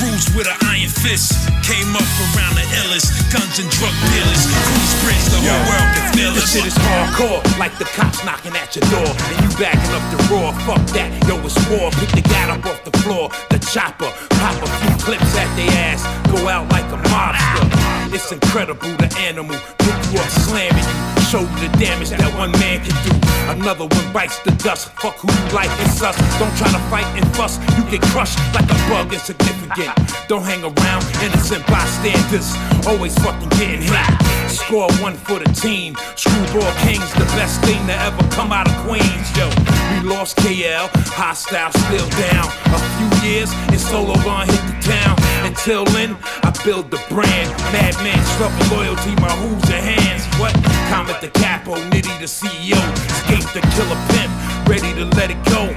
Rules 0.02 0.26
with 0.34 0.50
an 0.50 0.58
iron 0.66 0.89
fist. 0.89 1.48
Came 1.62 1.94
up 1.96 2.10
around 2.34 2.58
the 2.58 2.66
illest. 2.84 3.14
Guns 3.32 3.60
and 3.62 3.70
drug 3.70 3.94
dealers. 4.12 4.44
Queensbridge, 4.50 5.26
the 5.32 5.39
whole 5.46 5.64
world 5.70 5.89
can 5.96 6.06
feel 6.14 6.34
This 6.34 6.44
us. 6.44 6.54
shit 6.54 6.66
is 6.66 6.78
hardcore, 6.78 7.41
like 7.60 7.78
the 7.78 7.86
cops 7.86 8.26
knocking 8.26 8.56
at 8.58 8.76
your 8.76 8.86
door, 8.89 9.06
and 9.06 9.36
you 9.41 9.50
backing 9.58 9.94
up 9.94 10.04
the 10.12 10.20
raw. 10.34 10.52
Fuck 10.66 10.84
that, 10.98 11.10
yo, 11.30 11.38
it's 11.46 11.56
war. 11.70 11.91
Pick 12.02 12.10
the 12.10 12.26
guy 12.26 12.50
up 12.50 12.66
off 12.66 12.84
the 12.84 12.96
floor, 13.00 13.30
the 13.50 13.60
chopper, 13.60 14.12
pop 14.41 14.58
a 14.62 14.68
few 14.82 14.96
clips 15.06 15.38
at 15.38 15.50
their 15.56 15.72
ass, 15.94 16.02
go 16.30 16.48
out 16.50 16.70
like 16.72 16.86
a 16.91 16.98
mobster. 17.10 18.03
It's 18.14 18.32
incredible, 18.32 18.93
the 19.01 19.09
animal 19.18 19.57
pick 19.80 19.97
you 20.14 20.20
up, 20.22 20.30
slamming 20.45 20.86
you, 20.86 21.22
show 21.34 21.41
you 21.41 21.57
the 21.66 21.74
damage 21.82 22.14
that 22.14 22.30
one 22.38 22.51
man 22.61 22.78
can 22.86 22.93
do. 23.01 23.14
Another 23.49 23.89
one 23.89 24.14
bites 24.14 24.38
the 24.45 24.51
dust. 24.61 24.93
Fuck 25.01 25.18
who 25.18 25.34
you 25.34 25.49
like, 25.49 25.74
it's 25.82 25.97
us. 25.97 26.14
Don't 26.38 26.53
try 26.53 26.70
to 26.70 26.78
fight 26.93 27.09
and 27.18 27.26
fuss. 27.36 27.57
You 27.74 27.82
get 27.89 28.05
crushed 28.14 28.38
like 28.53 28.70
a 28.70 28.78
bug, 28.86 29.11
insignificant. 29.11 29.97
Don't 30.30 30.45
hang 30.45 30.61
around, 30.61 31.01
innocent 31.26 31.66
bystanders. 31.66 32.53
Always 32.86 33.18
fucking 33.18 33.49
getting 33.57 33.82
hit. 33.82 34.07
Score 34.45 34.93
one 35.01 35.18
for 35.18 35.41
the 35.41 35.49
team. 35.49 35.97
Screwball 36.16 36.70
King's 36.86 37.09
the 37.18 37.26
best 37.34 37.66
thing 37.66 37.82
to 37.89 37.97
ever 37.97 38.22
come 38.30 38.53
out 38.53 38.70
of 38.70 38.78
Queens, 38.86 39.28
yo. 39.34 39.49
We 39.89 40.05
lost 40.05 40.38
KL, 40.38 40.86
Hostyle 41.18 41.74
still 41.74 42.09
down. 42.22 42.45
A 42.70 42.80
few 42.93 43.09
years 43.26 43.49
and 43.74 43.82
solo 43.82 44.14
gonna 44.22 44.45
hit 44.45 44.61
the 44.70 44.78
town. 44.93 45.18
Until 45.44 45.84
then, 45.86 46.16
I 46.44 46.52
build 46.64 46.89
the 46.89 47.02
brand. 47.10 47.50
Madman, 47.72 48.20
struggle, 48.36 48.78
loyalty, 48.78 49.12
my 49.22 49.32
hooves 49.44 49.70
and 49.70 49.84
hands. 49.84 50.24
What? 50.39 50.54
Comet 50.89 51.20
the 51.20 51.30
capo, 51.30 51.76
Nitty 51.91 52.18
the 52.20 52.28
CEO. 52.28 52.80
Escape 53.12 53.48
the 53.52 53.62
killer 53.76 54.00
pimp, 54.16 54.32
ready 54.68 54.94
to 54.96 55.06
let 55.18 55.32
it 55.32 55.41
go. 55.52 55.68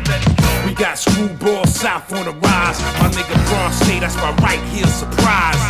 We 0.67 0.75
got 0.75 0.99
screwball 0.99 1.67
south 1.67 2.13
on 2.13 2.27
the 2.27 2.33
rise. 2.33 2.81
My 3.01 3.11
nigga 3.11 3.35
Bronx 3.49 3.77
State, 3.77 4.01
that's 4.01 4.17
my 4.17 4.33
right 4.37 4.63
heel 4.71 4.87
surprise. 4.87 5.63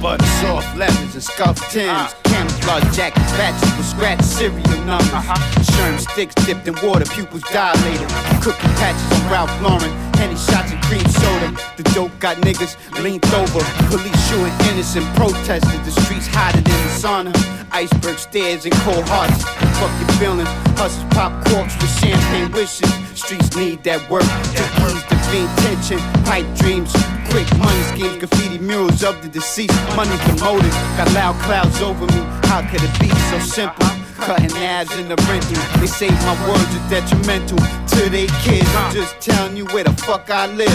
But 0.00 0.20
soft 0.40 0.76
leathers 0.76 1.14
and 1.14 1.22
scuffed 1.22 1.70
Tims. 1.70 2.23
Camouflage 2.64 2.96
jacket 2.96 3.22
patches 3.36 3.76
with 3.76 3.86
scratch 3.86 4.22
serial 4.22 4.84
numbers. 4.86 5.12
Uh-huh. 5.12 5.36
Sherm 5.60 6.00
sticks 6.00 6.34
dipped 6.46 6.66
in 6.66 6.74
water, 6.82 7.04
pupils 7.04 7.42
dilated. 7.52 8.08
Cookie 8.40 8.72
patches 8.80 9.20
on 9.20 9.30
Ralph 9.30 9.52
Lauren. 9.60 9.92
Henny 10.16 10.36
shots 10.36 10.72
and 10.72 10.82
cream 10.84 11.04
soda. 11.04 11.52
The 11.76 11.82
dope 11.92 12.18
got 12.20 12.38
niggas 12.38 12.76
leaned 13.02 13.26
over. 13.36 13.60
Police 13.92 14.16
shooting 14.28 14.54
innocent 14.72 15.04
protesters. 15.14 15.80
The 15.84 16.00
streets 16.00 16.26
hotter 16.26 16.62
than 16.62 16.80
the 16.80 16.92
sauna. 16.96 17.32
Iceberg 17.70 18.18
stairs 18.18 18.64
and 18.64 18.74
cold 18.80 19.04
hearts. 19.08 19.44
Fuck 19.76 19.92
your 20.00 20.08
feelings. 20.16 20.48
Hustlers 20.80 21.12
pop 21.12 21.32
corks 21.48 21.76
with 21.76 21.92
champagne 22.00 22.50
wishes. 22.52 22.90
Streets 23.14 23.54
need 23.56 23.84
that 23.84 24.00
work 24.08 24.24
to 24.24 24.62
ease 24.88 25.04
the 25.12 25.16
fiend 25.28 25.52
tension. 25.60 25.98
Pipe 26.24 26.48
dreams. 26.56 26.92
Quick 27.34 27.50
money 27.58 27.82
schemes, 27.90 28.16
graffiti 28.18 28.58
murals 28.58 29.02
of 29.02 29.20
the 29.20 29.28
deceased. 29.28 29.74
Money 29.96 30.14
motive, 30.38 30.70
got 30.94 31.10
loud 31.14 31.34
clouds 31.42 31.82
over 31.82 32.06
me. 32.06 32.22
How 32.46 32.62
could 32.62 32.80
it 32.80 33.00
be 33.00 33.08
so 33.26 33.40
simple? 33.40 33.88
Cutting 34.22 34.56
abs 34.62 34.96
in 34.98 35.08
the 35.08 35.16
rental. 35.26 35.58
They 35.80 35.88
say 35.88 36.10
my 36.10 36.36
words 36.46 36.70
are 36.78 36.88
detrimental 36.88 37.58
to 37.58 38.08
they 38.08 38.28
kids. 38.46 38.70
I'm 38.76 38.94
just 38.94 39.18
telling 39.18 39.56
you 39.56 39.64
where 39.74 39.82
the 39.82 39.92
fuck 40.06 40.30
I 40.30 40.46
live. 40.46 40.68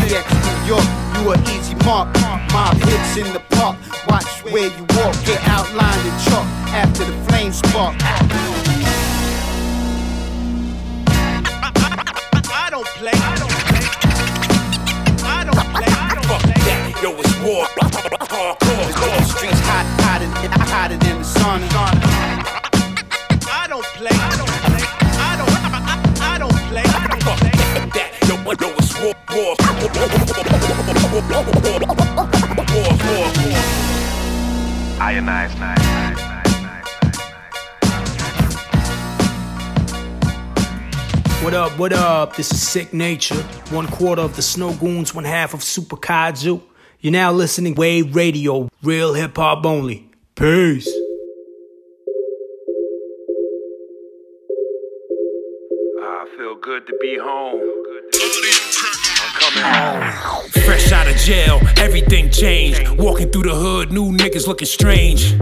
PX 0.00 0.24
New 0.48 0.72
York, 0.72 0.88
you 1.20 1.30
an 1.32 1.42
easy 1.52 1.74
mark. 1.84 2.08
Mob 2.52 2.78
hits 2.88 3.18
in 3.18 3.30
the 3.34 3.40
park. 3.50 3.76
Watch 4.08 4.42
where 4.44 4.72
you 4.72 4.86
walk, 4.96 5.12
get 5.26 5.46
outlined 5.46 6.06
in 6.08 6.16
chalk 6.24 6.46
after 6.72 7.04
the 7.04 7.12
flame 7.28 7.52
spark. 7.52 7.94
I 12.50 12.70
don't 12.70 12.86
play. 12.96 13.12
I 13.12 13.36
don't 13.36 13.57
yo, 17.02 17.12
it's 17.18 17.34
war. 17.40 17.66
Hardcore. 18.30 19.24
Streets 19.24 19.60
hot, 19.68 19.86
hotter, 20.02 20.26
hotter 20.70 20.96
than 20.96 21.18
the 21.18 21.24
sauna. 21.24 21.68
I 23.50 23.66
don't 23.68 23.84
play. 23.96 24.10
I 24.12 24.36
don't 24.36 24.48
play. 24.66 24.84
I 25.18 25.36
don't. 25.38 25.52
I, 25.52 25.94
I 26.20 26.38
don't 26.38 26.58
play. 26.68 26.82
Fuck 26.82 27.40
that, 27.94 28.10
yo, 28.28 28.34
yo, 28.36 28.68
it's 28.76 28.92
war. 29.00 29.14
War. 29.30 29.54
War. 29.68 29.92
War. 32.74 32.92
War. 33.06 33.26
Ionized, 35.00 35.58
nice, 35.58 35.78
nice, 35.78 36.18
nice, 36.18 36.52
nice. 36.62 36.88
What 41.42 41.54
up, 41.54 41.78
what 41.78 41.92
up? 41.92 42.34
This 42.36 42.50
is 42.52 42.60
Sicknature. 42.60 43.42
One 43.70 43.86
quarter 43.86 44.22
of 44.22 44.34
the 44.34 44.42
Snowgoons, 44.42 45.14
one 45.14 45.24
half 45.24 45.54
of 45.54 45.62
Super 45.62 45.96
Kaiju. 45.96 46.60
You're 47.00 47.12
now 47.12 47.30
listening 47.30 47.76
Wave 47.76 48.16
Radio, 48.16 48.68
real 48.82 49.14
hip 49.14 49.36
hop 49.36 49.64
only. 49.64 50.10
Peace. 50.34 50.88
I 56.02 56.26
feel 56.36 56.56
good 56.60 56.88
to 56.88 56.98
be 57.00 57.16
home. 57.16 58.97
Fresh 60.64 60.92
out 60.92 61.08
of 61.08 61.16
jail, 61.16 61.60
everything 61.76 62.30
changed. 62.30 62.88
Walking 62.98 63.30
through 63.30 63.44
the 63.44 63.54
hood, 63.54 63.92
new 63.92 64.12
niggas 64.12 64.46
looking 64.46 64.66
strange. 64.66 65.38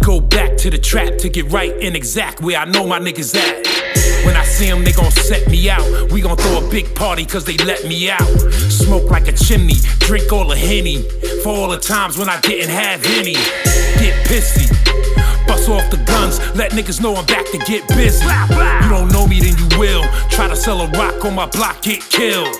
Go 0.00 0.20
back 0.20 0.56
to 0.58 0.70
the 0.70 0.78
trap 0.78 1.18
to 1.18 1.28
get 1.28 1.50
right 1.52 1.74
and 1.82 1.94
exact 1.94 2.40
where 2.40 2.58
I 2.58 2.64
know 2.64 2.86
my 2.86 2.98
niggas 2.98 3.36
at. 3.36 4.26
When 4.26 4.36
I 4.36 4.44
see 4.44 4.66
them, 4.66 4.84
they 4.84 4.92
gon' 4.92 5.10
set 5.10 5.48
me 5.48 5.70
out. 5.70 6.10
We 6.10 6.20
gon' 6.20 6.36
throw 6.36 6.66
a 6.66 6.70
big 6.70 6.94
party 6.94 7.24
cause 7.24 7.44
they 7.44 7.56
let 7.58 7.84
me 7.84 8.10
out. 8.10 8.26
Smoke 8.70 9.10
like 9.10 9.28
a 9.28 9.32
chimney, 9.32 9.76
drink 10.00 10.32
all 10.32 10.46
the 10.46 10.56
henny. 10.56 11.02
For 11.42 11.50
all 11.50 11.68
the 11.68 11.78
times 11.78 12.18
when 12.18 12.28
I 12.28 12.40
didn't 12.40 12.70
have 12.70 13.04
any. 13.06 13.34
Get 13.34 14.26
pissy. 14.26 15.37
Bust 15.48 15.68
off 15.68 15.90
the 15.90 15.96
guns, 16.04 16.38
let 16.54 16.72
niggas 16.72 17.00
know 17.00 17.16
I'm 17.16 17.26
back 17.26 17.46
to 17.50 17.58
get 17.58 17.88
busy. 17.88 18.24
You 18.24 18.88
don't 18.88 19.10
know 19.10 19.26
me, 19.26 19.40
then 19.40 19.56
you 19.58 19.68
will. 19.78 20.04
Try 20.30 20.46
to 20.46 20.54
sell 20.56 20.80
a 20.82 20.88
rock 20.90 21.24
on 21.24 21.34
my 21.34 21.46
block, 21.46 21.82
get 21.82 22.00
killed. 22.10 22.54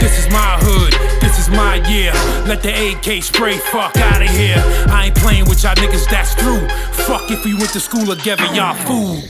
This 0.00 0.18
is 0.18 0.28
my 0.32 0.58
hood, 0.60 0.92
this 1.20 1.38
is 1.38 1.48
my 1.48 1.76
year. 1.88 2.12
Let 2.48 2.62
the 2.62 2.72
AK 2.72 3.22
spray, 3.22 3.58
fuck 3.58 3.96
out 3.96 4.20
of 4.20 4.28
here. 4.28 4.60
I 4.88 5.06
ain't 5.06 5.14
playing 5.14 5.46
with 5.48 5.62
y'all 5.62 5.76
niggas, 5.76 6.08
that's 6.10 6.34
true. 6.34 6.66
Fuck 7.06 7.30
if 7.30 7.44
we 7.44 7.54
went 7.54 7.70
to 7.74 7.80
school 7.80 8.06
together, 8.06 8.44
y'all 8.54 8.74
fool. 8.88 9.22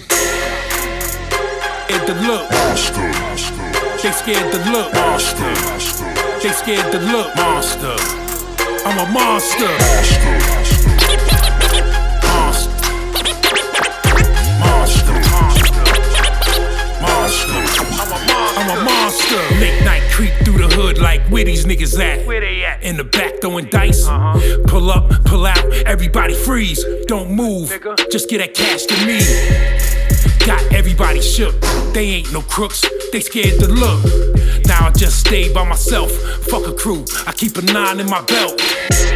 Scared 1.95 2.09
the 2.09 2.15
look. 2.27 2.49
They 4.03 4.11
scared 4.11 4.53
to 4.53 4.71
look. 4.71 4.93
Monster. 4.95 5.55
They 6.43 6.53
scared 6.53 6.93
to 6.93 6.99
look. 6.99 7.35
Monster. 7.37 7.97
I'm 8.85 8.99
a 8.99 9.11
monster. 9.13 9.69
Monster. 9.69 10.74
I'm 18.65 18.79
a 18.79 18.85
monster. 18.85 19.37
Late 19.61 19.85
night 19.85 20.03
creep 20.11 20.33
through 20.43 20.67
the 20.67 20.75
hood 20.75 20.97
like 20.97 21.21
where 21.29 21.45
these 21.45 21.67
niggas 21.67 21.99
at? 22.01 22.27
Where 22.27 22.41
they 22.41 22.65
at? 22.65 22.83
In 22.83 22.97
the 22.97 23.05
back 23.05 23.43
throwing 23.43 23.67
dice. 23.67 24.07
Uh-huh. 24.07 24.59
Pull 24.67 24.91
up, 24.91 25.11
pull 25.27 25.45
out, 25.45 25.63
everybody 25.85 26.35
freeze. 26.35 26.83
Don't 27.07 27.31
move, 27.31 27.69
just 28.11 28.31
get 28.31 28.39
that 28.39 28.55
cash 28.55 28.85
to 28.85 29.07
me. 29.07 29.21
Got 30.47 30.75
everybody 30.75 31.23
shook. 31.23 31.59
They 31.95 32.07
ain't 32.07 32.31
no 32.33 32.43
crooks, 32.43 32.85
they 33.13 33.21
scared 33.21 33.59
to 33.61 33.67
look. 33.67 34.05
Now 34.67 34.89
I 34.89 34.93
just 34.95 35.21
stay 35.21 35.51
by 35.51 35.67
myself. 35.67 36.13
Fuck 36.45 36.67
a 36.67 36.73
crew, 36.75 37.07
I 37.27 37.33
keep 37.33 37.57
a 37.57 37.63
nine 37.63 37.99
in 37.99 38.11
my 38.11 38.21
belt. 38.23 38.61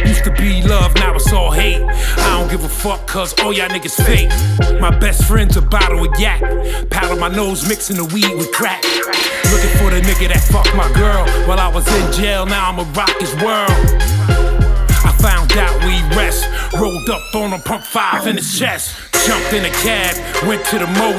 Used 0.05 0.23
to 0.23 0.31
be 0.31 0.63
love, 0.63 0.95
now 0.95 1.13
it's 1.13 1.31
all 1.31 1.51
hate. 1.51 1.83
I 1.83 2.39
don't 2.39 2.49
give 2.49 2.63
a 2.63 2.69
fuck, 2.69 3.05
cause 3.05 3.39
all 3.41 3.53
y'all 3.53 3.69
niggas 3.69 4.03
fake. 4.03 4.81
My 4.81 4.89
best 4.97 5.25
friend's 5.25 5.55
a 5.55 5.61
bottle 5.61 6.03
of 6.03 6.19
yak. 6.19 6.41
Powder 6.89 7.19
my 7.19 7.29
nose, 7.29 7.67
mixing 7.69 7.97
the 7.97 8.05
weed 8.05 8.35
with 8.35 8.51
crack. 8.51 8.83
Looking 9.51 9.77
for 9.77 9.91
the 9.91 10.01
nigga 10.01 10.29
that 10.29 10.41
fucked 10.51 10.75
my 10.75 10.91
girl 10.93 11.27
while 11.47 11.59
I 11.59 11.67
was 11.67 11.87
in 11.87 12.11
jail. 12.13 12.47
Now 12.47 12.69
I'ma 12.69 12.85
rock 12.95 13.15
his 13.19 13.35
world. 13.35 14.18
Out 15.57 15.83
we 15.83 15.99
rest. 16.15 16.47
Rolled 16.79 17.09
up 17.09 17.33
on 17.35 17.53
a 17.53 17.59
pump 17.59 17.83
five 17.83 18.27
in 18.27 18.37
his 18.37 18.57
chest. 18.57 18.95
Jumped 19.25 19.51
in 19.53 19.65
a 19.65 19.69
cab, 19.81 20.15
went 20.47 20.63
to 20.65 20.79
the 20.79 20.87
Moe, 20.87 21.17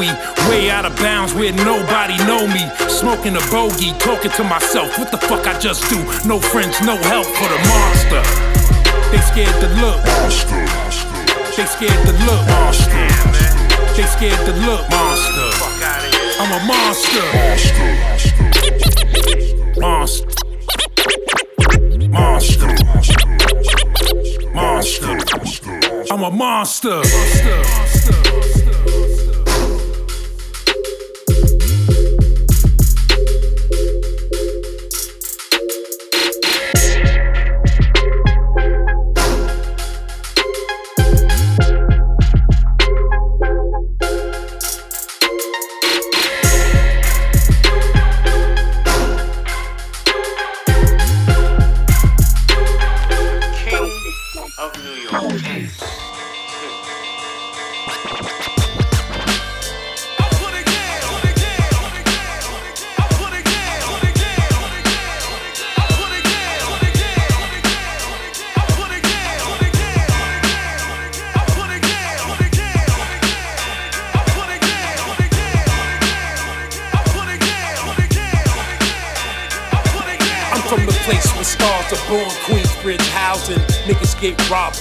way 0.48 0.70
out 0.70 0.86
of 0.86 0.96
bounds 0.96 1.34
where 1.34 1.52
nobody 1.52 2.16
know 2.24 2.46
me. 2.46 2.64
Smoking 2.88 3.36
a 3.36 3.40
bogey, 3.50 3.92
talking 3.98 4.30
to 4.32 4.44
myself. 4.44 4.98
What 4.98 5.10
the 5.10 5.18
fuck 5.18 5.46
I 5.46 5.58
just 5.58 5.88
do? 5.90 5.98
No 6.26 6.38
friends, 6.38 6.80
no 6.80 6.96
help 6.96 7.26
for 7.26 7.48
the 7.48 7.58
monster. 7.68 8.22
They 9.10 9.20
scared 9.20 9.54
to 9.60 9.68
look. 9.82 9.98
Monster. 10.06 10.64
They 11.56 11.66
scared 11.66 12.06
to 12.06 12.12
look. 12.24 12.46
Monster. 12.46 13.08
They 13.96 14.06
scared 14.06 14.46
to 14.46 14.52
look. 14.64 14.88
Monster. 14.88 15.50
I'm 16.40 16.52
a 16.56 16.60
monster. 16.66 17.26
Monster. 19.78 20.28
Monster. 22.08 22.68
Monster. 22.88 23.19
I'm 26.10 26.22
a 26.22 26.30
monster. 26.30 27.00
was 27.00 28.59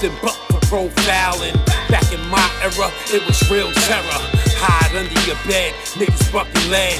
bucked 0.07 0.39
for 0.47 0.87
profiling. 0.87 1.53
Back 1.89 2.07
in 2.13 2.21
my 2.29 2.39
era, 2.63 2.87
it 3.11 3.19
was 3.27 3.35
real 3.51 3.71
terror. 3.83 4.19
Hide 4.55 4.95
under 4.95 5.19
your 5.27 5.35
bed, 5.43 5.73
niggas 5.99 6.31
bucking 6.31 6.71
lead. 6.71 6.95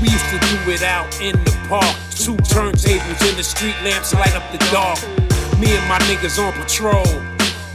We 0.00 0.08
used 0.08 0.30
to 0.30 0.38
do 0.38 0.70
it 0.70 0.82
out 0.82 1.10
in 1.20 1.34
the 1.42 1.50
park. 1.66 1.96
Two 2.14 2.36
turntables 2.46 3.18
in 3.28 3.36
the 3.36 3.42
street 3.42 3.74
lamps 3.82 4.14
light 4.14 4.36
up 4.36 4.46
the 4.52 4.58
dark. 4.70 5.02
Me 5.58 5.74
and 5.74 5.88
my 5.88 5.98
niggas 6.06 6.38
on 6.38 6.52
patrol. 6.52 7.06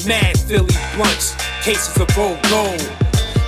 Mad 0.08 0.40
Philly 0.40 0.76
blunts, 0.96 1.36
cases 1.62 1.98
of 2.00 2.08
old 2.18 2.40
gold. 2.48 2.80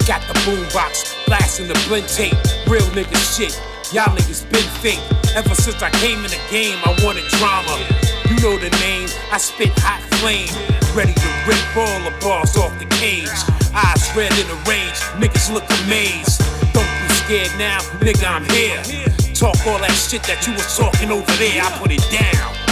Got 0.04 0.28
the 0.28 0.36
boombox, 0.44 1.26
blasting 1.26 1.70
the 1.70 1.80
blend 1.88 2.10
tape. 2.10 2.36
Real 2.68 2.84
nigga 2.92 3.16
shit. 3.24 3.56
Y'all 3.94 4.12
niggas 4.12 4.44
been 4.52 4.68
fake. 4.84 5.00
Ever 5.36 5.56
since 5.56 5.82
I 5.82 5.90
came 6.04 6.20
in 6.20 6.32
the 6.32 6.42
game, 6.52 6.80
I 6.84 6.92
wanted 7.00 7.24
drama. 7.40 7.80
You 8.28 8.36
know 8.44 8.58
the 8.60 8.76
name, 8.84 9.08
I 9.32 9.38
spit 9.38 9.72
hot 9.80 10.02
flame. 10.20 10.83
Ready 10.96 11.14
to 11.14 11.28
rip 11.48 11.76
all 11.76 12.00
the 12.02 12.16
balls 12.22 12.56
off 12.56 12.78
the 12.78 12.86
cage. 12.86 13.28
Eyes 13.74 14.16
red 14.16 14.32
in 14.38 14.48
the 14.48 14.54
range, 14.70 15.00
niggas 15.18 15.52
look 15.52 15.64
amazed. 15.86 16.39
Don't 16.72 16.86
be 16.86 17.14
scared 17.16 17.52
now, 17.58 17.80
nigga, 17.98 18.30
I'm 18.30 18.46
here. 18.52 18.78
Talk 19.34 19.58
all 19.66 19.80
that 19.80 19.89
shit 19.89 20.22
that 20.24 20.46
you 20.46 20.54
was 20.54 20.78
talking 20.78 21.10
over 21.10 21.32
there, 21.38 21.64
I 21.64 21.80
put 21.80 21.91
it 21.91 22.06
down. 22.12 22.62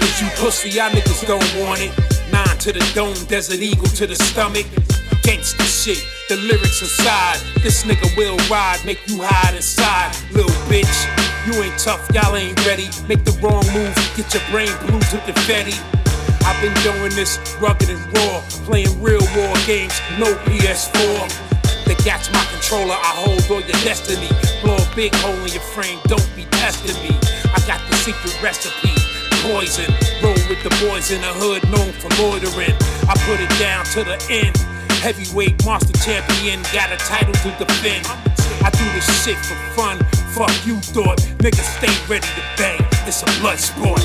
It 0.00 0.20
you 0.20 0.28
pussy, 0.42 0.70
y'all 0.70 0.90
niggas 0.90 1.26
don't 1.26 1.44
want 1.62 1.80
it. 1.80 1.92
Nine 2.32 2.58
to 2.58 2.72
the 2.72 2.84
dome, 2.94 3.14
desert 3.28 3.60
eagle 3.60 3.86
to 3.94 4.06
the 4.06 4.16
stomach. 4.16 4.66
Gangsta 5.22 5.62
shit, 5.62 6.02
the 6.28 6.36
lyrics 6.36 6.82
aside. 6.82 7.38
This 7.62 7.84
nigga 7.84 8.10
will 8.16 8.36
ride, 8.50 8.80
make 8.84 8.98
you 9.06 9.22
hide 9.22 9.54
inside. 9.54 10.16
Little 10.32 10.50
bitch, 10.66 10.90
you 11.46 11.62
ain't 11.62 11.78
tough, 11.78 12.02
y'all 12.12 12.34
ain't 12.34 12.58
ready. 12.66 12.88
Make 13.08 13.24
the 13.24 13.32
wrong 13.42 13.62
move, 13.72 13.94
get 14.16 14.32
your 14.34 14.42
brain 14.50 14.72
blue 14.86 15.00
to 15.00 15.18
confetti. 15.30 15.78
I've 16.44 16.60
been 16.60 16.74
doing 16.82 17.14
this 17.14 17.38
rugged 17.60 17.88
and 17.88 18.02
raw, 18.18 18.42
playing 18.66 18.90
real 19.00 19.22
war 19.36 19.54
games, 19.66 19.94
no 20.18 20.34
PS4. 20.44 21.54
The 21.86 21.94
gat's 22.02 22.32
my 22.32 22.44
controller, 22.50 22.94
I 22.94 23.12
hold 23.22 23.44
all 23.50 23.60
your 23.60 23.80
destiny. 23.84 24.28
Blow 24.62 24.76
a 24.76 24.96
big 24.96 25.14
hole 25.16 25.38
in 25.44 25.52
your 25.52 25.62
frame, 25.72 25.98
don't 26.04 26.24
be 26.34 26.44
testing 26.56 26.96
me. 27.04 27.16
I 27.54 27.60
got 27.66 27.80
the 27.88 27.96
secret 27.96 28.34
recipe, 28.42 28.92
poison. 29.44 29.92
Roll 30.22 30.40
with 30.48 30.62
the 30.64 30.72
boys 30.80 31.10
in 31.10 31.20
the 31.20 31.32
hood, 31.36 31.62
known 31.68 31.92
for 32.00 32.08
loitering. 32.20 32.74
I 33.08 33.14
put 33.28 33.40
it 33.40 33.52
down 33.60 33.84
to 33.92 34.04
the 34.04 34.16
end. 34.30 34.56
Heavyweight 35.04 35.64
monster 35.64 35.92
champion, 36.00 36.62
got 36.72 36.92
a 36.92 36.96
title 36.96 37.34
to 37.44 37.50
defend. 37.60 38.06
I 38.64 38.70
do 38.70 38.84
this 38.96 39.04
shit 39.24 39.36
for 39.36 39.56
fun, 39.76 39.98
fuck 40.32 40.54
you 40.64 40.80
thought. 40.80 41.20
Niggas 41.44 41.68
stay 41.76 41.92
ready 42.08 42.26
to 42.26 42.44
bang, 42.56 42.80
it's 43.06 43.22
a 43.22 43.26
blood 43.40 43.58
sport. 43.58 44.00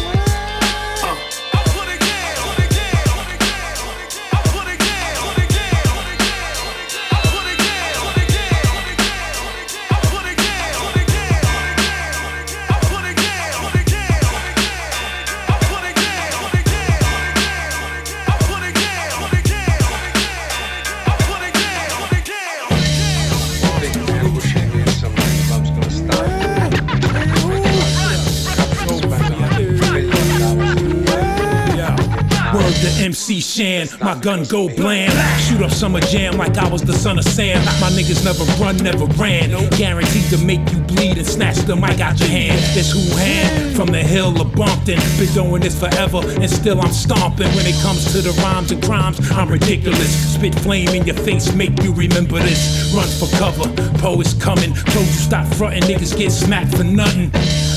MC 33.10 33.40
Shan, 33.40 33.88
my 34.02 34.14
gun 34.20 34.44
go 34.44 34.70
bland. 34.70 35.12
Shoot 35.42 35.64
up 35.64 35.72
summer 35.72 36.00
jam 36.00 36.38
like 36.38 36.56
I 36.60 36.70
was 36.70 36.84
the 36.84 36.94
son 36.94 37.18
of 37.18 37.24
Sam. 37.24 37.58
My 37.82 37.90
niggas 37.90 38.24
never 38.24 38.44
run, 38.62 38.78
never 38.78 39.06
ran. 39.18 39.50
Guaranteed 39.72 40.30
to 40.30 40.38
make 40.46 40.60
you 40.72 40.78
bleed 40.82 41.18
and 41.18 41.26
snatch 41.26 41.56
the 41.66 41.76
mic 41.76 42.00
out 42.02 42.20
your 42.20 42.30
hand. 42.30 42.62
It's 42.78 42.92
who 42.92 43.02
hand 43.18 43.76
from 43.76 43.88
the 43.88 44.04
hill 44.04 44.40
of 44.40 44.54
Bumpton. 44.54 45.00
Been 45.18 45.34
doing 45.34 45.64
this 45.64 45.80
forever 45.80 46.22
and 46.24 46.48
still 46.48 46.80
I'm 46.80 46.92
stomping. 46.92 47.48
When 47.56 47.66
it 47.66 47.82
comes 47.82 48.12
to 48.12 48.22
the 48.22 48.32
rhymes 48.44 48.72
and 48.72 48.84
crimes, 48.84 49.18
I'm 49.32 49.50
ridiculous. 49.50 50.36
Spit 50.36 50.54
flame 50.60 50.90
in 50.90 51.08
your 51.08 51.16
face, 51.16 51.52
make 51.56 51.82
you 51.82 51.92
remember 51.94 52.38
this. 52.38 52.94
Run 52.94 53.10
for 53.18 53.28
cover, 53.40 53.74
poets 53.98 54.36
coming. 54.36 54.76
Told 54.94 55.08
you 55.08 55.20
stop 55.30 55.48
frontin', 55.56 55.82
niggas 55.82 56.16
get 56.16 56.32
smacked 56.32 56.78
for 56.78 56.84
nothing. 56.84 57.32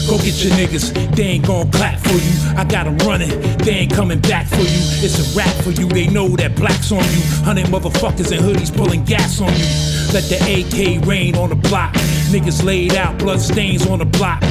Go 0.08 0.18
get 0.18 0.44
your 0.44 0.52
niggas, 0.52 1.14
they 1.16 1.22
ain't 1.22 1.46
gon' 1.46 1.70
clap 1.70 1.98
for 2.00 2.12
you. 2.12 2.32
I 2.56 2.64
got 2.64 2.82
got 2.82 2.86
'em 2.86 2.98
running, 3.06 3.30
they 3.58 3.72
ain't 3.72 3.92
coming 3.92 4.18
back 4.20 4.46
for 4.46 4.62
you. 4.62 4.82
It's 5.04 5.18
a 5.20 5.38
rap 5.38 5.54
for 5.62 5.70
you, 5.70 5.88
they 5.88 6.08
know 6.08 6.28
that 6.36 6.56
black's 6.56 6.90
on 6.90 7.04
you. 7.12 7.22
Hundred 7.44 7.66
motherfuckers 7.66 8.32
in 8.32 8.42
hoodies 8.42 8.74
pulling 8.74 9.04
gas 9.04 9.40
on 9.40 9.52
you. 9.56 9.66
Let 10.12 10.24
the 10.28 10.38
AK 10.42 11.06
rain 11.06 11.36
on 11.36 11.50
the 11.50 11.54
block. 11.54 11.94
Niggas 12.32 12.64
laid 12.64 12.96
out, 12.96 13.18
blood 13.18 13.40
stains 13.40 13.86
on 13.86 14.00
the 14.00 14.04
block. 14.04 14.42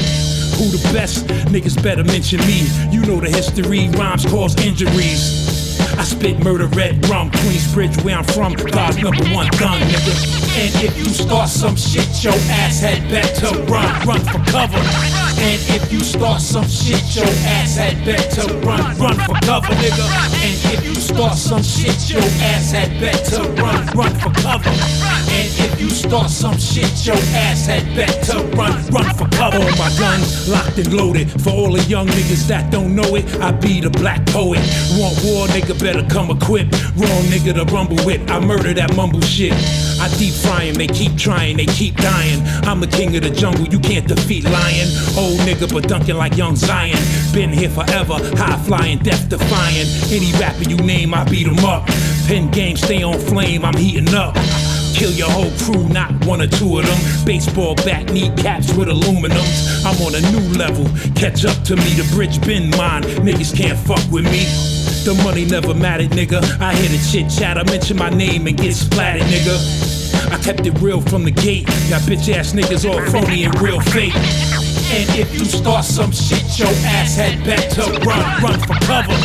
Who 0.58 0.70
the 0.70 0.89
best? 0.93 1.28
Niggas 1.52 1.82
better 1.84 2.04
mention 2.04 2.39
me. 2.41 2.68
You 2.89 3.02
know 3.02 3.20
the 3.20 3.30
history, 3.30 3.89
rhymes 3.89 4.26
cause 4.26 4.56
injuries. 4.64 5.52
I 5.97 6.04
spit 6.04 6.41
murder, 6.43 6.68
red 6.68 7.06
rum, 7.10 7.32
Queensbridge, 7.32 8.04
where 8.04 8.18
I'm 8.18 8.24
from. 8.24 8.54
God's 8.54 8.97
number 9.02 9.26
one 9.34 9.49
gun, 9.60 9.82
nigga. 9.82 10.14
And 10.58 10.86
if 10.86 10.97
you 10.97 11.06
start 11.06 11.49
some 11.49 11.76
shit, 11.76 12.24
your 12.24 12.34
ass 12.64 12.80
had 12.80 13.02
better 13.10 13.52
run, 13.64 14.08
run 14.08 14.20
for 14.22 14.39
cover. 14.52 15.20
And 15.42 15.60
if 15.70 15.92
you 15.92 16.00
start 16.02 16.39
some 16.39 16.68
shit, 16.68 17.02
your 17.16 17.26
ass 17.26 17.76
had 17.76 18.06
better 18.06 18.46
run, 18.60 18.96
run 18.98 19.16
for 19.26 19.34
cover, 19.42 19.74
nigga. 19.74 20.06
And 20.38 20.56
if 20.74 20.86
you 20.86 20.94
start 20.94 21.36
some 21.36 21.64
shit, 21.64 22.10
your 22.10 22.22
ass 22.22 22.72
had 22.72 22.92
better 23.00 23.42
run, 23.62 23.88
run 23.98 24.14
for 24.22 24.30
cover. 24.42 24.70
And 24.70 25.50
if 25.66 25.82
you 25.82 25.89
start 25.89 26.30
some 26.30 26.58
shit, 26.58 27.06
your 27.08 27.18
ass 27.34 27.66
had 27.66 27.84
better 27.96 28.38
run, 28.56 28.86
run 28.88 29.16
for 29.16 29.28
cover. 29.30 29.58
All 29.58 29.78
my 29.78 29.89
guns 29.98 30.48
locked 30.48 30.78
and 30.78 30.94
loaded. 30.94 31.30
For 31.42 31.50
all 31.50 31.72
the 31.74 31.84
young 31.84 32.08
niggas 32.08 32.48
that 32.48 32.72
don't 32.72 32.96
know 32.96 33.16
it, 33.16 33.26
I 33.42 33.52
be 33.52 33.82
the 33.82 33.89
Blaq 33.89 34.26
Poet. 34.28 34.62
Want 35.00 35.18
war, 35.26 35.48
nigga 35.48 35.78
better 35.80 36.06
come 36.08 36.30
equipped. 36.30 36.74
Wrong 36.96 37.24
nigga 37.34 37.56
to 37.56 37.66
rumble 37.74 37.98
with. 38.06 38.30
I 38.30 38.39
murder 38.39 38.74
that 38.76 38.96
mumble 38.96 39.22
shit. 39.22 39.54
I 40.00 40.08
deep 40.18 40.34
fry 40.34 40.66
'em, 40.66 40.76
they 40.76 40.88
keep 40.88 41.16
trying, 41.18 41.58
they 41.58 41.66
keep 41.66 41.96
dying. 41.98 42.42
I'm 42.64 42.80
the 42.80 42.88
king 42.88 43.16
of 43.16 43.24
the 43.24 43.30
jungle, 43.30 43.68
you 43.68 43.80
can't 43.80 44.08
defeat 44.08 44.44
lion. 44.46 44.88
Old 45.32 45.39
nigga, 45.41 45.71
but 45.71 45.88
dunking 45.88 46.17
like 46.17 46.36
young 46.36 46.57
Zion. 46.57 46.99
Been 47.32 47.53
here 47.53 47.69
forever, 47.69 48.15
high 48.36 48.57
flying, 48.63 48.97
death 48.99 49.29
defying. 49.29 49.88
Any 50.11 50.34
rapper 50.38 50.69
you 50.69 50.75
name, 50.75 51.13
I 51.13 51.23
beat 51.23 51.47
'em 51.47 51.63
up. 51.63 51.88
Pen 52.27 52.51
game, 52.51 52.75
stay 52.75 53.01
on 53.01 53.17
flame, 53.17 53.63
I'm 53.63 53.77
heating 53.77 54.13
up. 54.13 54.36
Kill 54.93 55.11
your 55.11 55.29
whole 55.29 55.51
crew, 55.63 55.88
not 55.88 56.11
one 56.25 56.41
or 56.41 56.47
two 56.47 56.79
of 56.79 56.86
them. 56.86 56.99
Baseball 57.25 57.75
bat, 57.75 58.11
kneecaps 58.11 58.73
with 58.73 58.89
aluminums. 58.89 59.86
I'm 59.86 59.95
on 60.05 60.15
a 60.15 60.21
new 60.34 60.45
level. 60.59 60.86
Catch 61.15 61.45
up 61.45 61.63
to 61.63 61.77
me, 61.77 61.93
the 61.93 62.03
bridge 62.13 62.41
been 62.41 62.69
mine. 62.71 63.03
Niggas 63.23 63.55
can't 63.55 63.79
fuck 63.79 64.03
with 64.11 64.25
me. 64.25 64.43
The 65.05 65.13
money 65.23 65.45
never 65.45 65.73
mattered, 65.73 66.09
nigga. 66.09 66.41
I 66.59 66.75
hear 66.75 66.89
the 66.89 66.99
chit 67.09 67.29
chat, 67.29 67.57
I 67.57 67.63
mention 67.63 67.95
my 67.95 68.09
name 68.09 68.47
and 68.47 68.57
get 68.57 68.73
splatted, 68.75 69.23
nigga. 69.32 69.55
I 70.29 70.38
kept 70.39 70.67
it 70.67 70.77
real 70.82 70.99
from 70.99 71.23
the 71.23 71.32
gate. 71.32 71.67
Got 71.89 72.01
bitch 72.01 72.27
ass 72.36 72.51
niggas 72.51 72.84
all 72.84 72.99
phony 73.11 73.45
and 73.45 73.61
real 73.61 73.79
fake. 73.79 74.13
And 74.94 75.08
if 75.18 75.34
you 75.34 75.46
start 75.46 75.86
some 75.86 76.12
shit, 76.12 76.60
your 76.60 76.68
ass 76.68 77.16
had 77.16 77.44
better 77.46 77.89
run, 78.06 78.44
run 78.44 78.60
for 78.60 78.76
cover. 78.86 79.16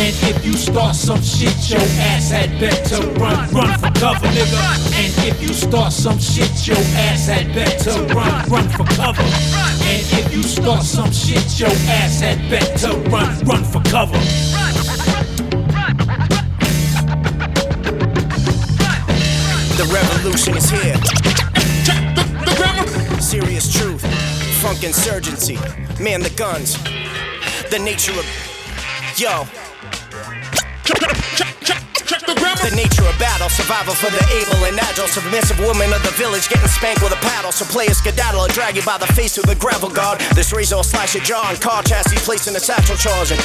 And 0.00 0.14
if 0.30 0.44
you 0.46 0.52
start 0.52 0.94
some 0.94 1.20
shit, 1.20 1.68
your 1.68 1.80
ass 1.80 2.30
had 2.30 2.58
better 2.60 3.02
run, 3.18 3.50
run 3.50 3.78
for 3.78 3.90
cover, 3.98 4.28
nigga. 4.28 4.60
And 4.94 5.12
if 5.26 5.42
you 5.42 5.52
start 5.52 5.92
some 5.92 6.18
shit, 6.18 6.66
your 6.66 6.78
ass 6.78 7.26
had 7.26 7.52
better 7.52 8.00
run, 8.14 8.48
run 8.48 8.68
for 8.68 8.84
cover. 8.94 9.22
And 9.22 10.02
if 10.18 10.32
you 10.32 10.44
start 10.44 10.84
some 10.84 11.10
shit, 11.10 11.58
your 11.58 11.74
ass 11.98 12.20
had 12.20 12.38
better 12.48 12.96
run, 13.10 13.36
run 13.44 13.64
for 13.64 13.82
cover. 13.90 14.18
The 19.76 19.86
revolution 19.92 20.56
is 20.56 20.70
here. 20.70 20.96
Serious 23.20 23.72
truth, 23.72 24.04
funk 24.60 24.84
insurgency, 24.84 25.56
man 25.98 26.20
the 26.20 26.28
guns, 26.36 26.76
the 27.70 27.78
nature 27.78 28.12
of 28.12 28.26
yo. 29.16 29.44
The. 30.84 31.40
The 32.60 32.76
nature 32.76 33.06
of 33.08 33.18
battle, 33.18 33.48
survival 33.48 33.94
for 33.94 34.10
the 34.10 34.20
able 34.36 34.66
and 34.66 34.78
agile. 34.78 35.06
Submissive 35.06 35.58
woman 35.60 35.92
of 35.94 36.02
the 36.02 36.10
village 36.10 36.48
getting 36.48 36.68
spanked 36.68 37.02
with 37.02 37.12
a 37.12 37.16
paddle. 37.16 37.52
So 37.52 37.64
play 37.64 37.86
a 37.86 37.94
skedaddle 37.94 38.40
or 38.40 38.48
drag 38.48 38.76
you 38.76 38.82
by 38.82 38.98
the 38.98 39.06
face 39.06 39.38
with 39.38 39.48
a 39.48 39.54
gravel 39.54 39.88
guard. 39.88 40.20
This 40.34 40.52
razor 40.52 40.76
will 40.76 40.82
slash 40.82 41.14
your 41.14 41.24
jaw 41.24 41.48
and 41.48 41.58
car 41.58 41.82
chassis 41.82 42.18
placed 42.18 42.48
in 42.48 42.56
a 42.56 42.60
satchel 42.60 42.96
charging. 42.96 43.38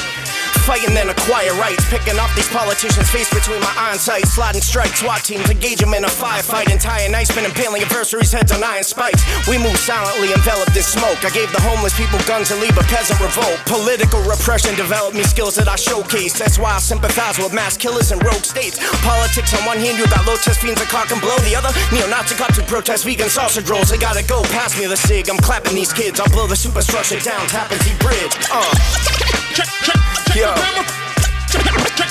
Fighting 0.64 0.94
then 0.94 1.10
acquire 1.10 1.52
rights, 1.60 1.84
picking 1.90 2.18
off 2.18 2.34
these 2.34 2.48
politicians' 2.48 3.10
face 3.10 3.28
between 3.32 3.60
my 3.60 3.74
iron 3.76 3.98
sights. 3.98 4.32
Sliding 4.32 4.62
strikes, 4.62 5.00
SWAT 5.00 5.22
teams 5.22 5.48
engage 5.50 5.78
them 5.78 5.94
in 5.94 6.04
a 6.04 6.08
firefight. 6.08 6.70
Entire 6.72 7.08
night 7.08 7.28
spin 7.28 7.44
impaling 7.44 7.82
adversaries' 7.82 8.32
heads 8.32 8.50
on 8.52 8.62
iron 8.62 8.82
spikes. 8.82 9.22
We 9.46 9.58
move 9.58 9.76
silently, 9.76 10.32
enveloped 10.32 10.76
in 10.76 10.82
smoke. 10.82 11.24
I 11.24 11.30
gave 11.30 11.52
the 11.52 11.60
homeless 11.60 11.96
people 11.96 12.18
guns 12.26 12.48
to 12.48 12.56
leave 12.56 12.76
a 12.78 12.86
peasant 12.90 13.20
revolt. 13.20 13.58
Political 13.66 14.22
repression 14.24 14.74
developed 14.74 15.14
me 15.14 15.22
skills 15.22 15.54
that 15.56 15.68
I 15.68 15.76
showcase. 15.76 16.38
That's 16.38 16.58
why 16.58 16.74
I 16.74 16.78
sympathize 16.78 17.38
with 17.38 17.52
mass 17.52 17.76
killers 17.76 18.10
and 18.10 18.22
rogue 18.24 18.44
states. 18.44 18.78
Politics 19.02 19.54
on 19.54 19.64
one 19.66 19.78
hand, 19.78 19.98
you 19.98 20.06
got 20.06 20.26
low 20.26 20.36
test 20.36 20.60
fiends 20.60 20.80
that 20.80 20.88
cock 20.88 21.10
and 21.10 21.20
blow. 21.20 21.36
The 21.46 21.54
other, 21.54 21.70
neo-Nazi 21.94 22.34
cops 22.34 22.56
who 22.56 22.62
protest 22.64 23.04
vegan 23.04 23.28
sausage 23.28 23.68
rolls. 23.68 23.90
They 23.90 23.98
gotta 23.98 24.22
go, 24.22 24.42
pass 24.54 24.78
me 24.78 24.86
the 24.86 24.96
cig. 24.96 25.28
I'm 25.30 25.38
clapping 25.38 25.74
these 25.74 25.92
kids. 25.92 26.20
I'll 26.20 26.30
blow 26.30 26.46
the 26.46 26.56
superstructure 26.56 27.20
down, 27.20 27.46
Tappan 27.48 27.78
Zee 27.80 27.96
Bridge. 27.98 28.34
Uh. 28.52 29.95
Yo. 30.36 30.52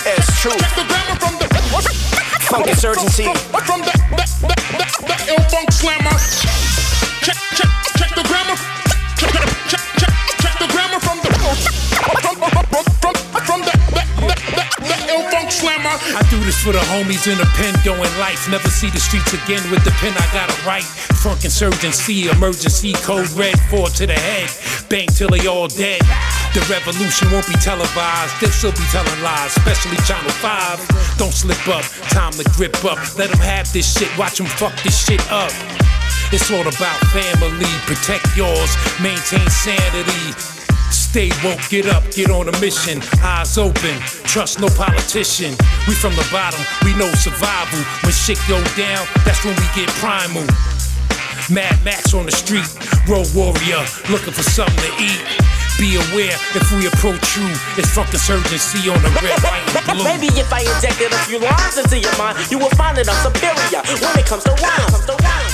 It's 0.04 0.42
true. 0.42 0.58
Funk 2.50 2.66
insurgency. 2.66 3.26
From 3.26 3.84
ill 5.30 5.44
funk 5.54 5.72
slammer. 5.72 6.18
Check, 7.22 7.38
check, 7.54 7.70
check 7.96 8.16
the 8.16 8.24
grammar. 8.24 8.58
Check, 9.16 9.30
check, 9.70 9.82
check, 10.00 10.14
check 10.42 10.58
the 10.58 10.66
grammar 10.74 11.00
from 11.02 11.20
the 11.20 11.30
from, 11.38 12.36
from, 12.50 12.66
from, 12.66 12.86
from 13.00 13.15
I 15.64 16.26
do 16.30 16.40
this 16.44 16.60
for 16.60 16.74
the 16.74 16.84
homies 16.92 17.32
in 17.32 17.38
the 17.38 17.48
pen 17.56 17.74
doing 17.84 18.12
life. 18.20 18.50
Never 18.50 18.68
see 18.68 18.90
the 18.90 19.00
streets 19.00 19.32
again 19.32 19.64
with 19.72 19.84
the 19.86 19.92
pen 20.04 20.12
I 20.18 20.28
gotta 20.34 20.56
write. 20.68 20.84
Funk 21.24 21.46
insurgency, 21.46 22.28
emergency 22.28 22.94
code 22.94 23.30
red, 23.32 23.58
four 23.70 23.88
to 23.88 24.06
the 24.06 24.14
head. 24.14 24.50
Bang 24.90 25.08
till 25.08 25.30
they 25.30 25.48
all 25.48 25.68
dead. 25.68 26.02
The 26.54 26.60
revolution 26.68 27.32
won't 27.32 27.48
be 27.48 27.56
televised, 27.64 28.36
they'll 28.42 28.52
still 28.52 28.72
be 28.72 28.84
telling 28.92 29.22
lies, 29.24 29.56
especially 29.56 29.98
Channel 30.04 30.32
5. 30.44 31.18
Don't 31.18 31.34
slip 31.34 31.68
up, 31.68 31.84
time 32.12 32.34
to 32.34 32.44
grip 32.56 32.76
up. 32.84 33.00
Let 33.18 33.32
them 33.32 33.40
have 33.40 33.72
this 33.72 33.88
shit, 33.88 34.12
watch 34.18 34.38
them 34.38 34.48
fuck 34.48 34.76
this 34.84 35.06
shit 35.06 35.24
up. 35.32 35.52
It's 36.32 36.52
all 36.52 36.68
about 36.68 37.00
family, 37.16 37.72
protect 37.88 38.36
yours, 38.36 38.76
maintain 39.00 39.48
sanity. 39.50 40.65
Stay 41.16 41.32
woke, 41.48 41.64
get 41.70 41.88
up, 41.88 42.04
get 42.12 42.30
on 42.30 42.50
a 42.50 42.60
mission. 42.60 43.00
Eyes 43.24 43.58
open, 43.58 43.96
trust 44.28 44.60
no 44.60 44.68
politician. 44.76 45.56
We 45.88 45.96
from 45.96 46.12
the 46.12 46.28
bottom, 46.28 46.60
we 46.84 46.92
know 47.00 47.08
survival. 47.16 47.80
When 48.04 48.12
shit 48.12 48.36
go 48.52 48.60
down, 48.76 49.08
that's 49.24 49.40
when 49.48 49.56
we 49.56 49.64
get 49.72 49.88
primal. 50.04 50.44
Mad 51.48 51.80
Max 51.88 52.14
on 52.14 52.26
the 52.26 52.36
street, 52.36 52.68
road 53.08 53.32
warrior, 53.32 53.80
looking 54.12 54.36
for 54.36 54.44
something 54.44 54.76
to 54.76 54.92
eat. 55.00 55.24
Be 55.80 55.96
aware 56.12 56.36
if 56.52 56.68
we 56.76 56.84
approach 56.84 57.24
you, 57.40 57.48
it's 57.80 57.96
funk 57.96 58.12
insurgency 58.12 58.92
on 58.92 59.00
the 59.00 59.08
red, 59.24 59.40
white, 59.40 59.64
and 59.72 59.96
blue. 59.96 60.04
Maybe 60.12 60.28
if 60.36 60.52
I 60.52 60.68
injected 60.68 61.16
a 61.16 61.20
few 61.32 61.40
lines 61.40 61.80
into 61.80 61.96
your 61.96 62.12
mind, 62.20 62.44
you 62.52 62.60
will 62.60 62.76
find 62.76 62.98
that 63.00 63.08
I'm 63.08 63.16
superior 63.24 63.88
when 64.04 64.20
it 64.20 64.28
comes 64.28 64.44
to 64.44 64.52
rhyme. 64.60 65.45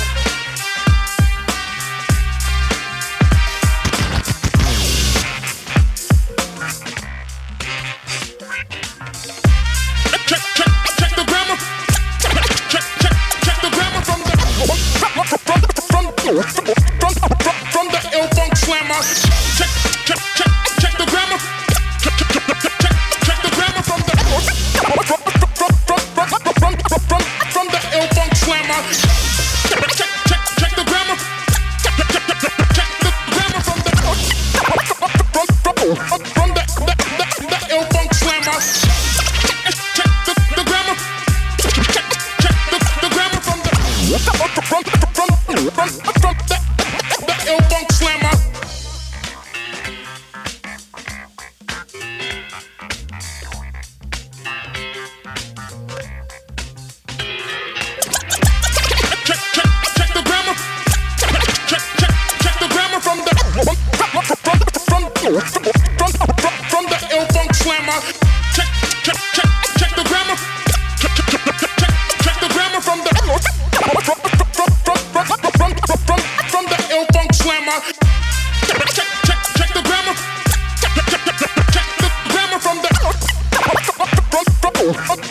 Oh, 84.83 84.93
fuck. 84.93 85.30